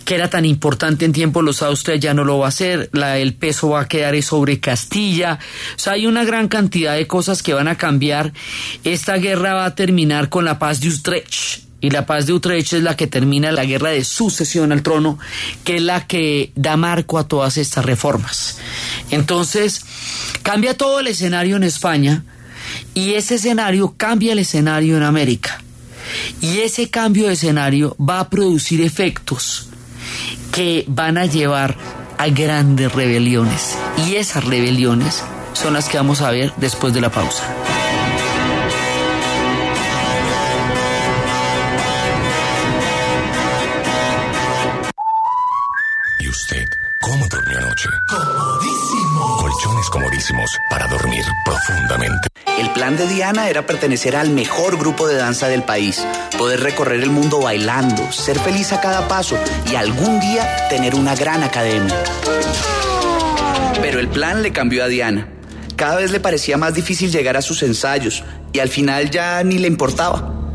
que 0.07 0.15
era 0.15 0.29
tan 0.29 0.45
importante 0.45 1.03
en 1.03 1.11
tiempo 1.11 1.41
los 1.41 1.61
Austrias 1.61 1.99
ya 1.99 2.13
no 2.13 2.23
lo 2.23 2.39
va 2.39 2.45
a 2.45 2.49
hacer, 2.49 2.89
la, 2.93 3.17
el 3.17 3.33
peso 3.33 3.71
va 3.71 3.81
a 3.81 3.87
quedar 3.89 4.19
sobre 4.23 4.61
Castilla, 4.61 5.37
o 5.75 5.79
sea, 5.79 5.93
hay 5.93 6.07
una 6.07 6.23
gran 6.23 6.47
cantidad 6.47 6.95
de 6.95 7.07
cosas 7.07 7.43
que 7.43 7.53
van 7.53 7.67
a 7.67 7.75
cambiar. 7.75 8.31
Esta 8.85 9.17
guerra 9.17 9.53
va 9.53 9.65
a 9.65 9.75
terminar 9.75 10.29
con 10.29 10.45
la 10.45 10.59
paz 10.59 10.79
de 10.79 10.87
Utrecht, 10.87 11.66
y 11.79 11.91
la 11.91 12.05
paz 12.05 12.25
de 12.25 12.33
Utrecht 12.33 12.73
es 12.73 12.83
la 12.83 12.95
que 12.95 13.07
termina 13.07 13.51
la 13.51 13.65
guerra 13.65 13.91
de 13.91 14.03
sucesión 14.03 14.71
al 14.71 14.81
trono, 14.81 15.19
que 15.63 15.77
es 15.77 15.81
la 15.81 16.07
que 16.07 16.51
da 16.55 16.75
marco 16.75 17.17
a 17.19 17.27
todas 17.27 17.57
estas 17.57 17.85
reformas. 17.85 18.57
Entonces, 19.11 19.85
cambia 20.41 20.75
todo 20.75 20.99
el 20.99 21.07
escenario 21.07 21.55
en 21.55 21.63
España 21.63 22.23
y 22.93 23.13
ese 23.13 23.35
escenario 23.35 23.93
cambia 23.95 24.33
el 24.33 24.39
escenario 24.39 24.97
en 24.97 25.03
América. 25.03 25.61
Y 26.41 26.59
ese 26.59 26.89
cambio 26.89 27.27
de 27.27 27.33
escenario 27.33 27.95
va 27.97 28.21
a 28.21 28.29
producir 28.29 28.81
efectos 28.81 29.67
que 30.51 30.85
van 30.87 31.17
a 31.17 31.25
llevar 31.25 31.77
a 32.17 32.27
grandes 32.29 32.91
rebeliones. 32.91 33.77
Y 34.07 34.15
esas 34.15 34.43
rebeliones 34.45 35.23
son 35.53 35.73
las 35.73 35.89
que 35.89 35.97
vamos 35.97 36.21
a 36.21 36.31
ver 36.31 36.53
después 36.57 36.93
de 36.93 37.01
la 37.01 37.11
pausa. 37.11 37.43
¿Cómo 47.01 47.27
durmió 47.27 47.57
anoche? 47.57 47.89
Comodísimo. 48.09 49.37
Colchones 49.37 49.89
comodísimos 49.89 50.57
para 50.69 50.87
dormir 50.87 51.25
profundamente. 51.43 52.27
El 52.59 52.71
plan 52.73 52.95
de 52.95 53.07
Diana 53.07 53.49
era 53.49 53.65
pertenecer 53.65 54.15
al 54.15 54.29
mejor 54.29 54.77
grupo 54.77 55.07
de 55.07 55.15
danza 55.15 55.47
del 55.47 55.63
país, 55.63 56.05
poder 56.37 56.59
recorrer 56.59 57.01
el 57.01 57.09
mundo 57.09 57.41
bailando, 57.41 58.11
ser 58.11 58.37
feliz 58.39 58.71
a 58.71 58.81
cada 58.81 59.07
paso 59.07 59.35
y 59.71 59.75
algún 59.75 60.19
día 60.19 60.67
tener 60.69 60.93
una 60.93 61.15
gran 61.15 61.43
academia. 61.43 61.95
Pero 63.81 63.99
el 63.99 64.07
plan 64.07 64.43
le 64.43 64.53
cambió 64.53 64.83
a 64.83 64.87
Diana. 64.87 65.27
Cada 65.75 65.95
vez 65.95 66.11
le 66.11 66.19
parecía 66.19 66.57
más 66.57 66.75
difícil 66.75 67.11
llegar 67.11 67.35
a 67.35 67.41
sus 67.41 67.63
ensayos 67.63 68.23
y 68.53 68.59
al 68.59 68.69
final 68.69 69.09
ya 69.09 69.43
ni 69.43 69.57
le 69.57 69.67
importaba. 69.67 70.46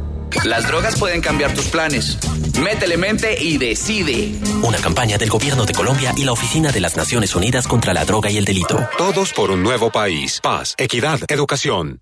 Las 0.44 0.66
drogas 0.66 0.98
pueden 0.98 1.20
cambiar 1.20 1.54
tus 1.54 1.66
planes. 1.66 2.18
Métele 2.60 2.96
mente 2.96 3.42
y 3.42 3.58
decide. 3.58 4.34
Una 4.62 4.78
campaña 4.78 5.18
del 5.18 5.30
Gobierno 5.30 5.64
de 5.64 5.72
Colombia 5.72 6.12
y 6.16 6.24
la 6.24 6.32
Oficina 6.32 6.72
de 6.72 6.80
las 6.80 6.96
Naciones 6.96 7.34
Unidas 7.34 7.66
contra 7.66 7.94
la 7.94 8.04
Droga 8.04 8.30
y 8.30 8.38
el 8.38 8.44
Delito. 8.44 8.78
Todos 8.98 9.32
por 9.32 9.50
un 9.50 9.62
nuevo 9.62 9.90
país. 9.90 10.40
Paz, 10.42 10.74
equidad, 10.78 11.20
educación. 11.28 12.00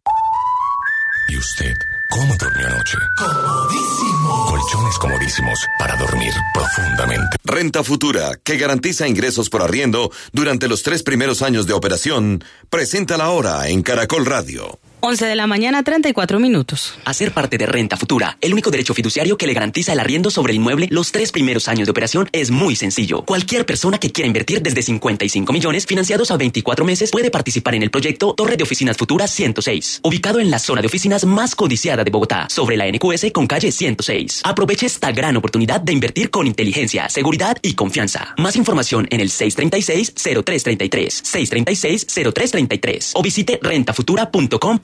¿Y 1.29 1.37
usted 1.37 1.75
cómo 2.11 2.35
durmió 2.37 2.66
anoche? 2.66 2.99
Comodísimo. 3.16 4.47
Colchones 4.49 4.99
comodísimos 4.99 5.59
para 5.79 5.97
dormir 5.97 6.33
profundamente. 6.53 7.37
Renta 7.45 7.85
Futura, 7.85 8.33
que 8.43 8.57
garantiza 8.57 9.07
ingresos 9.07 9.49
por 9.49 9.62
arriendo 9.62 10.11
durante 10.33 10.66
los 10.66 10.83
tres 10.83 11.03
primeros 11.03 11.43
años 11.43 11.66
de 11.66 11.73
operación, 11.73 12.43
presenta 12.69 13.16
la 13.16 13.31
hora 13.31 13.69
en 13.69 13.83
Caracol 13.83 14.27
Radio. 14.27 14.81
11 15.02 15.26
de 15.26 15.34
la 15.34 15.46
mañana, 15.46 15.82
34 15.82 16.38
minutos. 16.38 16.98
Hacer 17.06 17.32
parte 17.32 17.56
de 17.56 17.64
Renta 17.64 17.96
Futura, 17.96 18.36
el 18.42 18.52
único 18.52 18.70
derecho 18.70 18.92
fiduciario 18.92 19.38
que 19.38 19.46
le 19.46 19.54
garantiza 19.54 19.94
el 19.94 20.00
arriendo 20.00 20.30
sobre 20.30 20.52
el 20.52 20.58
inmueble 20.58 20.88
los 20.90 21.10
tres 21.10 21.32
primeros 21.32 21.68
años 21.68 21.86
de 21.86 21.90
operación, 21.90 22.28
es 22.32 22.50
muy 22.50 22.76
sencillo. 22.76 23.22
Cualquier 23.22 23.64
persona 23.64 23.98
que 23.98 24.12
quiera 24.12 24.26
invertir 24.26 24.60
desde 24.60 24.82
55 24.82 25.52
millones 25.54 25.86
financiados 25.86 26.30
a 26.30 26.36
24 26.36 26.84
meses 26.84 27.10
puede 27.10 27.30
participar 27.30 27.74
en 27.74 27.82
el 27.82 27.90
proyecto 27.90 28.34
Torre 28.34 28.59
de 28.59 28.64
Oficinas 28.64 28.98
Futuras 28.98 29.30
106, 29.30 30.01
ubicado 30.03 30.38
en 30.38 30.51
la 30.51 30.59
zona 30.59 30.82
de 30.82 30.88
oficinas 30.88 31.24
más 31.24 31.55
codiciada 31.55 32.05
de 32.05 32.11
Bogotá, 32.11 32.46
sobre 32.51 32.76
la 32.76 32.86
NQS 32.90 33.32
con 33.32 33.46
calle 33.46 33.72
106. 33.72 34.42
Aproveche 34.44 34.84
esta 34.84 35.12
gran 35.12 35.34
oportunidad 35.38 35.80
de 35.80 35.94
invertir 35.94 36.28
con 36.30 36.46
inteligencia, 36.46 37.09
seguridad 37.09 37.57
y 37.62 37.72
confianza. 37.72 38.34
Más 38.36 38.55
información 38.55 39.07
en 39.11 39.20
el 39.20 39.30
636-0333, 39.30 41.22
636-0333 41.24 43.12
o 43.14 43.22
visite 43.22 43.59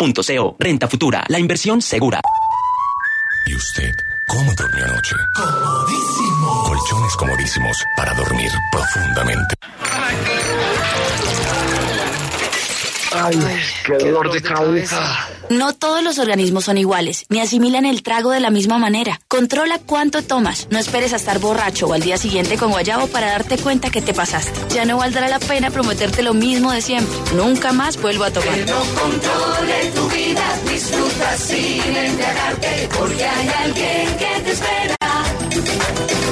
rentafutura.com 0.06 0.56
Renta 0.58 0.88
Futura, 0.88 1.24
la 1.28 1.38
inversión 1.38 1.82
segura. 1.82 2.20
¿Y 3.46 3.54
usted 3.54 3.92
cómo 4.28 4.52
durmió 4.54 4.84
anoche? 4.84 5.14
Comodísimo. 5.34 6.62
Colchones 6.64 7.16
comodísimos 7.16 7.76
para 7.96 8.14
dormir 8.14 8.50
profundamente. 8.70 9.54
Ay, 13.24 13.40
qué 13.84 13.94
dolor 13.94 14.30
de 14.30 14.42
cabeza. 14.42 15.28
No 15.48 15.72
todos 15.72 16.02
los 16.02 16.18
organismos 16.18 16.64
son 16.64 16.76
iguales, 16.76 17.24
ni 17.28 17.40
asimilan 17.40 17.86
el 17.86 18.02
trago 18.02 18.30
de 18.30 18.40
la 18.40 18.50
misma 18.50 18.78
manera. 18.78 19.20
Controla 19.28 19.78
cuánto 19.84 20.22
tomas. 20.22 20.66
No 20.70 20.78
esperes 20.78 21.12
a 21.12 21.16
estar 21.16 21.38
borracho 21.38 21.86
o 21.86 21.92
al 21.92 22.02
día 22.02 22.18
siguiente 22.18 22.58
con 22.58 22.72
guayabo 22.72 23.06
para 23.06 23.28
darte 23.28 23.56
cuenta 23.56 23.90
que 23.90 24.02
te 24.02 24.12
pasaste. 24.12 24.74
Ya 24.74 24.84
no 24.84 24.98
valdrá 24.98 25.28
la 25.28 25.38
pena 25.38 25.70
prometerte 25.70 26.22
lo 26.22 26.34
mismo 26.34 26.72
de 26.72 26.82
siempre. 26.82 27.16
Nunca 27.34 27.72
más 27.72 28.00
vuelvo 28.00 28.24
a 28.24 28.30
tomar. 28.30 28.54
Que 28.54 28.66
no 28.66 28.80
controle 29.00 29.92
tu 29.94 30.08
vida, 30.10 30.58
disfruta 30.70 31.36
sin 31.36 31.96
embriagarte, 31.96 32.88
porque 32.98 33.24
hay 33.24 33.48
alguien 33.64 34.16
que 34.18 34.42
te 34.44 34.52
espera. 34.52 34.96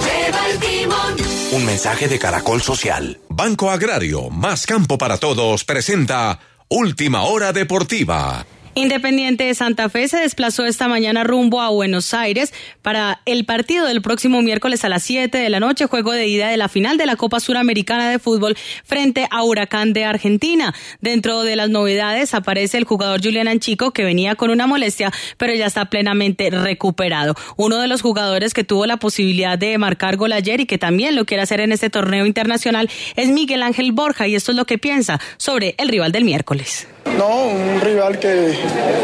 Lleva 0.05 0.49
el 0.51 0.59
timón. 0.59 1.15
Un 1.53 1.65
mensaje 1.65 2.09
de 2.09 2.19
Caracol 2.19 2.61
Social. 2.61 3.21
Banco 3.29 3.71
Agrario, 3.71 4.29
más 4.31 4.67
campo 4.67 4.99
para 4.99 5.19
todos, 5.19 5.65
presenta 5.65 6.41
Última 6.69 7.23
Hora 7.25 7.53
Deportiva. 7.53 8.45
Independiente 8.77 9.45
de 9.45 9.55
Santa 9.55 9.89
Fe 9.89 10.09
se 10.09 10.17
desplazó 10.17 10.65
esta 10.65 10.89
mañana 10.89 11.23
rumbo 11.23 11.61
a 11.61 11.69
Buenos 11.69 12.13
Aires 12.13 12.53
para 12.83 13.21
el 13.25 13.45
partido 13.45 13.87
del 13.87 14.03
próximo 14.03 14.43
miércoles 14.43 14.85
a 14.85 14.89
las 14.89 15.05
7 15.05 15.39
de 15.39 15.49
la 15.49 15.61
noche, 15.61 15.87
juego 15.87 16.11
de 16.11 16.27
ida 16.27 16.49
de 16.49 16.57
la 16.57 16.69
final 16.69 16.97
de 16.97 17.07
la 17.07 17.15
Copa 17.15 17.39
Suramericana 17.39 18.11
de 18.11 18.19
Fútbol 18.19 18.57
frente 18.83 19.29
a 19.31 19.45
Huracán 19.45 19.93
de 19.93 20.05
Argentina. 20.05 20.75
Dentro 21.01 21.43
de 21.43 21.55
las 21.55 21.71
novedades 21.71 22.35
aparece 22.35 22.77
el 22.77 22.83
jugador 22.83 23.23
Julián 23.23 23.47
Anchico 23.47 23.93
que 23.93 24.03
venía 24.03 24.35
con 24.35 24.51
una 24.51 24.67
molestia, 24.67 25.13
pero 25.37 25.55
ya 25.55 25.67
está 25.67 25.85
plenamente 25.85 26.51
recuperado. 26.51 27.37
Uno 27.57 27.79
de 27.79 27.87
los 27.87 28.03
jugadores 28.03 28.55
que 28.55 28.65
tuvo 28.65 28.87
la 28.87 28.97
posibilidad 28.97 29.57
de 29.57 29.79
marcar 29.79 30.17
gol 30.17 30.33
ayer 30.33 30.61
y 30.61 30.67
que 30.67 30.79
también 30.79 31.15
lo 31.15 31.27
quiere 31.27 31.45
hacer 31.45 31.61
en 31.61 31.71
este 31.71 31.91
torneo 31.91 32.27
internacional 32.27 32.91
es 33.15 33.29
Miguel 33.29 33.63
Ángel 33.63 33.93
Borja 33.93 34.27
y 34.27 34.35
esto 34.35 34.51
es 34.51 34.57
lo 34.57 34.65
que 34.65 34.79
piensa 34.79 35.21
sobre 35.37 35.77
el 35.79 35.89
rival 35.89 36.11
del 36.11 36.25
miércoles. 36.25 36.89
No, 37.19 37.45
un 37.47 37.81
rival 37.81 38.19
que, 38.19 38.55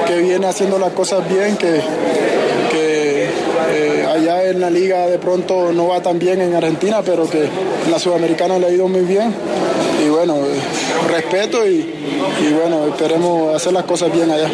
que 0.06 0.16
viene 0.18 0.46
haciendo 0.46 0.78
las 0.78 0.92
cosas 0.92 1.28
bien, 1.28 1.56
que, 1.56 1.80
eh, 3.72 4.06
allá 4.06 4.44
en 4.48 4.60
la 4.60 4.70
liga 4.70 5.06
de 5.06 5.18
pronto 5.18 5.72
no 5.72 5.88
va 5.88 6.02
tan 6.02 6.18
bien 6.18 6.40
en 6.40 6.54
Argentina, 6.54 7.02
pero 7.04 7.28
que 7.28 7.44
en 7.44 7.90
la 7.90 7.98
Sudamericana 7.98 8.58
le 8.58 8.66
ha 8.66 8.70
ido 8.70 8.88
muy 8.88 9.02
bien. 9.02 9.32
Y 10.04 10.08
bueno, 10.08 10.36
respeto 11.08 11.66
y 11.66 11.92
bueno, 12.52 12.86
esperemos 12.88 13.54
hacer 13.54 13.72
las 13.72 13.84
cosas 13.84 14.12
bien 14.12 14.30
allá. 14.30 14.50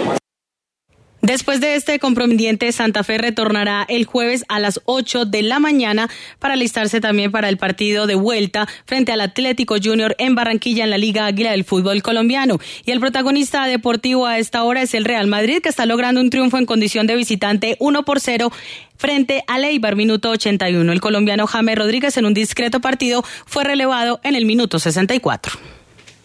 Después 1.26 1.60
de 1.60 1.74
este 1.74 1.98
compromiso, 1.98 2.36
Santa 2.70 3.02
Fe 3.02 3.18
retornará 3.18 3.84
el 3.88 4.04
jueves 4.04 4.44
a 4.48 4.60
las 4.60 4.80
8 4.84 5.24
de 5.24 5.42
la 5.42 5.58
mañana 5.58 6.08
para 6.38 6.54
alistarse 6.54 7.00
también 7.00 7.32
para 7.32 7.48
el 7.48 7.56
partido 7.56 8.06
de 8.06 8.14
vuelta 8.14 8.68
frente 8.84 9.10
al 9.10 9.20
Atlético 9.20 9.74
Junior 9.82 10.14
en 10.18 10.36
Barranquilla 10.36 10.84
en 10.84 10.90
la 10.90 10.98
Liga 10.98 11.26
Águila 11.26 11.50
del 11.50 11.64
fútbol 11.64 12.00
colombiano. 12.00 12.60
Y 12.84 12.92
el 12.92 13.00
protagonista 13.00 13.66
deportivo 13.66 14.26
a 14.26 14.38
esta 14.38 14.62
hora 14.62 14.82
es 14.82 14.94
el 14.94 15.04
Real 15.04 15.26
Madrid, 15.26 15.60
que 15.60 15.68
está 15.68 15.84
logrando 15.84 16.20
un 16.20 16.30
triunfo 16.30 16.58
en 16.58 16.66
condición 16.66 17.08
de 17.08 17.16
visitante 17.16 17.76
1 17.80 18.04
por 18.04 18.20
0 18.20 18.52
frente 18.96 19.42
al 19.48 19.64
Eibar, 19.64 19.96
minuto 19.96 20.30
81. 20.30 20.92
El 20.92 21.00
colombiano 21.00 21.48
James 21.48 21.76
Rodríguez 21.76 22.16
en 22.18 22.26
un 22.26 22.34
discreto 22.34 22.78
partido 22.78 23.24
fue 23.46 23.64
relevado 23.64 24.20
en 24.22 24.36
el 24.36 24.46
minuto 24.46 24.78
64. 24.78 25.58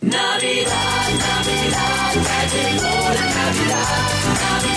Navidad, 0.01 0.69
Navidad, 1.17 2.13
ya 2.13 2.69
llegó 2.69 2.85
la 2.85 3.21
Navidad. 3.21 4.11
Navidad, 4.31 4.70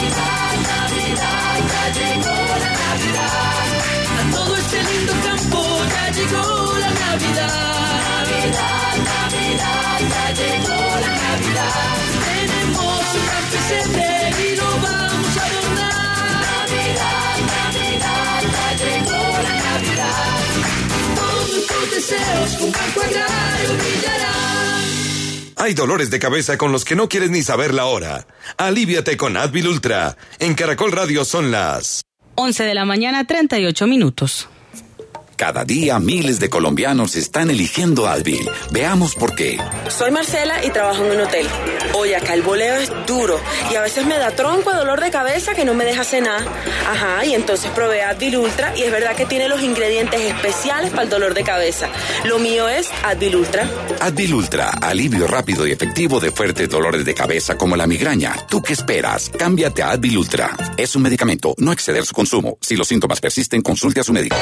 llegó 6.26 6.78
la 6.78 6.90
Navidad. 6.90 8.24
Navidad, 8.24 8.96
Navidad, 9.04 9.98
ya 10.10 10.32
llegó 10.32 10.78
la 11.00 11.12
Navidad. 11.24 11.96
Tenemos 12.24 13.04
un 13.14 13.26
gran 13.26 13.44
pesebre 13.52 14.08
y 14.40 14.56
lo 14.56 14.64
vamos 14.64 15.36
a 15.36 15.46
adornar. 15.46 16.68
Navidad, 16.68 17.36
Navidad, 17.54 18.42
ya 18.52 18.68
llegó 18.84 19.22
la 19.42 19.54
Navidad. 19.62 20.38
Todos 21.16 21.48
nuestros 21.52 21.90
deseos 21.90 22.50
con 22.58 22.72
Banco 22.72 23.00
Agrario 23.00 23.72
brillarán. 23.78 24.34
Hay 25.56 25.74
dolores 25.74 26.10
de 26.10 26.18
cabeza 26.18 26.58
con 26.58 26.72
los 26.72 26.84
que 26.84 26.96
no 26.96 27.08
quieres 27.08 27.30
ni 27.30 27.42
saber 27.42 27.72
la 27.72 27.86
hora. 27.86 28.26
Aliviate 28.56 29.16
con 29.16 29.36
Advil 29.36 29.68
Ultra. 29.68 30.16
En 30.38 30.54
Caracol 30.54 30.92
Radio 30.92 31.24
son 31.24 31.50
las 31.50 32.02
11 32.36 32.64
de 32.64 32.74
la 32.74 32.84
mañana, 32.84 33.24
38 33.26 33.86
minutos. 33.86 34.48
Cada 35.36 35.64
día 35.64 35.98
miles 35.98 36.38
de 36.38 36.48
colombianos 36.48 37.16
están 37.16 37.50
eligiendo 37.50 38.06
Advil. 38.06 38.48
Veamos 38.70 39.14
por 39.16 39.34
qué. 39.34 39.58
Soy 39.88 40.10
Marcela 40.12 40.64
y 40.64 40.70
trabajo 40.70 41.04
en 41.04 41.12
un 41.12 41.20
hotel. 41.26 41.46
Oye, 41.94 42.14
acá 42.14 42.34
el 42.34 42.42
boleo 42.42 42.76
es 42.76 42.90
duro 43.06 43.40
y 43.72 43.74
a 43.74 43.80
veces 43.80 44.06
me 44.06 44.16
da 44.16 44.30
tronco, 44.30 44.72
dolor 44.72 45.00
de 45.00 45.10
cabeza 45.10 45.54
que 45.54 45.64
no 45.64 45.74
me 45.74 45.84
deja 45.84 46.04
cenar. 46.04 46.42
Ajá, 46.88 47.24
y 47.24 47.34
entonces 47.34 47.70
probé 47.72 48.02
Advil 48.02 48.36
Ultra 48.36 48.76
y 48.76 48.82
es 48.82 48.92
verdad 48.92 49.16
que 49.16 49.26
tiene 49.26 49.48
los 49.48 49.62
ingredientes 49.62 50.20
especiales 50.20 50.90
para 50.90 51.02
el 51.02 51.10
dolor 51.10 51.34
de 51.34 51.42
cabeza. 51.42 51.88
Lo 52.24 52.38
mío 52.38 52.68
es 52.68 52.88
Advil 53.02 53.36
Ultra. 53.36 53.68
Advil 54.00 54.34
Ultra, 54.34 54.70
alivio 54.70 55.26
rápido 55.26 55.66
y 55.66 55.72
efectivo 55.72 56.20
de 56.20 56.30
fuertes 56.30 56.68
dolores 56.68 57.04
de 57.04 57.14
cabeza 57.14 57.56
como 57.56 57.76
la 57.76 57.86
migraña. 57.86 58.34
¿Tú 58.48 58.62
qué 58.62 58.72
esperas? 58.72 59.30
Cámbiate 59.36 59.82
a 59.82 59.90
Advil 59.90 60.18
Ultra. 60.18 60.56
Es 60.76 60.94
un 60.94 61.02
medicamento, 61.02 61.54
no 61.58 61.72
exceder 61.72 62.06
su 62.06 62.14
consumo. 62.14 62.56
Si 62.60 62.76
los 62.76 62.86
síntomas 62.86 63.20
persisten, 63.20 63.62
consulte 63.62 64.00
a 64.00 64.04
su 64.04 64.12
médico. 64.12 64.36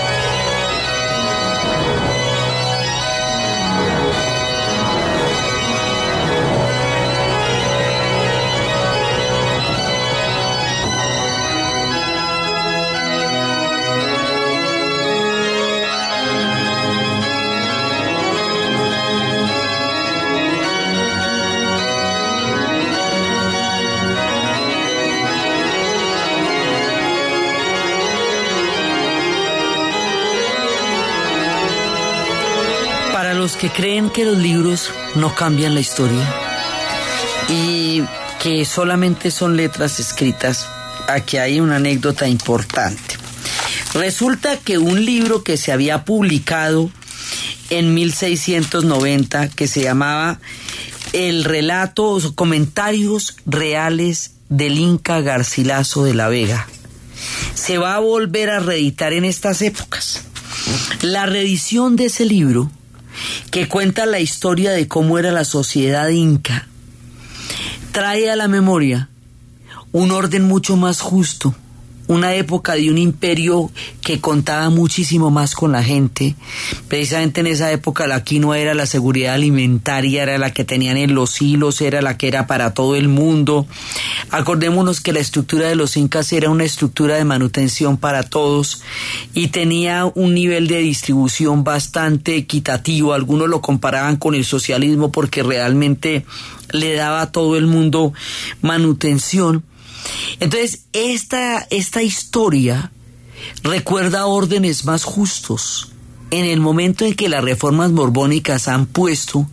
Los 33.42 33.56
que 33.56 33.70
creen 33.70 34.08
que 34.08 34.24
los 34.24 34.38
libros 34.38 34.90
no 35.16 35.34
cambian 35.34 35.74
la 35.74 35.80
historia 35.80 36.32
y 37.48 38.00
que 38.40 38.64
solamente 38.64 39.32
son 39.32 39.56
letras 39.56 39.98
escritas, 39.98 40.68
aquí 41.08 41.38
hay 41.38 41.58
una 41.58 41.74
anécdota 41.74 42.28
importante. 42.28 43.16
Resulta 43.94 44.58
que 44.58 44.78
un 44.78 45.04
libro 45.04 45.42
que 45.42 45.56
se 45.56 45.72
había 45.72 46.04
publicado 46.04 46.88
en 47.70 47.94
1690, 47.94 49.48
que 49.48 49.66
se 49.66 49.82
llamaba 49.82 50.38
El 51.12 51.42
relato 51.42 52.10
o 52.10 52.34
comentarios 52.36 53.38
reales 53.44 54.34
del 54.50 54.78
Inca 54.78 55.20
Garcilaso 55.20 56.04
de 56.04 56.14
la 56.14 56.28
Vega, 56.28 56.68
se 57.54 57.78
va 57.78 57.96
a 57.96 57.98
volver 57.98 58.50
a 58.50 58.60
reeditar 58.60 59.12
en 59.12 59.24
estas 59.24 59.62
épocas. 59.62 60.22
La 61.00 61.26
reedición 61.26 61.96
de 61.96 62.04
ese 62.04 62.24
libro, 62.24 62.70
que 63.52 63.68
cuenta 63.68 64.06
la 64.06 64.18
historia 64.18 64.70
de 64.70 64.88
cómo 64.88 65.18
era 65.18 65.30
la 65.30 65.44
sociedad 65.44 66.08
inca, 66.08 66.66
trae 67.92 68.30
a 68.30 68.34
la 68.34 68.48
memoria 68.48 69.10
un 69.92 70.10
orden 70.10 70.44
mucho 70.44 70.78
más 70.78 71.02
justo, 71.02 71.54
una 72.12 72.34
época 72.34 72.74
de 72.74 72.90
un 72.90 72.98
imperio 72.98 73.70
que 74.02 74.20
contaba 74.20 74.70
muchísimo 74.70 75.30
más 75.30 75.54
con 75.54 75.72
la 75.72 75.82
gente. 75.82 76.34
Precisamente 76.88 77.40
en 77.40 77.46
esa 77.46 77.72
época 77.72 78.06
la 78.06 78.24
quinoa 78.24 78.58
era 78.58 78.74
la 78.74 78.86
seguridad 78.86 79.34
alimentaria, 79.34 80.22
era 80.22 80.38
la 80.38 80.52
que 80.52 80.64
tenían 80.64 80.96
en 80.96 81.14
los 81.14 81.40
hilos, 81.40 81.80
era 81.80 82.02
la 82.02 82.16
que 82.16 82.28
era 82.28 82.46
para 82.46 82.74
todo 82.74 82.96
el 82.96 83.08
mundo. 83.08 83.66
Acordémonos 84.30 85.00
que 85.00 85.12
la 85.12 85.20
estructura 85.20 85.68
de 85.68 85.74
los 85.74 85.96
incas 85.96 86.32
era 86.32 86.50
una 86.50 86.64
estructura 86.64 87.16
de 87.16 87.24
manutención 87.24 87.96
para 87.96 88.22
todos 88.22 88.82
y 89.34 89.48
tenía 89.48 90.04
un 90.14 90.34
nivel 90.34 90.66
de 90.68 90.78
distribución 90.78 91.64
bastante 91.64 92.36
equitativo. 92.36 93.14
Algunos 93.14 93.48
lo 93.48 93.60
comparaban 93.60 94.16
con 94.16 94.34
el 94.34 94.44
socialismo 94.44 95.12
porque 95.12 95.42
realmente 95.42 96.24
le 96.72 96.94
daba 96.94 97.22
a 97.22 97.32
todo 97.32 97.56
el 97.56 97.66
mundo 97.66 98.12
manutención. 98.60 99.64
Entonces, 100.40 100.84
esta, 100.92 101.66
esta 101.70 102.02
historia 102.02 102.92
recuerda 103.62 104.26
órdenes 104.26 104.84
más 104.84 105.04
justos. 105.04 105.88
En 106.30 106.46
el 106.46 106.60
momento 106.60 107.04
en 107.04 107.12
que 107.12 107.28
las 107.28 107.44
reformas 107.44 107.92
borbónicas 107.92 108.66
han 108.66 108.86
puesto 108.86 109.46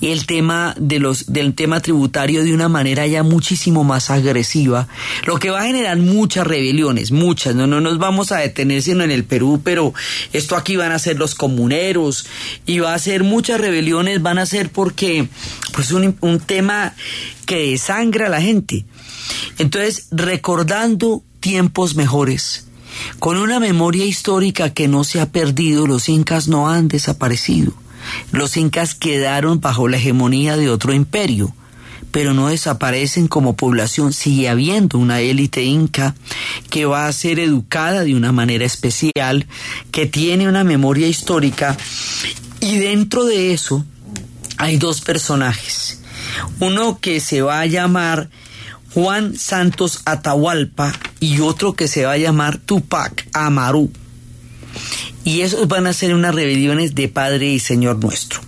el 0.00 0.26
tema 0.26 0.74
de 0.76 0.98
los, 0.98 1.32
del 1.32 1.54
tema 1.54 1.78
tributario 1.80 2.42
de 2.42 2.52
una 2.52 2.68
manera 2.68 3.06
ya 3.06 3.22
muchísimo 3.22 3.84
más 3.84 4.10
agresiva, 4.10 4.88
lo 5.24 5.38
que 5.38 5.50
va 5.50 5.60
a 5.60 5.66
generar 5.66 5.96
muchas 5.98 6.44
rebeliones, 6.44 7.12
muchas, 7.12 7.54
no, 7.54 7.68
no 7.68 7.80
nos 7.80 7.98
vamos 7.98 8.32
a 8.32 8.38
detener 8.38 8.82
sino 8.82 9.04
en 9.04 9.12
el 9.12 9.22
Perú, 9.22 9.60
pero 9.62 9.94
esto 10.32 10.56
aquí 10.56 10.74
van 10.74 10.90
a 10.90 10.98
ser 10.98 11.16
los 11.16 11.36
comuneros 11.36 12.26
y 12.66 12.80
va 12.80 12.94
a 12.94 12.98
ser 12.98 13.22
muchas 13.22 13.60
rebeliones, 13.60 14.20
van 14.20 14.38
a 14.38 14.46
ser 14.46 14.70
porque 14.70 15.28
pues 15.72 15.92
un, 15.92 16.16
un 16.20 16.40
tema 16.40 16.94
que 17.46 17.70
desangra 17.70 18.26
a 18.26 18.30
la 18.30 18.40
gente. 18.40 18.84
Entonces, 19.58 20.08
recordando 20.10 21.22
tiempos 21.40 21.94
mejores, 21.94 22.66
con 23.18 23.36
una 23.36 23.60
memoria 23.60 24.04
histórica 24.04 24.72
que 24.72 24.88
no 24.88 25.04
se 25.04 25.20
ha 25.20 25.30
perdido, 25.30 25.86
los 25.86 26.08
incas 26.08 26.48
no 26.48 26.68
han 26.68 26.88
desaparecido. 26.88 27.72
Los 28.32 28.56
incas 28.56 28.94
quedaron 28.94 29.60
bajo 29.60 29.88
la 29.88 29.96
hegemonía 29.96 30.56
de 30.56 30.70
otro 30.70 30.92
imperio, 30.92 31.54
pero 32.10 32.34
no 32.34 32.48
desaparecen 32.48 33.28
como 33.28 33.56
población. 33.56 34.12
Sigue 34.12 34.48
habiendo 34.48 34.98
una 34.98 35.20
élite 35.20 35.64
inca 35.64 36.14
que 36.70 36.86
va 36.86 37.06
a 37.06 37.12
ser 37.12 37.40
educada 37.40 38.04
de 38.04 38.14
una 38.14 38.32
manera 38.32 38.64
especial, 38.64 39.46
que 39.90 40.06
tiene 40.06 40.48
una 40.48 40.64
memoria 40.64 41.08
histórica, 41.08 41.76
y 42.60 42.78
dentro 42.78 43.24
de 43.24 43.52
eso 43.52 43.84
hay 44.56 44.78
dos 44.78 45.00
personajes. 45.00 46.00
Uno 46.60 46.98
que 47.00 47.20
se 47.20 47.42
va 47.42 47.60
a 47.60 47.66
llamar 47.66 48.30
Juan 48.94 49.36
Santos 49.36 50.00
Atahualpa 50.04 50.92
y 51.20 51.40
otro 51.40 51.74
que 51.74 51.88
se 51.88 52.04
va 52.04 52.12
a 52.12 52.18
llamar 52.18 52.58
Tupac 52.58 53.28
Amaru. 53.32 53.90
Y 55.24 55.40
esos 55.40 55.68
van 55.68 55.86
a 55.86 55.92
ser 55.92 56.14
unas 56.14 56.34
rebeliones 56.34 56.94
de 56.94 57.08
Padre 57.08 57.46
y 57.48 57.58
Señor 57.58 57.98
nuestro. 57.98 58.40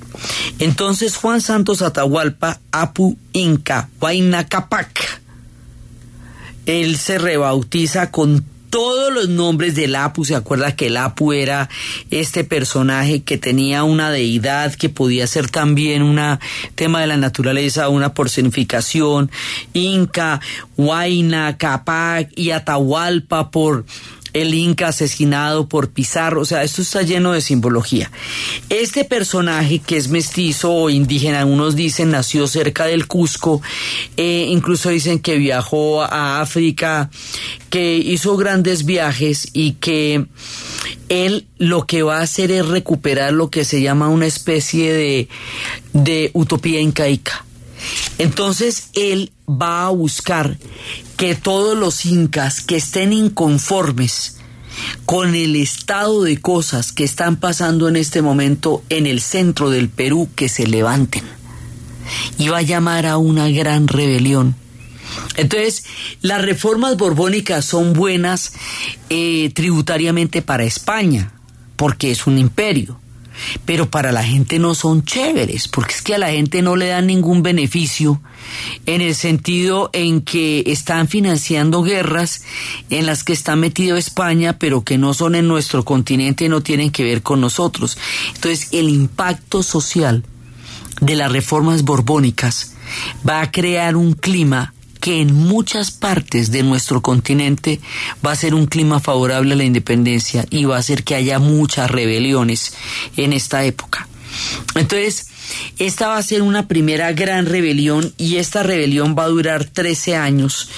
Entonces 0.59 1.17
Juan 1.17 1.41
Santos 1.41 1.83
Atahualpa, 1.83 2.61
Apu 2.73 3.17
Inca, 3.33 3.89
Huayna 4.01 4.47
él 6.69 6.99
se 6.99 7.17
rebautiza 7.17 8.11
con 8.11 8.45
todos 8.71 9.13
los 9.13 9.29
nombres 9.29 9.75
del 9.75 9.95
Apu. 9.97 10.25
Se 10.25 10.35
acuerda 10.35 10.77
que 10.77 10.87
el 10.87 10.97
Apu 10.97 11.33
era 11.33 11.69
este 12.11 12.45
personaje 12.45 13.23
que 13.23 13.39
tenía 13.39 13.85
una 13.85 14.11
deidad 14.11 14.75
que 14.75 14.89
podía 14.89 15.27
ser 15.27 15.51
también 15.51 16.03
un 16.03 16.19
tema 16.75 17.01
de 17.01 17.07
la 17.07 17.17
naturaleza, 17.17 17.89
una 17.89 18.15
personificación. 18.15 19.31
Inca, 19.73 20.41
Huayna, 20.77 21.57
Capac 21.57 22.31
y 22.37 22.51
Atahualpa 22.51 23.51
por 23.51 23.85
el 24.33 24.55
Inca 24.55 24.89
asesinado 24.89 25.69
por 25.69 25.91
Pizarro, 25.91 26.43
o 26.43 26.45
sea, 26.45 26.63
esto 26.63 26.83
está 26.83 27.03
lleno 27.03 27.33
de 27.33 27.41
simbología. 27.41 28.11
Este 28.69 29.05
personaje 29.05 29.79
que 29.79 29.97
es 29.97 30.09
mestizo 30.09 30.73
o 30.73 30.91
indígena, 30.91 31.41
algunos 31.41 31.77
dicen 31.77 32.11
nació 32.11 32.47
cerca 32.47 32.87
del 32.87 33.07
Cusco, 33.07 33.63
eh, 34.17 34.47
incluso 34.49 34.91
dicen 34.91 35.19
que 35.19 35.37
viajó 35.39 36.03
a 36.03 36.41
África, 36.41 37.11
que 37.71 37.97
hizo 37.97 38.37
grandes 38.37 38.85
viajes 38.85 39.49
y 39.53 39.73
que 39.73 40.27
él 41.09 41.47
lo 41.59 41.87
que 41.87 42.03
va 42.03 42.19
a 42.19 42.23
hacer 42.23 42.51
es 42.51 42.67
recuperar 42.67 43.33
lo 43.33 43.51
que 43.51 43.65
se 43.65 43.81
llama 43.81 44.09
una 44.09 44.27
especie 44.27 44.93
de, 44.93 45.29
de 45.93 46.31
utopía 46.35 46.81
incaica. 46.81 47.45
Entonces 48.19 48.89
él 48.95 49.33
va 49.49 49.87
a 49.87 49.91
buscar 49.91 50.59
que 51.17 51.35
todos 51.35 51.77
los 51.77 52.05
incas 52.05 52.61
que 52.61 52.77
estén 52.77 53.13
inconformes 53.13 54.37
con 55.05 55.35
el 55.35 55.57
estado 55.57 56.23
de 56.23 56.41
cosas 56.41 56.93
que 56.93 57.05
están 57.05 57.37
pasando 57.37 57.89
en 57.89 57.97
este 57.97 58.23
momento 58.23 58.83
en 58.89 59.07
el 59.07 59.21
centro 59.21 59.71
del 59.71 59.89
Perú, 59.89 60.29
que 60.35 60.49
se 60.49 60.67
levanten. 60.67 61.25
Y 62.39 62.49
va 62.49 62.59
a 62.59 62.63
llamar 62.63 63.07
a 63.07 63.19
una 63.19 63.49
gran 63.51 63.89
rebelión. 63.89 64.55
Entonces, 65.37 65.85
las 66.21 66.43
reformas 66.43 66.97
borbónicas 66.97 67.65
son 67.65 67.93
buenas 67.93 68.53
eh, 69.11 69.51
tributariamente 69.55 70.43
para 70.43 70.65
España, 70.65 71.33
porque 71.77 72.11
es 72.11 72.27
un 72.27 72.39
imperio 72.39 73.01
pero 73.65 73.91
para 73.91 74.13
la 74.13 74.25
gente 74.25 74.59
no 74.59 74.75
son 74.75 75.05
chéveres, 75.05 75.69
porque 75.69 75.95
es 75.95 76.03
que 76.03 76.15
a 76.15 76.19
la 76.19 76.31
gente 76.31 76.63
no 76.63 76.77
le 76.77 76.89
dan 76.89 77.07
ningún 77.07 77.43
beneficio 77.43 78.21
en 78.87 79.01
el 79.01 79.15
sentido 79.15 79.91
en 79.93 80.21
que 80.23 80.65
están 80.67 81.09
financiando 81.09 81.83
guerras 81.83 82.43
en 82.91 83.07
las 83.07 83.25
que 83.25 83.33
está 83.33 83.57
metido 83.57 83.97
España, 83.97 84.59
pero 84.59 84.85
que 84.85 84.99
no 84.99 85.15
son 85.15 85.35
en 85.35 85.49
nuestro 85.49 85.85
continente 85.85 86.45
y 86.45 86.49
no 86.49 86.63
tienen 86.63 86.91
que 86.91 87.05
ver 87.05 87.23
con 87.23 87.41
nosotros. 87.41 87.99
Entonces, 88.35 88.69
el 88.73 88.89
impacto 88.89 89.63
social 89.63 90.25
de 91.01 91.17
las 91.17 91.31
reformas 91.31 91.83
borbónicas 91.83 92.75
va 93.29 93.41
a 93.41 93.51
crear 93.51 93.97
un 93.97 94.15
clima 94.15 94.75
que 95.09 95.23
en 95.23 95.33
muchas 95.33 95.91
partes 95.91 96.51
de 96.51 96.63
nuestro 96.63 97.01
continente 97.01 97.81
va 98.23 98.33
a 98.33 98.37
ser 98.37 98.55
un 98.55 98.67
clima 98.67 99.01
favorable 99.01 99.55
a 99.55 99.57
la 99.57 99.65
independencia 99.65 100.45
y 100.51 100.67
va 100.67 100.77
a 100.77 100.81
hacer 100.81 101.03
que 101.03 101.15
haya 101.15 101.39
muchas 101.39 101.91
rebeliones 101.91 102.75
en 103.17 103.33
esta 103.33 103.65
época. 103.65 104.07
Entonces, 104.75 105.29
esta 105.79 106.09
va 106.09 106.19
a 106.19 106.23
ser 106.23 106.43
una 106.43 106.69
primera 106.69 107.11
gran 107.15 107.47
rebelión 107.47 108.13
y 108.19 108.37
esta 108.37 108.63
rebelión 108.63 109.17
va 109.19 109.25
a 109.25 109.29
durar 109.29 109.65
13 109.65 110.15
años 110.15 110.69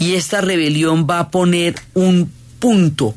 y 0.00 0.14
esta 0.14 0.40
rebelión 0.40 1.06
va 1.08 1.20
a 1.20 1.30
poner 1.30 1.76
un 1.94 2.32
punto 2.58 3.14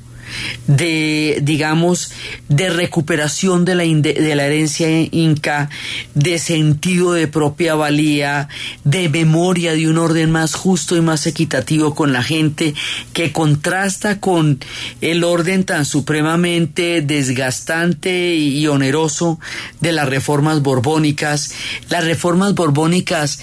de, 0.68 1.40
digamos, 1.42 2.12
de 2.48 2.70
recuperación 2.70 3.66
de 3.66 3.76
la, 3.76 3.84
de 3.84 4.36
la 4.36 4.46
herencia 4.46 4.88
inca, 5.12 5.70
de 6.16 6.40
sentido 6.40 7.14
de 7.14 7.28
propia 7.28 7.76
valía, 7.76 8.50
de 8.84 9.10
memoria 9.10 9.74
de 9.74 9.88
un 9.88 9.98
orden 9.98 10.32
más 10.32 10.56
justo 10.56 10.96
y 10.96 11.02
más 11.02 11.28
equitativo 11.28 11.96
con 11.96 12.14
la 12.14 12.24
gente, 12.24 12.74
que 13.14 13.32
contrasta 13.32 14.20
con 14.20 14.60
el 15.02 15.24
orden 15.24 15.64
tan 15.64 15.86
supremamente 15.86 17.02
desgastante 17.02 18.36
y 18.36 18.68
oneroso 18.68 19.40
de 19.80 19.92
las 19.92 20.10
reformas 20.10 20.62
borbónicas. 20.62 21.54
Las 21.90 22.06
reformas 22.06 22.54
borbónicas 22.54 23.40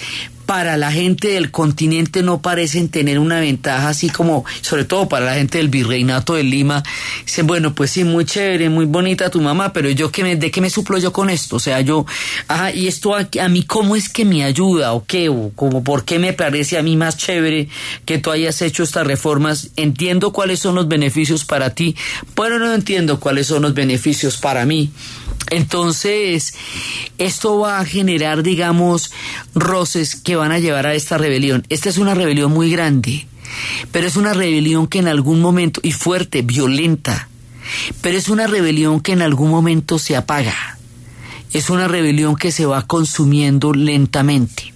para 0.47 0.76
la 0.76 0.92
gente 0.92 1.28
del 1.28 1.51
continente 1.51 2.22
no 2.22 2.40
parecen 2.40 2.88
tener 2.88 3.18
una 3.18 3.40
ventaja 3.40 3.88
así 3.88 4.09
como, 4.09 4.44
sobre 4.61 4.84
todo 4.84 5.09
para 5.09 5.26
la 5.26 5.34
gente 5.34 5.59
del 5.59 5.68
virreinato 5.68 6.34
de 6.34 6.44
Lima, 6.44 6.82
dicen, 7.24 7.47
bueno, 7.47 7.74
pues 7.74 7.90
sí, 7.90 8.05
muy 8.05 8.24
chévere, 8.24 8.70
muy 8.70 8.86
bonita 8.86 9.28
tu 9.28 9.40
mamá, 9.40 9.72
pero 9.72 9.90
yo 9.90 10.11
qué 10.11 10.22
me, 10.22 10.36
de 10.36 10.51
qué 10.51 10.61
me 10.61 10.70
suplo 10.70 10.99
yo 10.99 11.12
con 11.12 11.30
esto, 11.30 11.57
o 11.57 11.61
sea, 11.61 11.80
yo, 11.80 12.07
ajá, 12.49 12.70
y 12.72 12.86
esto 12.86 13.14
a, 13.14 13.28
a 13.40 13.49
mí 13.49 13.64
cómo 13.64 13.97
es 13.97 14.09
que 14.09 14.24
me 14.24 14.44
ayuda 14.44 14.92
o 14.92 15.05
qué, 15.05 15.28
o 15.28 15.51
como 15.55 15.82
por 15.82 16.05
qué 16.05 16.18
me 16.18 16.32
parece 16.32 16.78
a 16.78 16.82
mí 16.82 16.97
más 16.97 17.16
chévere 17.16 17.68
que 18.05 18.18
tú 18.18 18.30
hayas 18.30 18.62
hecho 18.62 18.84
estas 18.84 19.07
reformas, 19.07 19.70
entiendo 19.76 20.32
cuáles 20.32 20.61
son 20.61 20.76
los 20.76 20.86
beneficios 20.86 21.44
para 21.44 21.70
ti, 21.70 21.97
pero 22.34 22.59
no 22.59 22.72
entiendo 22.72 23.18
cuáles 23.18 23.49
son 23.49 23.62
los 23.62 23.74
beneficios 23.74 24.36
para 24.36 24.64
mí. 24.64 24.90
Entonces, 25.51 26.55
esto 27.18 27.59
va 27.59 27.78
a 27.78 27.84
generar, 27.84 28.43
digamos, 28.43 29.12
roces 29.55 30.16
que 30.16 30.37
van 30.37 30.53
a 30.53 30.59
llevar 30.59 30.87
a 30.87 30.95
esta 30.95 31.18
rebelión. 31.18 31.64
Esta 31.68 31.89
es 31.89 31.99
una 31.99 32.14
rebelión 32.14 32.53
muy 32.53 32.70
grande, 32.70 33.26
pero 33.93 34.07
es 34.07 34.16
una 34.16 34.34
rebelión 34.34 34.87
que 34.87 34.99
en 34.99 35.09
algún 35.09 35.41
momento, 35.41 35.80
y 35.82 35.93
fuerte, 35.93 36.43
violenta, 36.43 37.28
pero 38.01 38.18
es 38.18 38.28
una 38.28 38.47
rebelión 38.47 39.01
que 39.01 39.12
en 39.12 39.22
algún 39.22 39.51
momento 39.51 39.99
se 39.99 40.16
apaga. 40.16 40.78
Es 41.53 41.70
una 41.70 41.89
rebelión 41.89 42.37
que 42.37 42.53
se 42.53 42.66
va 42.66 42.82
consumiendo 42.82 43.72
lentamente 43.72 44.76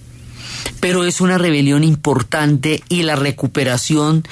pero 0.79 1.05
es 1.05 1.21
una 1.21 1.37
rebelión 1.37 1.83
importante 1.83 2.83
y 2.89 3.03
la 3.03 3.15
recuperación 3.15 4.23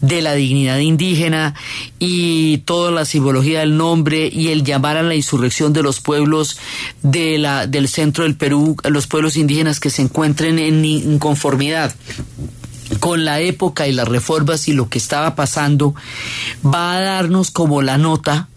de 0.00 0.22
la 0.22 0.34
dignidad 0.34 0.78
indígena 0.78 1.54
y 1.98 2.58
toda 2.58 2.90
la 2.90 3.04
simbología 3.04 3.60
del 3.60 3.76
nombre 3.76 4.28
y 4.32 4.48
el 4.48 4.64
llamar 4.64 4.96
a 4.96 5.02
la 5.02 5.14
insurrección 5.14 5.72
de 5.72 5.82
los 5.82 6.00
pueblos 6.00 6.58
de 7.02 7.38
la, 7.38 7.66
del 7.66 7.88
centro 7.88 8.24
del 8.24 8.36
Perú, 8.36 8.76
los 8.84 9.06
pueblos 9.06 9.36
indígenas 9.36 9.80
que 9.80 9.90
se 9.90 10.02
encuentren 10.02 10.58
en 10.58 10.84
inconformidad. 10.84 11.94
Con 13.00 13.24
la 13.24 13.40
época 13.40 13.86
y 13.86 13.92
las 13.92 14.08
reformas 14.08 14.66
y 14.66 14.72
lo 14.72 14.88
que 14.88 14.98
estaba 14.98 15.34
pasando, 15.34 15.94
va 16.64 16.96
a 16.96 17.00
darnos 17.00 17.50
como 17.50 17.82
la 17.82 17.98
nota 17.98 18.48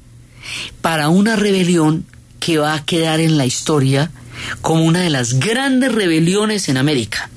para 0.82 1.10
una 1.10 1.36
rebelión 1.36 2.06
que 2.40 2.58
va 2.58 2.74
a 2.74 2.86
quedar 2.86 3.20
en 3.20 3.38
la 3.38 3.46
historia 3.46 4.10
como 4.62 4.84
una 4.84 5.02
de 5.02 5.10
las 5.10 5.40
grandes 5.40 5.92
rebeliones 5.92 6.70
en 6.70 6.78
América. 6.78 7.30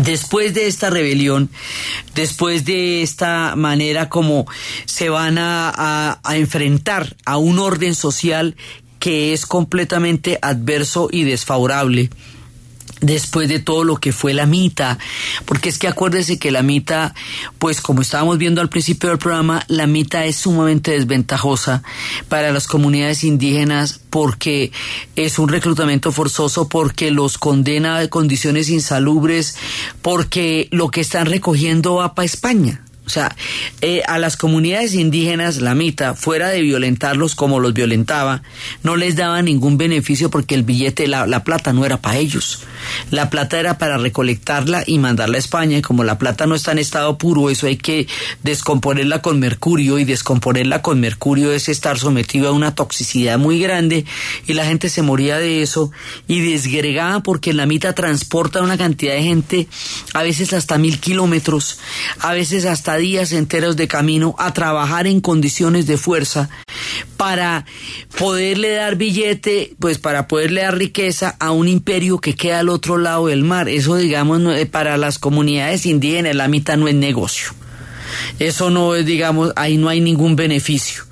Después 0.00 0.54
de 0.54 0.66
esta 0.66 0.90
rebelión, 0.90 1.50
después 2.14 2.64
de 2.64 3.02
esta 3.02 3.54
manera 3.56 4.08
como 4.08 4.46
se 4.86 5.08
van 5.08 5.36
a, 5.38 6.20
enfrentar 6.30 7.16
a 7.24 7.38
un 7.38 7.58
orden 7.58 7.94
social 7.94 8.56
que 8.98 9.32
es 9.32 9.46
completamente 9.46 10.38
adverso 10.42 11.08
y 11.12 11.24
desfavorable, 11.24 12.10
después 13.04 13.48
de 13.48 13.58
todo 13.58 13.84
lo 13.84 13.96
que 13.96 14.12
fue 14.12 14.34
la 14.34 14.46
mita, 14.46 14.98
porque 15.44 15.68
es 15.68 15.78
que 15.78 15.88
acuérdese 15.88 16.38
que 16.38 16.50
la 16.50 16.62
mita, 16.62 17.14
pues 17.58 17.80
como 17.80 18.02
estábamos 18.02 18.38
viendo 18.38 18.60
al 18.60 18.68
principio 18.68 19.10
del 19.10 19.18
programa, 19.18 19.64
la 19.68 19.86
mita 19.86 20.24
es 20.24 20.36
sumamente 20.36 20.92
desventajosa 20.92 21.82
para 22.28 22.52
las 22.52 22.66
comunidades 22.66 23.24
indígenas 23.24 24.00
porque 24.10 24.72
es 25.16 25.38
un 25.38 25.48
reclutamiento 25.48 26.12
forzoso, 26.12 26.68
porque 26.68 27.10
los 27.10 27.36
condena 27.36 27.98
a 27.98 28.08
condiciones 28.08 28.68
insalubres, 28.68 29.56
porque 30.02 30.68
lo 30.70 30.90
que 30.90 31.00
están 31.00 31.26
recogiendo 31.26 31.96
va 31.96 32.14
para 32.14 32.26
España. 32.26 32.84
O 33.06 33.10
sea, 33.10 33.36
eh, 33.82 34.02
a 34.06 34.18
las 34.18 34.36
comunidades 34.36 34.94
indígenas, 34.94 35.60
la 35.60 35.74
mitad, 35.74 36.14
fuera 36.14 36.48
de 36.48 36.62
violentarlos 36.62 37.34
como 37.34 37.60
los 37.60 37.74
violentaba, 37.74 38.42
no 38.82 38.96
les 38.96 39.16
daba 39.16 39.42
ningún 39.42 39.76
beneficio 39.76 40.30
porque 40.30 40.54
el 40.54 40.62
billete, 40.62 41.06
la, 41.06 41.26
la 41.26 41.44
plata 41.44 41.72
no 41.72 41.84
era 41.84 41.98
para 41.98 42.18
ellos. 42.18 42.60
La 43.10 43.30
plata 43.30 43.58
era 43.58 43.78
para 43.78 43.98
recolectarla 43.98 44.84
y 44.86 44.98
mandarla 44.98 45.36
a 45.36 45.40
España. 45.40 45.78
Y 45.78 45.82
como 45.82 46.04
la 46.04 46.18
plata 46.18 46.46
no 46.46 46.54
está 46.54 46.72
en 46.72 46.78
estado 46.78 47.18
puro, 47.18 47.50
eso 47.50 47.66
hay 47.66 47.76
que 47.76 48.06
descomponerla 48.42 49.20
con 49.22 49.38
mercurio. 49.38 49.98
Y 49.98 50.04
descomponerla 50.04 50.82
con 50.82 51.00
mercurio 51.00 51.52
es 51.52 51.68
estar 51.68 51.98
sometido 51.98 52.48
a 52.48 52.52
una 52.52 52.74
toxicidad 52.74 53.38
muy 53.38 53.60
grande. 53.60 54.04
Y 54.46 54.54
la 54.54 54.64
gente 54.64 54.88
se 54.88 55.02
moría 55.02 55.38
de 55.38 55.62
eso. 55.62 55.90
Y 56.26 56.40
desgregaba 56.40 57.20
porque 57.20 57.52
la 57.52 57.66
mitad 57.66 57.94
transporta 57.94 58.62
una 58.62 58.78
cantidad 58.78 59.14
de 59.14 59.22
gente, 59.22 59.68
a 60.12 60.22
veces 60.22 60.52
hasta 60.52 60.78
mil 60.78 60.98
kilómetros, 60.98 61.78
a 62.20 62.32
veces 62.32 62.64
hasta 62.64 62.93
días 62.98 63.32
enteros 63.32 63.76
de 63.76 63.88
camino 63.88 64.34
a 64.38 64.52
trabajar 64.52 65.06
en 65.06 65.20
condiciones 65.20 65.86
de 65.86 65.96
fuerza 65.96 66.50
para 67.16 67.64
poderle 68.18 68.72
dar 68.72 68.96
billete, 68.96 69.74
pues 69.78 69.98
para 69.98 70.28
poderle 70.28 70.62
dar 70.62 70.76
riqueza 70.76 71.36
a 71.38 71.50
un 71.50 71.68
imperio 71.68 72.18
que 72.18 72.34
queda 72.34 72.60
al 72.60 72.68
otro 72.68 72.98
lado 72.98 73.26
del 73.26 73.44
mar. 73.44 73.68
Eso, 73.68 73.96
digamos, 73.96 74.42
para 74.70 74.96
las 74.96 75.18
comunidades 75.18 75.86
indígenas, 75.86 76.34
la 76.34 76.48
mitad 76.48 76.76
no 76.76 76.88
es 76.88 76.94
negocio. 76.94 77.52
Eso 78.38 78.70
no 78.70 78.94
es, 78.94 79.06
digamos, 79.06 79.52
ahí 79.56 79.76
no 79.76 79.88
hay 79.88 80.00
ningún 80.00 80.36
beneficio. 80.36 81.04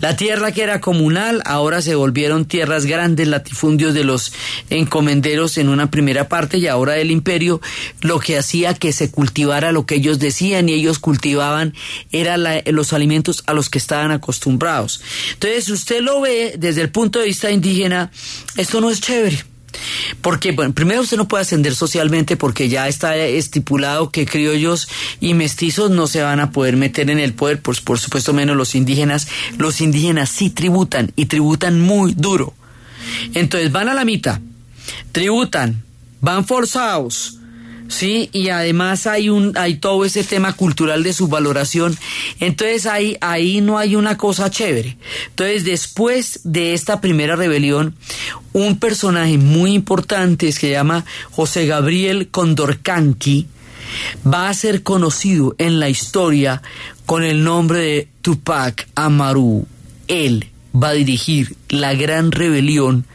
La 0.00 0.16
tierra 0.16 0.52
que 0.52 0.62
era 0.62 0.80
comunal 0.80 1.42
ahora 1.44 1.82
se 1.82 1.94
volvieron 1.94 2.44
tierras 2.44 2.86
grandes, 2.86 3.28
latifundios 3.28 3.94
de 3.94 4.04
los 4.04 4.32
encomenderos 4.70 5.58
en 5.58 5.68
una 5.68 5.90
primera 5.90 6.28
parte 6.28 6.58
y 6.58 6.66
ahora 6.66 6.92
del 6.92 7.10
imperio, 7.10 7.60
lo 8.00 8.20
que 8.20 8.38
hacía 8.38 8.74
que 8.74 8.92
se 8.92 9.10
cultivara 9.10 9.72
lo 9.72 9.86
que 9.86 9.96
ellos 9.96 10.18
decían 10.18 10.68
y 10.68 10.72
ellos 10.72 10.98
cultivaban 10.98 11.74
era 12.12 12.36
los 12.36 12.92
alimentos 12.92 13.42
a 13.46 13.52
los 13.52 13.68
que 13.70 13.78
estaban 13.78 14.10
acostumbrados. 14.10 15.00
Entonces, 15.34 15.68
usted 15.68 16.00
lo 16.00 16.20
ve 16.20 16.54
desde 16.58 16.82
el 16.82 16.90
punto 16.90 17.18
de 17.18 17.26
vista 17.26 17.50
indígena, 17.50 18.10
esto 18.56 18.80
no 18.80 18.90
es 18.90 19.00
chévere. 19.00 19.57
Porque, 20.20 20.52
bueno, 20.52 20.74
primero 20.74 21.02
usted 21.02 21.16
no 21.16 21.28
puede 21.28 21.42
ascender 21.42 21.74
socialmente 21.74 22.36
porque 22.36 22.68
ya 22.68 22.88
está 22.88 23.16
estipulado 23.16 24.10
que 24.10 24.26
criollos 24.26 24.88
y 25.20 25.34
mestizos 25.34 25.90
no 25.90 26.06
se 26.06 26.22
van 26.22 26.40
a 26.40 26.50
poder 26.50 26.76
meter 26.76 27.10
en 27.10 27.18
el 27.18 27.34
poder, 27.34 27.60
pues 27.60 27.80
por 27.80 27.98
supuesto 27.98 28.32
menos 28.32 28.56
los 28.56 28.74
indígenas. 28.74 29.28
Los 29.56 29.80
indígenas 29.80 30.30
sí 30.30 30.50
tributan 30.50 31.12
y 31.16 31.26
tributan 31.26 31.80
muy 31.80 32.14
duro. 32.14 32.54
Entonces 33.34 33.72
van 33.72 33.88
a 33.88 33.94
la 33.94 34.04
mitad, 34.04 34.40
tributan, 35.12 35.82
van 36.20 36.44
forzados, 36.44 37.37
Sí, 37.88 38.28
y 38.32 38.50
además 38.50 39.06
hay 39.06 39.30
un, 39.30 39.56
hay 39.56 39.76
todo 39.76 40.04
ese 40.04 40.22
tema 40.22 40.52
cultural 40.52 41.02
de 41.02 41.14
subvaloración. 41.14 41.96
Entonces 42.38 42.84
ahí, 42.86 43.16
ahí 43.20 43.62
no 43.62 43.78
hay 43.78 43.96
una 43.96 44.18
cosa 44.18 44.50
chévere. 44.50 44.98
Entonces, 45.28 45.64
después 45.64 46.40
de 46.44 46.74
esta 46.74 47.00
primera 47.00 47.34
rebelión, 47.34 47.94
un 48.52 48.78
personaje 48.78 49.38
muy 49.38 49.72
importante 49.72 50.46
que 50.46 50.52
se 50.52 50.70
llama 50.70 51.04
José 51.30 51.66
Gabriel 51.66 52.28
Condorcanqui 52.28 53.46
va 54.26 54.48
a 54.48 54.54
ser 54.54 54.82
conocido 54.82 55.54
en 55.58 55.80
la 55.80 55.88
historia 55.88 56.62
con 57.06 57.24
el 57.24 57.42
nombre 57.42 57.78
de 57.78 58.08
Tupac 58.20 58.86
Amaru. 58.94 59.66
Él 60.08 60.50
va 60.74 60.88
a 60.88 60.92
dirigir 60.92 61.56
la 61.70 61.94
gran 61.94 62.32
rebelión 62.32 63.06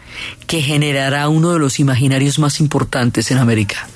que 0.48 0.62
generará 0.62 1.30
uno 1.30 1.54
de 1.54 1.60
los 1.60 1.80
imaginarios 1.80 2.40
más 2.40 2.60
importantes 2.60 3.30
en 3.32 3.38
América. 3.38 3.88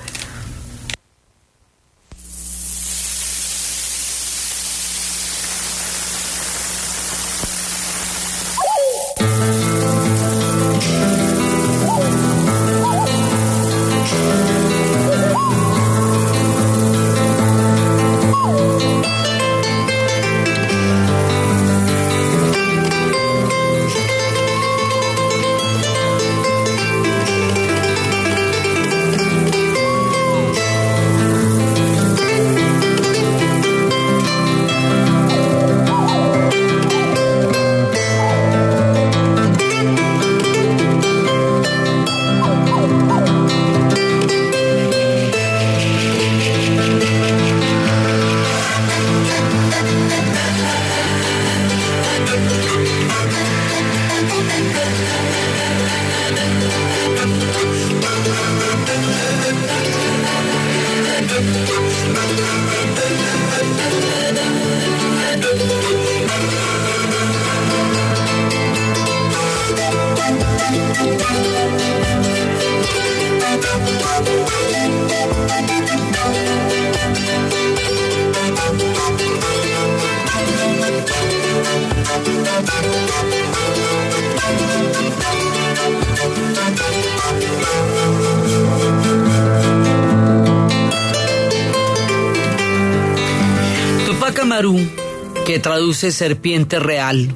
Traduce 95.78 96.12
serpiente 96.12 96.80
real, 96.80 97.30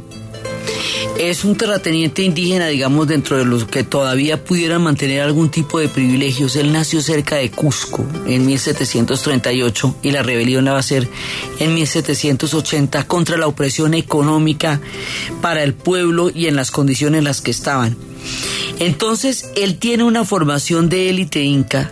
es 1.20 1.46
un 1.46 1.56
terrateniente 1.56 2.24
indígena, 2.24 2.70
digamos, 2.70 3.08
dentro 3.08 3.38
de 3.38 3.46
los 3.46 3.66
que 3.66 3.84
todavía 3.84 4.44
pudieran 4.44 4.82
mantener 4.82 5.22
algún 5.22 5.52
tipo 5.52 5.78
de 5.78 5.88
privilegios. 5.88 6.56
Él 6.56 6.74
nació 6.74 7.04
cerca 7.04 7.36
de 7.36 7.52
Cusco 7.52 8.04
en 8.26 8.48
1738 8.48 9.96
y 10.02 10.10
la 10.10 10.24
rebelión 10.24 10.66
la 10.66 10.72
va 10.72 10.80
a 10.80 10.84
ser 10.84 11.08
en 11.60 11.76
1780 11.76 13.06
contra 13.06 13.38
la 13.38 13.46
opresión 13.46 13.94
económica 13.94 14.82
para 15.40 15.62
el 15.62 15.76
pueblo 15.76 16.32
y 16.34 16.48
en 16.48 16.56
las 16.56 16.72
condiciones 16.72 17.20
en 17.20 17.26
las 17.26 17.42
que 17.42 17.52
estaban. 17.52 17.96
Entonces, 18.80 19.52
él 19.56 19.78
tiene 19.78 20.04
una 20.04 20.26
formación 20.26 20.90
de 20.90 21.12
élite 21.12 21.44
inca 21.44 21.92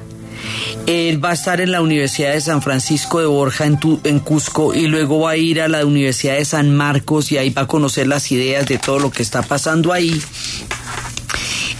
él 0.89 1.23
va 1.23 1.29
a 1.29 1.33
estar 1.33 1.61
en 1.61 1.71
la 1.71 1.83
Universidad 1.83 2.33
de 2.33 2.41
San 2.41 2.63
Francisco 2.63 3.19
de 3.19 3.27
Borja 3.27 3.63
en, 3.65 4.19
Cusco 4.21 4.73
y 4.73 4.87
luego 4.87 5.19
va 5.19 5.31
a 5.31 5.37
ir 5.37 5.61
a 5.61 5.67
la 5.67 5.85
Universidad 5.85 6.33
de 6.33 6.45
San 6.45 6.75
Marcos 6.75 7.31
y 7.31 7.37
ahí 7.37 7.51
va 7.51 7.61
a 7.63 7.67
conocer 7.67 8.07
las 8.07 8.31
ideas 8.31 8.65
de 8.65 8.79
todo 8.79 8.97
lo 8.97 9.11
que 9.11 9.21
está 9.21 9.43
pasando 9.43 9.93
ahí. 9.93 10.19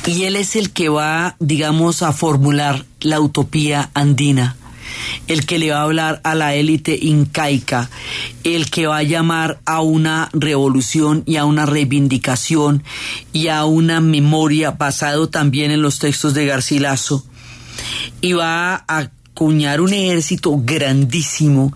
Y 0.05 0.25
él 0.25 0.35
es 0.35 0.55
el 0.55 0.69
que 0.69 0.89
va, 0.89 1.35
digamos, 1.39 2.03
a 2.03 2.13
formular 2.13 2.85
la 2.99 3.19
utopía 3.19 3.89
andina. 3.95 4.55
el 5.27 5.45
que 5.47 5.57
le 5.57 5.71
va 5.71 5.79
a 5.79 5.83
hablar 5.83 6.21
a 6.23 6.35
la 6.35 6.53
élite 6.53 6.97
incaica, 7.01 7.89
el 8.43 8.69
que 8.69 8.85
va 8.85 8.97
a 8.97 9.03
llamar 9.03 9.59
a 9.65 9.81
una 9.81 10.29
revolución 10.33 11.23
y 11.25 11.37
a 11.37 11.45
una 11.45 11.65
reivindicación 11.65 12.83
y 13.33 13.47
a 13.47 13.65
una 13.65 14.01
memoria 14.01 14.71
basado 14.71 15.29
también 15.29 15.71
en 15.71 15.81
los 15.81 15.97
textos 15.97 16.35
de 16.35 16.45
Garcilaso 16.45 17.25
y 18.21 18.33
va 18.33 18.83
a 18.87 19.09
acuñar 19.39 19.79
un 19.79 19.93
ejército 19.93 20.59
grandísimo 20.61 21.73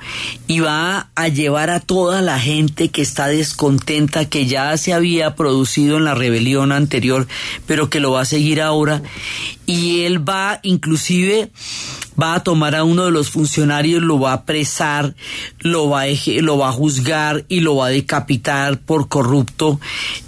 y 0.48 0.60
va 0.60 1.08
a 1.16 1.28
llevar 1.30 1.70
a 1.70 1.80
toda 1.80 2.22
la 2.22 2.38
gente 2.38 2.90
que 2.90 3.02
está 3.02 3.28
descontenta, 3.28 4.26
que 4.26 4.46
ya 4.46 4.76
se 4.76 4.92
había 4.92 5.36
producido 5.36 5.96
en 5.96 6.04
la 6.04 6.14
rebelión 6.14 6.74
anterior, 6.74 7.26
pero 7.66 7.90
que 7.90 8.02
lo 8.02 8.12
va 8.12 8.22
a 8.22 8.26
seguir 8.26 8.62
ahora. 8.62 9.02
Y 9.66 10.02
él 10.02 10.28
va 10.28 10.60
inclusive 10.64 11.52
va 12.22 12.36
a 12.36 12.44
tomar 12.44 12.76
a 12.76 12.84
uno 12.84 13.06
de 13.06 13.12
los 13.12 13.30
funcionarios, 13.30 14.02
lo 14.02 14.20
va 14.20 14.32
a 14.32 14.36
apresar, 14.36 15.16
lo 15.60 15.90
va 15.90 16.04
a, 16.04 16.08
lo 16.42 16.58
va 16.58 16.70
a 16.70 16.72
juzgar 16.72 17.46
y 17.48 17.62
lo 17.62 17.78
va 17.78 17.88
a 17.88 17.90
decapitar 17.90 18.80
por 18.80 19.08
corrupto 19.08 19.80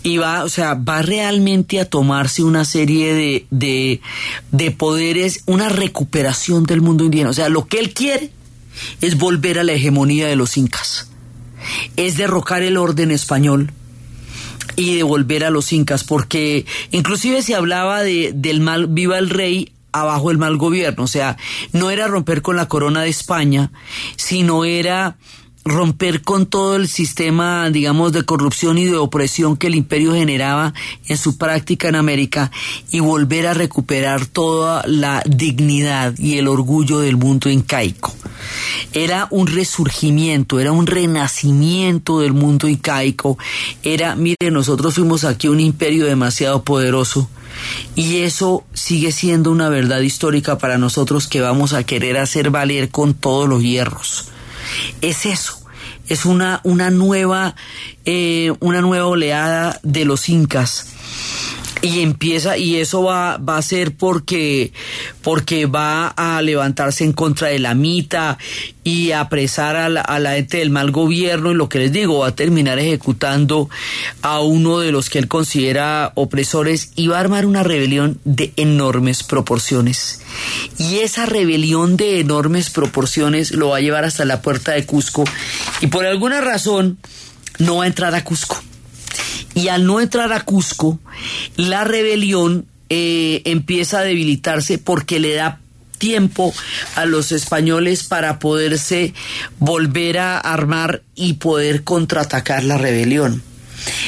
y 0.03 0.17
va, 0.17 0.43
o 0.43 0.49
sea, 0.49 0.73
va 0.75 1.01
realmente 1.01 1.79
a 1.79 1.89
tomarse 1.89 2.43
una 2.43 2.65
serie 2.65 3.13
de, 3.13 3.45
de, 3.51 4.01
de 4.51 4.71
poderes, 4.71 5.43
una 5.45 5.69
recuperación 5.69 6.63
del 6.63 6.81
mundo 6.81 7.03
indígena. 7.03 7.29
O 7.29 7.33
sea, 7.33 7.49
lo 7.49 7.67
que 7.67 7.79
él 7.79 7.93
quiere 7.93 8.31
es 9.01 9.17
volver 9.17 9.59
a 9.59 9.63
la 9.63 9.73
hegemonía 9.73 10.27
de 10.27 10.36
los 10.36 10.57
incas, 10.57 11.09
es 11.95 12.17
derrocar 12.17 12.61
el 12.61 12.77
orden 12.77 13.11
español 13.11 13.71
y 14.75 14.95
devolver 14.95 15.43
a 15.43 15.49
los 15.49 15.71
incas, 15.71 16.03
porque 16.03 16.65
inclusive 16.91 17.41
se 17.41 17.55
hablaba 17.55 18.03
de, 18.03 18.31
del 18.36 18.59
mal, 18.59 18.88
viva 18.88 19.17
el 19.17 19.29
rey, 19.29 19.71
abajo 20.02 20.32
el 20.32 20.38
mal 20.38 20.58
gobierno. 20.58 21.04
O 21.04 21.08
sea, 21.08 21.38
no 21.72 21.89
era 21.89 22.08
romper 22.08 22.41
con 22.41 22.56
la 22.56 22.68
corona 22.68 23.02
de 23.02 23.10
España, 23.10 23.72
sino 24.16 24.66
era 24.66 25.18
romper 25.68 26.22
con 26.22 26.45
todo 26.45 26.76
el 26.76 26.88
sistema, 26.88 27.72
digamos, 27.72 28.11
de 28.11 28.24
corrupción 28.24 28.78
y 28.78 28.86
de 28.86 28.97
opresión 28.97 29.57
que 29.57 29.66
el 29.66 29.74
imperio 29.74 30.13
generaba 30.13 30.76
en 31.07 31.18
su 31.18 31.39
práctica 31.39 31.89
en 31.89 31.95
América 31.95 32.51
y 32.91 32.99
volver 32.99 33.47
a 33.47 33.55
recuperar 33.55 34.28
toda 34.28 34.84
la 34.86 35.24
dignidad 35.26 36.13
y 36.20 36.38
el 36.38 36.47
orgullo 36.47 36.99
del 36.99 37.18
mundo 37.18 37.49
incaico. 37.49 38.13
Era 38.93 39.28
un 39.32 39.47
resurgimiento, 39.47 40.59
era 40.59 40.72
un 40.72 40.86
renacimiento 40.86 42.20
del 42.20 42.34
mundo 42.34 42.68
incaico. 42.68 43.39
Era, 43.82 44.16
mire, 44.16 44.51
nosotros 44.51 44.93
fuimos 44.93 45.24
aquí 45.24 45.47
un 45.47 45.59
imperio 45.59 46.05
demasiado 46.05 46.63
poderoso 46.63 47.28
y 47.95 48.18
eso 48.18 48.63
sigue 48.74 49.11
siendo 49.11 49.49
una 49.49 49.70
verdad 49.70 50.01
histórica 50.01 50.59
para 50.59 50.78
nosotros 50.78 51.28
que 51.28 51.41
vamos 51.41 51.74
a 51.74 51.84
querer 51.84 52.18
hacer 52.18 52.51
valer 52.51 52.91
con 52.91 53.16
todos 53.16 53.49
los 53.49 53.63
hierros 53.63 54.30
es 55.01 55.26
eso, 55.26 55.61
es 56.07 56.26
una, 56.26 56.61
una 56.63 56.89
nueva, 56.89 57.55
eh, 58.05 58.53
una 58.59 58.82
nueva 58.82 59.07
oleada 59.07 59.80
de 59.84 60.05
los 60.05 60.30
incas 60.30 60.88
y 61.86 62.01
empieza 62.01 62.57
y 62.57 62.77
eso 62.77 63.03
va, 63.03 63.38
va 63.38 63.57
a 63.57 63.61
ser 63.61 63.95
porque 63.95 64.73
porque 65.21 65.67
va 65.67 66.07
a 66.07 66.41
levantarse 66.41 67.03
en 67.03 67.13
contra 67.13 67.49
de 67.49 67.59
la 67.59 67.75
mita 67.75 68.39
y 68.83 69.11
apresar 69.11 69.75
a 69.75 69.89
la, 69.89 70.01
a 70.01 70.19
la 70.19 70.33
gente 70.33 70.57
del 70.57 70.71
mal 70.71 70.91
gobierno. 70.91 71.51
Y 71.51 71.55
lo 71.55 71.69
que 71.69 71.79
les 71.79 71.91
digo 71.91 72.19
va 72.19 72.29
a 72.29 72.36
terminar 72.36 72.79
ejecutando 72.79 73.69
a 74.23 74.41
uno 74.41 74.79
de 74.79 74.91
los 74.91 75.09
que 75.09 75.19
él 75.19 75.27
considera 75.27 76.11
opresores 76.15 76.91
y 76.95 77.07
va 77.07 77.17
a 77.17 77.21
armar 77.21 77.45
una 77.45 77.63
rebelión 77.63 78.19
de 78.25 78.51
enormes 78.55 79.23
proporciones. 79.23 80.21
Y 80.79 80.97
esa 80.97 81.27
rebelión 81.27 81.97
de 81.97 82.19
enormes 82.19 82.71
proporciones 82.71 83.51
lo 83.51 83.69
va 83.69 83.77
a 83.77 83.81
llevar 83.81 84.05
hasta 84.05 84.25
la 84.25 84.41
puerta 84.41 84.71
de 84.71 84.86
Cusco. 84.86 85.23
Y 85.81 85.88
por 85.88 86.05
alguna 86.05 86.41
razón 86.41 86.97
no 87.59 87.77
va 87.77 87.83
a 87.83 87.88
entrar 87.88 88.15
a 88.15 88.23
Cusco 88.23 88.61
y 89.56 89.70
al 89.70 89.86
no 89.86 89.99
entrar 89.99 90.34
a 90.34 90.41
Cusco, 90.41 90.99
la 91.56 91.84
rebelión 91.84 92.66
eh, 92.89 93.41
empieza 93.45 93.99
a 93.99 94.03
debilitarse 94.03 94.78
porque 94.78 95.20
le 95.20 95.34
da 95.34 95.60
tiempo 95.97 96.53
a 96.95 97.06
los 97.06 97.32
españoles 97.32 98.03
para 98.03 98.38
poderse 98.38 99.14
volver 99.58 100.20
a 100.20 100.38
armar 100.38 101.01
y 101.16 101.34
poder 101.34 101.84
contraatacar 101.84 102.64
la 102.64 102.78
rebelión. 102.78 103.41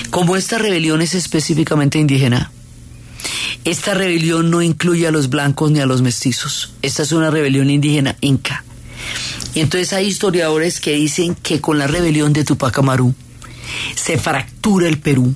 Como 0.09 0.35
esta 0.35 0.57
rebelión 0.57 1.01
es 1.01 1.15
específicamente 1.15 1.97
indígena, 1.97 2.51
esta 3.63 3.93
rebelión 3.93 4.51
no 4.51 4.61
incluye 4.61 5.07
a 5.07 5.11
los 5.11 5.29
blancos 5.29 5.71
ni 5.71 5.79
a 5.79 5.85
los 5.85 6.01
mestizos. 6.01 6.73
Esta 6.81 7.03
es 7.03 7.11
una 7.11 7.31
rebelión 7.31 7.69
indígena 7.69 8.15
inca. 8.21 8.63
Y 9.53 9.61
entonces 9.61 9.93
hay 9.93 10.07
historiadores 10.07 10.79
que 10.79 10.93
dicen 10.93 11.35
que 11.35 11.61
con 11.61 11.79
la 11.79 11.87
rebelión 11.87 12.33
de 12.33 12.43
Tupac 12.43 12.77
Amaru, 12.77 13.15
se 13.95 14.17
fractura 14.17 14.87
el 14.87 14.99
Perú 14.99 15.33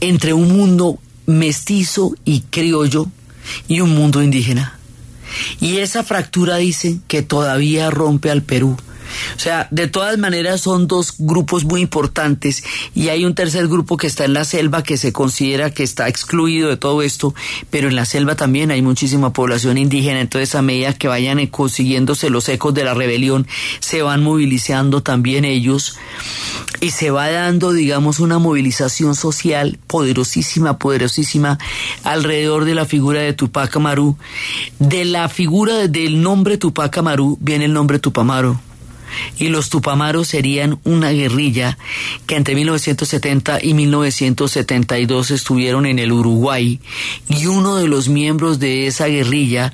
entre 0.00 0.32
un 0.32 0.56
mundo 0.56 0.98
mestizo 1.26 2.14
y 2.24 2.40
criollo 2.42 3.06
y 3.68 3.80
un 3.80 3.94
mundo 3.94 4.22
indígena. 4.22 4.78
Y 5.60 5.78
esa 5.78 6.04
fractura 6.04 6.56
dice 6.56 6.98
que 7.08 7.22
todavía 7.22 7.90
rompe 7.90 8.30
al 8.30 8.42
Perú 8.42 8.76
o 9.36 9.38
sea, 9.38 9.68
de 9.70 9.88
todas 9.88 10.18
maneras 10.18 10.60
son 10.60 10.86
dos 10.86 11.14
grupos 11.18 11.64
muy 11.64 11.80
importantes 11.80 12.64
y 12.94 13.08
hay 13.08 13.24
un 13.24 13.34
tercer 13.34 13.68
grupo 13.68 13.96
que 13.96 14.06
está 14.06 14.24
en 14.24 14.34
la 14.34 14.44
selva 14.44 14.82
que 14.82 14.96
se 14.96 15.12
considera 15.12 15.70
que 15.70 15.82
está 15.82 16.08
excluido 16.08 16.68
de 16.68 16.76
todo 16.76 17.02
esto, 17.02 17.34
pero 17.70 17.88
en 17.88 17.96
la 17.96 18.04
selva 18.04 18.34
también 18.34 18.70
hay 18.70 18.82
muchísima 18.82 19.32
población 19.32 19.78
indígena, 19.78 20.20
entonces 20.20 20.54
a 20.54 20.62
medida 20.62 20.92
que 20.94 21.08
vayan 21.08 21.34
consiguiéndose 21.48 22.30
los 22.30 22.48
ecos 22.48 22.74
de 22.74 22.84
la 22.84 22.94
rebelión, 22.94 23.46
se 23.80 24.02
van 24.02 24.22
movilizando 24.22 25.02
también 25.02 25.44
ellos 25.44 25.96
y 26.80 26.90
se 26.90 27.10
va 27.10 27.30
dando, 27.30 27.72
digamos, 27.72 28.20
una 28.20 28.38
movilización 28.38 29.14
social 29.14 29.78
poderosísima, 29.86 30.78
poderosísima 30.78 31.58
alrededor 32.02 32.64
de 32.64 32.74
la 32.74 32.84
figura 32.84 33.20
de 33.20 33.32
Tupac 33.32 33.74
Amaru. 33.76 34.16
De 34.78 35.04
la 35.04 35.28
figura 35.28 35.88
del 35.88 36.22
nombre 36.22 36.58
Tupac 36.58 36.96
Amaru 36.98 37.38
viene 37.40 37.64
el 37.66 37.72
nombre 37.72 37.98
Tupamaro 37.98 38.60
y 39.38 39.48
los 39.48 39.70
Tupamaros 39.70 40.28
serían 40.28 40.78
una 40.84 41.10
guerrilla 41.10 41.78
que 42.26 42.36
entre 42.36 42.54
1970 42.54 43.58
y 43.62 43.74
1972 43.74 45.30
estuvieron 45.30 45.86
en 45.86 45.98
el 45.98 46.12
Uruguay 46.12 46.80
y 47.28 47.46
uno 47.46 47.76
de 47.76 47.88
los 47.88 48.08
miembros 48.08 48.58
de 48.58 48.86
esa 48.86 49.06
guerrilla 49.06 49.72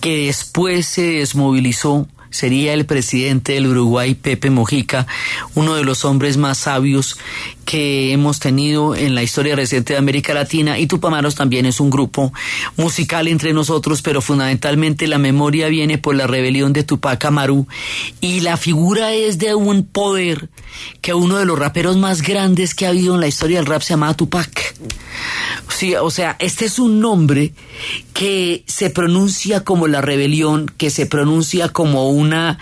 que 0.00 0.26
después 0.26 0.86
se 0.86 1.02
desmovilizó 1.02 2.08
sería 2.30 2.72
el 2.72 2.86
presidente 2.86 3.52
del 3.52 3.66
Uruguay, 3.66 4.14
Pepe 4.14 4.50
Mojica, 4.50 5.06
uno 5.54 5.74
de 5.74 5.84
los 5.84 6.04
hombres 6.04 6.36
más 6.36 6.58
sabios 6.58 7.18
que 7.64 8.12
hemos 8.12 8.40
tenido 8.40 8.96
en 8.96 9.14
la 9.14 9.22
historia 9.22 9.54
reciente 9.54 9.92
de 9.92 9.98
América 9.98 10.34
Latina 10.34 10.78
y 10.78 10.86
Tupamaros 10.86 11.34
también 11.34 11.66
es 11.66 11.78
un 11.78 11.90
grupo 11.90 12.32
musical 12.76 13.28
entre 13.28 13.52
nosotros, 13.52 14.02
pero 14.02 14.20
fundamentalmente 14.20 15.06
la 15.06 15.18
memoria 15.18 15.68
viene 15.68 15.98
por 15.98 16.14
la 16.14 16.26
rebelión 16.26 16.72
de 16.72 16.82
Tupac 16.82 17.24
Amaru 17.24 17.66
y 18.20 18.40
la 18.40 18.56
figura 18.56 19.12
es 19.12 19.38
de 19.38 19.54
un 19.54 19.84
poder 19.84 20.48
que 21.00 21.14
uno 21.14 21.38
de 21.38 21.44
los 21.44 21.58
raperos 21.58 21.96
más 21.96 22.22
grandes 22.22 22.74
que 22.74 22.86
ha 22.86 22.90
habido 22.90 23.14
en 23.14 23.20
la 23.20 23.28
historia 23.28 23.58
del 23.58 23.66
rap 23.66 23.82
se 23.82 23.90
llama 23.90 24.14
Tupac. 24.14 24.74
Sí, 25.80 25.94
o 25.94 26.10
sea, 26.10 26.36
este 26.40 26.66
es 26.66 26.78
un 26.78 27.00
nombre 27.00 27.54
que 28.12 28.64
se 28.66 28.90
pronuncia 28.90 29.64
como 29.64 29.88
la 29.88 30.02
rebelión, 30.02 30.66
que 30.76 30.90
se 30.90 31.06
pronuncia 31.06 31.70
como 31.70 32.10
una 32.10 32.58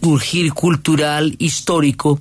urgir 0.00 0.52
cultural 0.52 1.36
histórico 1.38 2.18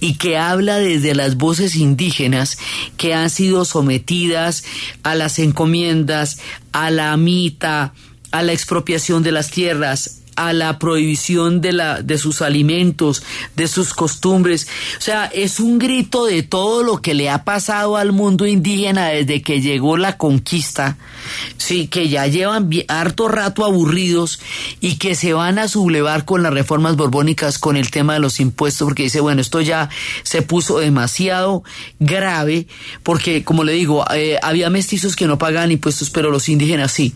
y 0.00 0.14
que 0.14 0.38
habla 0.38 0.78
desde 0.78 1.14
las 1.14 1.36
voces 1.36 1.76
indígenas 1.76 2.56
que 2.96 3.12
han 3.12 3.28
sido 3.28 3.66
sometidas 3.66 4.64
a 5.02 5.14
las 5.14 5.38
encomiendas, 5.38 6.38
a 6.72 6.90
la 6.90 7.14
mita, 7.18 7.92
a 8.30 8.42
la 8.42 8.54
expropiación 8.54 9.22
de 9.22 9.32
las 9.32 9.50
tierras, 9.50 10.21
a 10.36 10.52
la 10.52 10.78
prohibición 10.78 11.60
de, 11.60 11.72
la, 11.72 12.02
de 12.02 12.18
sus 12.18 12.42
alimentos, 12.42 13.22
de 13.56 13.68
sus 13.68 13.94
costumbres. 13.94 14.68
O 14.98 15.00
sea, 15.00 15.26
es 15.26 15.60
un 15.60 15.78
grito 15.78 16.26
de 16.26 16.42
todo 16.42 16.82
lo 16.82 17.02
que 17.02 17.14
le 17.14 17.30
ha 17.30 17.44
pasado 17.44 17.96
al 17.96 18.12
mundo 18.12 18.46
indígena 18.46 19.08
desde 19.08 19.42
que 19.42 19.60
llegó 19.60 19.96
la 19.96 20.16
conquista, 20.16 20.96
sí, 21.56 21.88
que 21.88 22.08
ya 22.08 22.26
llevan 22.26 22.70
harto 22.88 23.28
rato 23.28 23.64
aburridos 23.64 24.40
y 24.80 24.96
que 24.96 25.14
se 25.14 25.32
van 25.32 25.58
a 25.58 25.68
sublevar 25.68 26.24
con 26.24 26.42
las 26.42 26.52
reformas 26.52 26.96
borbónicas 26.96 27.58
con 27.58 27.76
el 27.76 27.90
tema 27.90 28.14
de 28.14 28.20
los 28.20 28.40
impuestos, 28.40 28.86
porque 28.86 29.04
dice, 29.04 29.20
bueno, 29.20 29.40
esto 29.40 29.60
ya 29.60 29.88
se 30.22 30.42
puso 30.42 30.78
demasiado 30.78 31.62
grave, 31.98 32.66
porque 33.02 33.44
como 33.44 33.64
le 33.64 33.72
digo, 33.72 34.04
eh, 34.14 34.38
había 34.42 34.70
mestizos 34.70 35.16
que 35.16 35.26
no 35.26 35.38
pagaban 35.38 35.72
impuestos, 35.72 36.10
pero 36.10 36.30
los 36.30 36.48
indígenas 36.48 36.92
sí. 36.92 37.14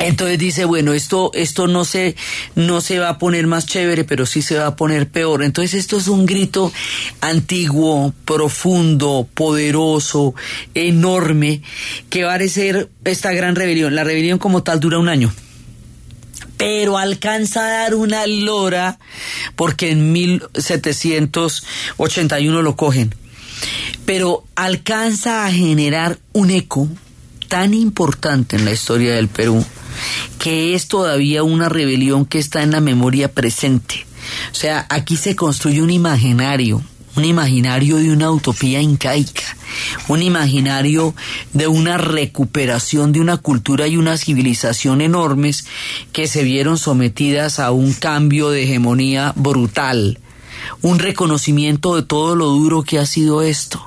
Entonces 0.00 0.38
dice, 0.38 0.64
bueno, 0.64 0.94
esto, 0.94 1.30
esto 1.34 1.66
no 1.66 1.84
se, 1.84 2.16
no 2.54 2.80
se 2.80 2.98
va 2.98 3.10
a 3.10 3.18
poner 3.18 3.46
más 3.46 3.66
chévere, 3.66 4.04
pero 4.04 4.24
sí 4.24 4.40
se 4.40 4.56
va 4.56 4.66
a 4.66 4.74
poner 4.74 5.06
peor. 5.08 5.42
Entonces 5.42 5.74
esto 5.74 5.98
es 5.98 6.08
un 6.08 6.24
grito 6.24 6.72
antiguo, 7.20 8.14
profundo, 8.24 9.28
poderoso, 9.34 10.34
enorme, 10.72 11.60
que 12.08 12.24
va 12.24 12.32
a 12.32 12.48
ser 12.48 12.88
esta 13.04 13.32
gran 13.32 13.56
rebelión. 13.56 13.94
La 13.94 14.02
rebelión 14.02 14.38
como 14.38 14.62
tal 14.62 14.80
dura 14.80 14.98
un 14.98 15.10
año 15.10 15.30
pero 16.56 16.96
alcanza 16.98 17.64
a 17.64 17.68
dar 17.70 17.94
una 17.94 18.26
lora 18.26 18.98
porque 19.56 19.90
en 19.90 20.12
1781 20.12 22.60
lo 22.60 22.76
cogen. 22.76 23.14
Pero 24.04 24.44
alcanza 24.56 25.46
a 25.46 25.52
generar 25.52 26.18
un 26.34 26.50
eco 26.50 26.86
tan 27.48 27.72
importante 27.72 28.56
en 28.56 28.66
la 28.66 28.72
historia 28.72 29.14
del 29.14 29.28
Perú 29.28 29.64
que 30.38 30.74
es 30.74 30.88
todavía 30.88 31.42
una 31.42 31.68
rebelión 31.68 32.24
que 32.24 32.38
está 32.38 32.62
en 32.62 32.70
la 32.70 32.80
memoria 32.80 33.32
presente. 33.32 34.06
O 34.52 34.54
sea, 34.54 34.86
aquí 34.88 35.16
se 35.16 35.36
construye 35.36 35.82
un 35.82 35.90
imaginario, 35.90 36.82
un 37.16 37.24
imaginario 37.24 37.96
de 37.96 38.12
una 38.12 38.30
utopía 38.30 38.80
incaica, 38.80 39.42
un 40.08 40.22
imaginario 40.22 41.14
de 41.52 41.66
una 41.66 41.98
recuperación 41.98 43.12
de 43.12 43.20
una 43.20 43.36
cultura 43.36 43.86
y 43.88 43.96
una 43.96 44.16
civilización 44.16 45.00
enormes 45.00 45.66
que 46.12 46.28
se 46.28 46.44
vieron 46.44 46.78
sometidas 46.78 47.58
a 47.58 47.70
un 47.70 47.92
cambio 47.92 48.50
de 48.50 48.64
hegemonía 48.64 49.32
brutal, 49.36 50.18
un 50.82 50.98
reconocimiento 50.98 51.96
de 51.96 52.02
todo 52.02 52.36
lo 52.36 52.46
duro 52.46 52.82
que 52.82 52.98
ha 52.98 53.06
sido 53.06 53.42
esto. 53.42 53.84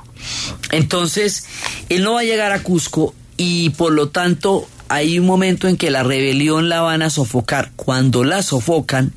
Entonces, 0.71 1.45
él 1.89 2.03
no 2.03 2.13
va 2.13 2.21
a 2.21 2.25
llegar 2.25 2.51
a 2.51 2.63
Cusco 2.63 3.13
y 3.37 3.71
por 3.71 3.93
lo 3.93 4.09
tanto 4.09 4.67
hay 4.93 5.17
un 5.17 5.25
momento 5.25 5.67
en 5.67 5.75
que 5.75 5.89
la 5.89 6.03
rebelión 6.03 6.69
la 6.69 6.81
van 6.81 7.01
a 7.01 7.09
sofocar. 7.09 7.71
Cuando 7.75 8.23
la 8.23 8.43
sofocan, 8.43 9.11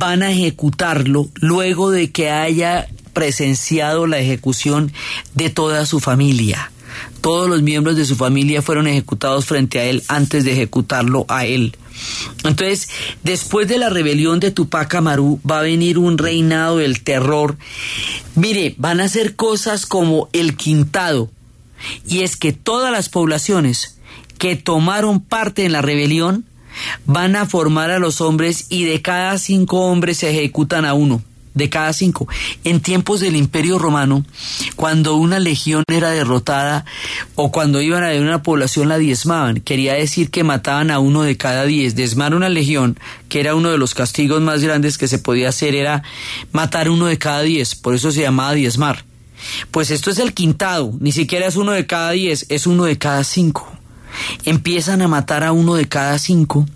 van 0.00 0.24
a 0.24 0.32
ejecutarlo 0.32 1.28
luego 1.36 1.92
de 1.92 2.10
que 2.10 2.30
haya 2.30 2.88
presenciado 3.12 4.08
la 4.08 4.18
ejecución 4.18 4.92
de 5.34 5.48
toda 5.48 5.86
su 5.86 6.00
familia. 6.00 6.72
Todos 7.20 7.48
los 7.48 7.62
miembros 7.62 7.94
de 7.96 8.04
su 8.04 8.16
familia 8.16 8.62
fueron 8.62 8.88
ejecutados 8.88 9.46
frente 9.46 9.78
a 9.78 9.84
él 9.84 10.02
antes 10.08 10.44
de 10.44 10.54
ejecutarlo 10.54 11.24
a 11.28 11.46
él. 11.46 11.76
Entonces, 12.42 12.88
después 13.22 13.68
de 13.68 13.78
la 13.78 13.90
rebelión 13.90 14.40
de 14.40 14.50
Tupac 14.50 14.92
Amaru, 14.92 15.40
va 15.48 15.60
a 15.60 15.62
venir 15.62 15.98
un 15.98 16.18
reinado 16.18 16.78
del 16.78 17.02
terror. 17.02 17.56
Mire, 18.34 18.74
van 18.76 19.00
a 19.00 19.04
hacer 19.04 19.36
cosas 19.36 19.86
como 19.86 20.28
el 20.32 20.56
quintado. 20.56 21.30
Y 22.08 22.22
es 22.22 22.36
que 22.36 22.52
todas 22.52 22.90
las 22.90 23.08
poblaciones 23.08 23.95
que 24.38 24.56
tomaron 24.56 25.20
parte 25.20 25.64
en 25.64 25.72
la 25.72 25.82
rebelión 25.82 26.44
van 27.06 27.36
a 27.36 27.46
formar 27.46 27.90
a 27.90 27.98
los 27.98 28.20
hombres 28.20 28.66
y 28.68 28.84
de 28.84 29.02
cada 29.02 29.38
cinco 29.38 29.86
hombres 29.86 30.18
se 30.18 30.30
ejecutan 30.30 30.84
a 30.84 30.94
uno 30.94 31.22
de 31.56 31.70
cada 31.70 31.92
cinco. 31.94 32.28
En 32.64 32.80
tiempos 32.80 33.20
del 33.20 33.34
Imperio 33.34 33.78
Romano, 33.78 34.24
cuando 34.76 35.16
una 35.16 35.40
legión 35.40 35.84
era 35.88 36.10
derrotada 36.10 36.84
o 37.34 37.50
cuando 37.50 37.80
iban 37.80 38.04
a 38.04 38.08
ver 38.08 38.20
una 38.20 38.42
población 38.42 38.88
la 38.88 38.98
diezmaban, 38.98 39.60
quería 39.60 39.94
decir 39.94 40.30
que 40.30 40.44
mataban 40.44 40.90
a 40.90 40.98
uno 40.98 41.22
de 41.22 41.38
cada 41.38 41.64
diez. 41.64 41.96
Desmar 41.96 42.34
una 42.34 42.50
legión, 42.50 42.98
que 43.30 43.40
era 43.40 43.54
uno 43.54 43.70
de 43.70 43.78
los 43.78 43.94
castigos 43.94 44.42
más 44.42 44.62
grandes 44.62 44.98
que 44.98 45.08
se 45.08 45.18
podía 45.18 45.48
hacer, 45.48 45.74
era 45.74 46.02
matar 46.52 46.90
uno 46.90 47.06
de 47.06 47.18
cada 47.18 47.40
diez, 47.40 47.74
por 47.74 47.94
eso 47.94 48.12
se 48.12 48.20
llamaba 48.20 48.52
diezmar. 48.52 49.06
Pues 49.70 49.90
esto 49.90 50.10
es 50.10 50.18
el 50.18 50.34
quintado, 50.34 50.92
ni 51.00 51.12
siquiera 51.12 51.46
es 51.46 51.56
uno 51.56 51.72
de 51.72 51.86
cada 51.86 52.10
diez, 52.10 52.44
es 52.50 52.66
uno 52.66 52.84
de 52.84 52.98
cada 52.98 53.24
cinco 53.24 53.75
empiezan 54.44 55.02
a 55.02 55.08
matar 55.08 55.44
a 55.44 55.52
uno 55.52 55.74
de 55.74 55.88
cada 55.88 56.18
cinco, 56.18 56.66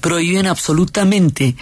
prohíben 0.00 0.46
absolutamente 0.46 1.56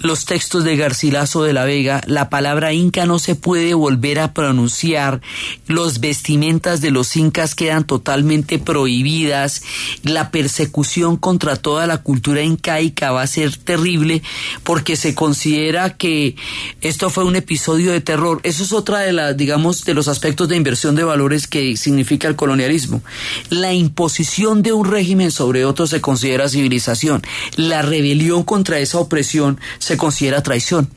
los 0.00 0.24
textos 0.24 0.64
de 0.64 0.76
Garcilaso 0.76 1.42
de 1.42 1.52
la 1.52 1.64
Vega, 1.64 2.02
la 2.06 2.28
palabra 2.28 2.72
inca 2.72 3.06
no 3.06 3.18
se 3.18 3.34
puede 3.34 3.74
volver 3.74 4.18
a 4.18 4.32
pronunciar, 4.32 5.20
los 5.66 6.00
vestimentas 6.00 6.80
de 6.80 6.90
los 6.90 7.16
incas 7.16 7.54
quedan 7.54 7.84
totalmente 7.84 8.58
prohibidas, 8.58 9.62
la 10.02 10.30
persecución 10.30 11.16
contra 11.16 11.56
toda 11.56 11.86
la 11.86 11.98
cultura 11.98 12.42
incaica 12.42 13.10
va 13.10 13.22
a 13.22 13.26
ser 13.26 13.56
terrible 13.56 14.22
porque 14.62 14.96
se 14.96 15.14
considera 15.14 15.96
que 15.96 16.36
esto 16.80 17.10
fue 17.10 17.24
un 17.24 17.36
episodio 17.36 17.92
de 17.92 18.00
terror. 18.00 18.40
Eso 18.42 18.62
es 18.62 18.72
otra 18.72 19.00
de 19.00 19.12
las, 19.12 19.36
digamos, 19.36 19.84
de 19.84 19.94
los 19.94 20.08
aspectos 20.08 20.48
de 20.48 20.56
inversión 20.56 20.94
de 20.94 21.04
valores 21.04 21.46
que 21.46 21.76
significa 21.76 22.28
el 22.28 22.36
colonialismo. 22.36 23.02
La 23.50 23.72
imposición 23.72 24.62
de 24.62 24.72
un 24.76 24.90
régimen 24.90 25.30
sobre 25.30 25.64
otro 25.64 25.86
se 25.86 26.00
considera 26.00 26.48
civilización. 26.48 27.22
La 27.56 27.82
rebelión 27.82 28.42
contra 28.42 28.78
esa 28.78 28.98
opresión 28.98 29.60
se 29.78 29.96
considera 29.96 30.42
traición. 30.42 30.90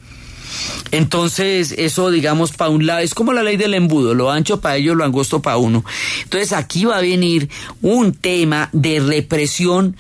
Entonces, 0.92 1.74
eso, 1.78 2.10
digamos, 2.10 2.52
para 2.52 2.72
un 2.72 2.86
lado, 2.86 3.02
es 3.02 3.14
como 3.14 3.34
la 3.34 3.44
ley 3.44 3.58
del 3.58 3.74
embudo, 3.74 4.14
lo 4.14 4.32
ancho 4.32 4.60
para 4.60 4.78
ellos, 4.78 4.96
lo 4.96 5.04
angosto 5.04 5.42
para 5.42 5.58
uno. 5.58 5.86
Entonces, 6.24 6.54
aquí 6.54 6.86
va 6.86 6.98
a 6.98 7.02
venir 7.02 7.50
un 7.82 8.14
tema 8.14 8.70
de 8.72 9.00
represión 9.00 9.96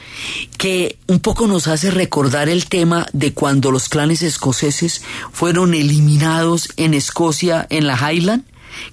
que 0.57 0.97
un 1.07 1.19
poco 1.19 1.47
nos 1.47 1.67
hace 1.67 1.91
recordar 1.91 2.49
el 2.49 2.65
tema 2.65 3.05
de 3.13 3.33
cuando 3.33 3.71
los 3.71 3.89
clanes 3.89 4.21
escoceses 4.21 5.03
fueron 5.31 5.73
eliminados 5.73 6.69
en 6.77 6.93
Escocia, 6.93 7.67
en 7.69 7.87
la 7.87 8.11
Highland 8.11 8.43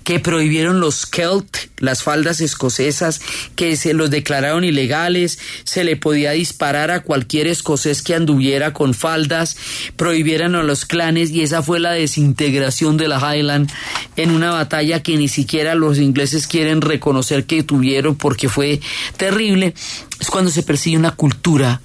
que 0.04 0.20
prohibieron 0.20 0.80
los 0.80 1.06
Celt, 1.10 1.56
las 1.78 2.02
faldas 2.02 2.40
escocesas, 2.40 3.20
que 3.54 3.76
se 3.76 3.94
los 3.94 4.10
declararon 4.10 4.64
ilegales, 4.64 5.38
se 5.64 5.84
le 5.84 5.96
podía 5.96 6.32
disparar 6.32 6.90
a 6.90 7.02
cualquier 7.02 7.46
escocés 7.46 8.02
que 8.02 8.14
anduviera 8.14 8.72
con 8.72 8.94
faldas, 8.94 9.56
prohibieron 9.96 10.54
a 10.54 10.62
los 10.62 10.84
clanes 10.84 11.30
y 11.30 11.42
esa 11.42 11.62
fue 11.62 11.80
la 11.80 11.92
desintegración 11.92 12.96
de 12.96 13.08
la 13.08 13.18
Highland 13.18 13.70
en 14.16 14.30
una 14.30 14.50
batalla 14.50 15.02
que 15.02 15.16
ni 15.16 15.28
siquiera 15.28 15.74
los 15.74 15.98
ingleses 15.98 16.46
quieren 16.46 16.80
reconocer 16.80 17.44
que 17.44 17.62
tuvieron 17.62 18.16
porque 18.16 18.48
fue 18.48 18.80
terrible 19.16 19.74
es 20.18 20.30
cuando 20.30 20.50
se 20.50 20.62
persigue 20.62 20.96
una 20.96 21.12
cultura. 21.12 21.80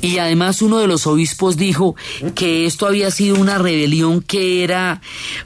Y 0.00 0.18
además 0.18 0.62
uno 0.62 0.78
de 0.78 0.86
los 0.86 1.06
obispos 1.06 1.56
dijo 1.56 1.96
que 2.34 2.66
esto 2.66 2.86
había 2.86 3.10
sido 3.10 3.36
una 3.36 3.58
rebelión 3.58 4.22
que 4.22 4.64
era 4.64 5.00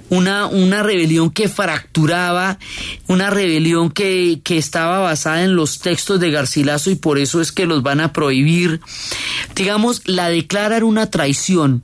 una, 0.08 0.46
una 0.46 0.82
rebelión 0.82 1.30
que 1.30 1.48
fracturaba, 1.48 2.58
una 3.06 3.30
rebelión 3.30 3.90
que, 3.90 4.40
que 4.42 4.58
estaba 4.58 4.98
basada 4.98 5.44
en 5.44 5.54
los 5.54 5.78
textos 5.78 6.20
de 6.20 6.30
Garcilaso 6.30 6.90
y 6.90 6.96
por 6.96 7.18
eso 7.18 7.40
es 7.40 7.52
que 7.52 7.66
los 7.66 7.82
van 7.82 8.00
a 8.00 8.12
prohibir. 8.12 8.80
Digamos, 9.54 10.02
la 10.06 10.28
declaran 10.28 10.82
una 10.82 11.10
traición, 11.10 11.82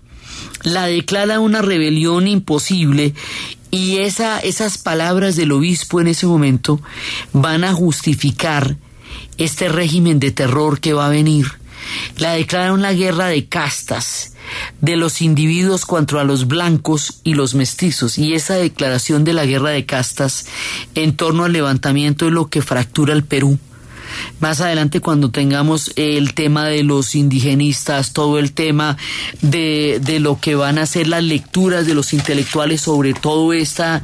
la 0.62 0.86
declara 0.86 1.40
una 1.40 1.62
rebelión 1.62 2.26
imposible 2.26 3.14
y 3.70 3.98
esa, 3.98 4.38
esas 4.40 4.76
palabras 4.76 5.34
del 5.34 5.52
obispo 5.52 6.00
en 6.00 6.08
ese 6.08 6.26
momento 6.26 6.80
van 7.32 7.64
a 7.64 7.72
justificar 7.72 8.76
este 9.38 9.68
régimen 9.68 10.20
de 10.20 10.30
terror 10.30 10.80
que 10.80 10.92
va 10.92 11.06
a 11.06 11.10
venir. 11.10 11.46
La 12.18 12.32
declararon 12.32 12.82
la 12.82 12.92
guerra 12.92 13.26
de 13.26 13.46
castas 13.46 14.32
de 14.80 14.96
los 14.96 15.22
individuos 15.22 15.84
contra 15.84 16.24
los 16.24 16.46
blancos 16.46 17.20
y 17.24 17.34
los 17.34 17.54
mestizos 17.54 18.18
y 18.18 18.34
esa 18.34 18.54
declaración 18.54 19.24
de 19.24 19.32
la 19.32 19.46
guerra 19.46 19.70
de 19.70 19.86
castas 19.86 20.46
en 20.94 21.16
torno 21.16 21.44
al 21.44 21.52
levantamiento 21.52 22.26
es 22.26 22.32
lo 22.32 22.48
que 22.48 22.62
fractura 22.62 23.14
el 23.14 23.24
Perú. 23.24 23.58
Más 24.40 24.60
adelante 24.60 25.00
cuando 25.00 25.30
tengamos 25.30 25.92
el 25.96 26.34
tema 26.34 26.66
de 26.66 26.82
los 26.82 27.14
indigenistas, 27.14 28.12
todo 28.12 28.38
el 28.38 28.52
tema 28.52 28.98
de, 29.40 30.00
de 30.02 30.20
lo 30.20 30.38
que 30.38 30.54
van 30.54 30.78
a 30.78 30.86
ser 30.86 31.06
las 31.06 31.22
lecturas 31.22 31.86
de 31.86 31.94
los 31.94 32.12
intelectuales 32.12 32.82
sobre 32.82 33.14
todo 33.14 33.54
esta, 33.54 34.02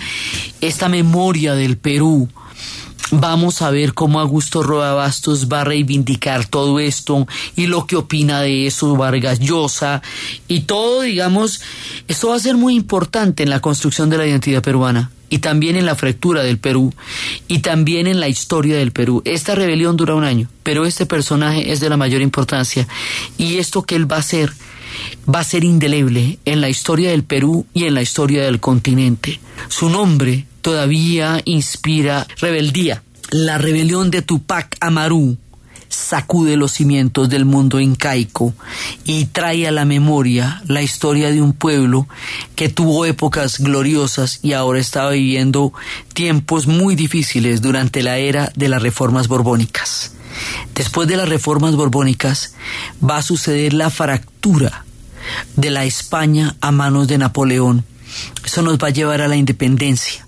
esta 0.63 0.89
memoria 0.89 1.55
del 1.55 1.77
Perú, 1.77 2.29
Vamos 3.11 3.63
a 3.63 3.71
ver 3.71 3.95
cómo 3.95 4.21
Augusto 4.21 4.63
Roa 4.63 4.93
Bastos 4.93 5.49
va 5.51 5.63
a 5.63 5.65
reivindicar 5.65 6.45
todo 6.47 6.79
esto 6.79 7.27
y 7.57 7.67
lo 7.67 7.87
que 7.87 7.97
opina 7.97 8.43
de 8.43 8.67
eso 8.67 8.97
Vargas 8.97 9.41
Llosa 9.41 10.03
y 10.47 10.61
todo, 10.61 11.01
digamos, 11.03 11.63
esto 12.07 12.29
va 12.29 12.37
a 12.37 12.41
ser 12.41 12.57
muy 12.57 12.75
importante 12.75 13.43
en 13.43 13.51
la 13.51 13.61
construcción 13.61 14.11
de 14.11 14.19
la 14.19 14.27
identidad 14.27 14.63
peruana 14.63 15.11
y 15.31 15.39
también 15.39 15.77
en 15.77 15.87
la 15.87 15.95
fractura 15.95 16.43
del 16.43 16.59
Perú 16.59 16.93
y 17.47 17.61
también 17.61 18.07
en 18.07 18.21
la 18.21 18.29
historia 18.29 18.77
del 18.77 18.93
Perú. 18.93 19.23
Esta 19.25 19.55
rebelión 19.55 19.97
dura 19.97 20.15
un 20.15 20.25
año, 20.25 20.49
pero 20.63 20.85
este 20.85 21.07
personaje 21.07 21.73
es 21.73 21.81
de 21.81 21.89
la 21.89 21.97
mayor 21.97 22.21
importancia 22.21 22.87
y 23.39 23.57
esto 23.57 23.83
que 23.85 23.97
él 23.97 24.11
va 24.11 24.17
a 24.17 24.21
hacer 24.21 24.53
va 25.33 25.41
a 25.41 25.45
ser 25.45 25.65
indeleble 25.65 26.39
en 26.45 26.61
la 26.61 26.69
historia 26.69 27.11
del 27.11 27.25
Perú 27.25 27.67
y 27.73 27.85
en 27.85 27.95
la 27.95 28.03
historia 28.03 28.45
del 28.45 28.61
continente. 28.61 29.41
Su 29.69 29.89
nombre 29.89 30.47
todavía 30.61 31.41
inspira 31.45 32.27
rebeldía. 32.41 33.03
La 33.31 33.59
rebelión 33.59 34.11
de 34.11 34.23
Tupac 34.23 34.77
Amaru 34.81 35.37
sacude 35.89 36.57
los 36.57 36.73
cimientos 36.73 37.29
del 37.29 37.45
mundo 37.45 37.81
incaico 37.81 38.55
y 39.05 39.27
trae 39.27 39.67
a 39.67 39.73
la 39.73 39.85
memoria 39.85 40.63
la 40.67 40.83
historia 40.83 41.31
de 41.31 41.43
un 41.43 41.53
pueblo 41.53 42.07
que 42.55 42.69
tuvo 42.69 43.05
épocas 43.07 43.59
gloriosas 43.59 44.41
y 44.43 44.53
ahora 44.53 44.81
estaba 44.81 45.11
viviendo 45.11 45.73
tiempos 46.13 46.67
muy 46.67 46.95
difíciles 46.95 47.63
durante 47.63 48.03
la 48.03 48.19
era 48.19 48.53
de 48.55 48.69
las 48.69 48.83
reformas 48.83 49.29
borbónicas. 49.29 50.13
Después 50.75 51.09
de 51.09 51.17
las 51.17 51.29
reformas 51.29 51.75
borbónicas 51.75 52.55
va 53.03 53.17
a 53.17 53.23
suceder 53.23 53.73
la 53.73 53.91
fractura 53.91 54.85
de 55.57 55.71
la 55.71 55.85
España 55.85 56.57
a 56.61 56.71
manos 56.71 57.09
de 57.09 57.19
Napoleón. 57.19 57.85
Eso 58.45 58.63
nos 58.63 58.79
va 58.79 58.89
a 58.89 58.93
llevar 58.93 59.21
a 59.21 59.29
la 59.29 59.37
independencia. 59.37 60.28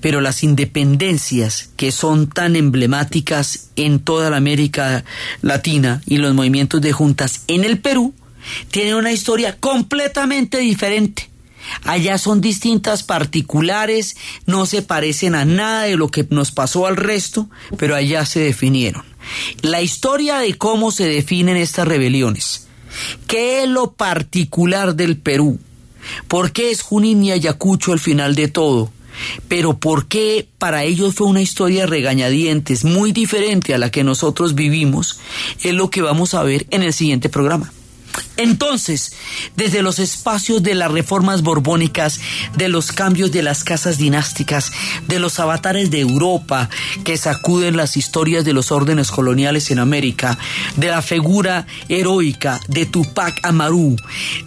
Pero 0.00 0.20
las 0.20 0.42
independencias 0.42 1.70
que 1.76 1.92
son 1.92 2.28
tan 2.28 2.56
emblemáticas 2.56 3.68
en 3.76 4.00
toda 4.00 4.30
la 4.30 4.36
América 4.36 5.04
Latina 5.42 6.02
y 6.06 6.18
los 6.18 6.34
movimientos 6.34 6.80
de 6.80 6.92
juntas 6.92 7.42
en 7.46 7.64
el 7.64 7.78
Perú 7.78 8.14
tiene 8.70 8.94
una 8.94 9.12
historia 9.12 9.56
completamente 9.58 10.58
diferente. 10.58 11.30
Allá 11.84 12.18
son 12.18 12.40
distintas 12.40 13.02
particulares, 13.02 14.16
no 14.46 14.66
se 14.66 14.82
parecen 14.82 15.34
a 15.34 15.44
nada 15.44 15.82
de 15.82 15.96
lo 15.96 16.08
que 16.08 16.26
nos 16.30 16.52
pasó 16.52 16.86
al 16.86 16.96
resto, 16.96 17.48
pero 17.76 17.96
allá 17.96 18.24
se 18.24 18.40
definieron. 18.40 19.04
La 19.62 19.82
historia 19.82 20.38
de 20.38 20.54
cómo 20.54 20.92
se 20.92 21.08
definen 21.08 21.56
estas 21.56 21.88
rebeliones. 21.88 22.68
¿Qué 23.26 23.64
es 23.64 23.68
lo 23.68 23.92
particular 23.92 24.94
del 24.94 25.16
Perú? 25.16 25.58
¿Por 26.28 26.52
qué 26.52 26.70
es 26.70 26.82
Junín 26.82 27.24
y 27.24 27.32
Ayacucho 27.32 27.92
el 27.92 27.98
final 27.98 28.34
de 28.34 28.48
todo? 28.48 28.92
Pero 29.48 29.78
¿por 29.78 30.06
qué 30.06 30.48
para 30.58 30.84
ellos 30.84 31.14
fue 31.14 31.26
una 31.26 31.42
historia 31.42 31.86
regañadientes 31.86 32.84
muy 32.84 33.12
diferente 33.12 33.74
a 33.74 33.78
la 33.78 33.90
que 33.90 34.04
nosotros 34.04 34.54
vivimos? 34.54 35.20
Es 35.62 35.74
lo 35.74 35.90
que 35.90 36.02
vamos 36.02 36.34
a 36.34 36.42
ver 36.42 36.66
en 36.70 36.82
el 36.82 36.92
siguiente 36.92 37.28
programa. 37.28 37.72
Entonces, 38.36 39.12
desde 39.56 39.82
los 39.82 39.98
espacios 39.98 40.62
de 40.62 40.74
las 40.74 40.90
reformas 40.90 41.42
borbónicas, 41.42 42.20
de 42.56 42.68
los 42.68 42.92
cambios 42.92 43.32
de 43.32 43.42
las 43.42 43.64
casas 43.64 43.98
dinásticas, 43.98 44.72
de 45.08 45.18
los 45.18 45.40
avatares 45.40 45.90
de 45.90 46.00
Europa 46.00 46.68
que 47.04 47.16
sacuden 47.16 47.76
las 47.76 47.96
historias 47.96 48.44
de 48.44 48.52
los 48.52 48.72
órdenes 48.72 49.10
coloniales 49.10 49.70
en 49.70 49.78
América, 49.78 50.38
de 50.76 50.88
la 50.88 51.02
figura 51.02 51.66
heroica 51.88 52.60
de 52.68 52.86
Tupac 52.86 53.38
Amaru, 53.42 53.96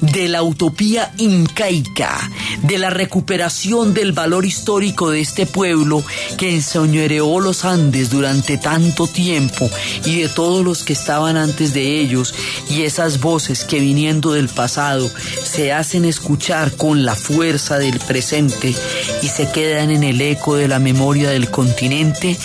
de 0.01 0.27
la 0.29 0.43
utopía 0.43 1.11
incaica, 1.17 2.17
de 2.63 2.77
la 2.77 2.89
recuperación 2.89 3.93
del 3.93 4.11
valor 4.11 4.45
histórico 4.45 5.11
de 5.11 5.21
este 5.21 5.45
pueblo 5.45 6.03
que 6.37 6.53
enseñoreó 6.53 7.39
los 7.39 7.65
Andes 7.65 8.09
durante 8.09 8.57
tanto 8.57 9.07
tiempo 9.07 9.69
y 10.05 10.21
de 10.21 10.29
todos 10.29 10.63
los 10.63 10.83
que 10.83 10.93
estaban 10.93 11.37
antes 11.37 11.73
de 11.73 11.99
ellos 11.99 12.33
y 12.69 12.83
esas 12.83 13.19
voces 13.19 13.63
viniendo 13.79 14.33
del 14.33 14.49
pasado 14.49 15.09
se 15.43 15.71
hacen 15.71 16.05
escuchar 16.05 16.75
con 16.75 17.05
la 17.05 17.15
fuerza 17.15 17.77
del 17.77 17.99
presente 17.99 18.75
y 19.21 19.27
se 19.27 19.49
quedan 19.51 19.91
en 19.91 20.03
el 20.03 20.21
eco 20.21 20.55
de 20.55 20.67
la 20.67 20.79
memoria 20.79 21.29
del 21.29 21.49
continente. 21.49 22.37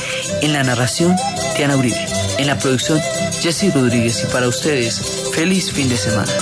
En 0.42 0.52
la 0.52 0.62
narración, 0.62 1.14
Tiana 1.56 1.76
Uribe. 1.76 2.06
En 2.38 2.46
la 2.46 2.58
producción, 2.58 3.00
Jesse 3.40 3.72
Rodríguez. 3.74 4.24
Y 4.24 4.32
para 4.32 4.48
ustedes, 4.48 5.00
feliz 5.34 5.72
fin 5.72 5.88
de 5.88 5.96
semana. 5.96 6.32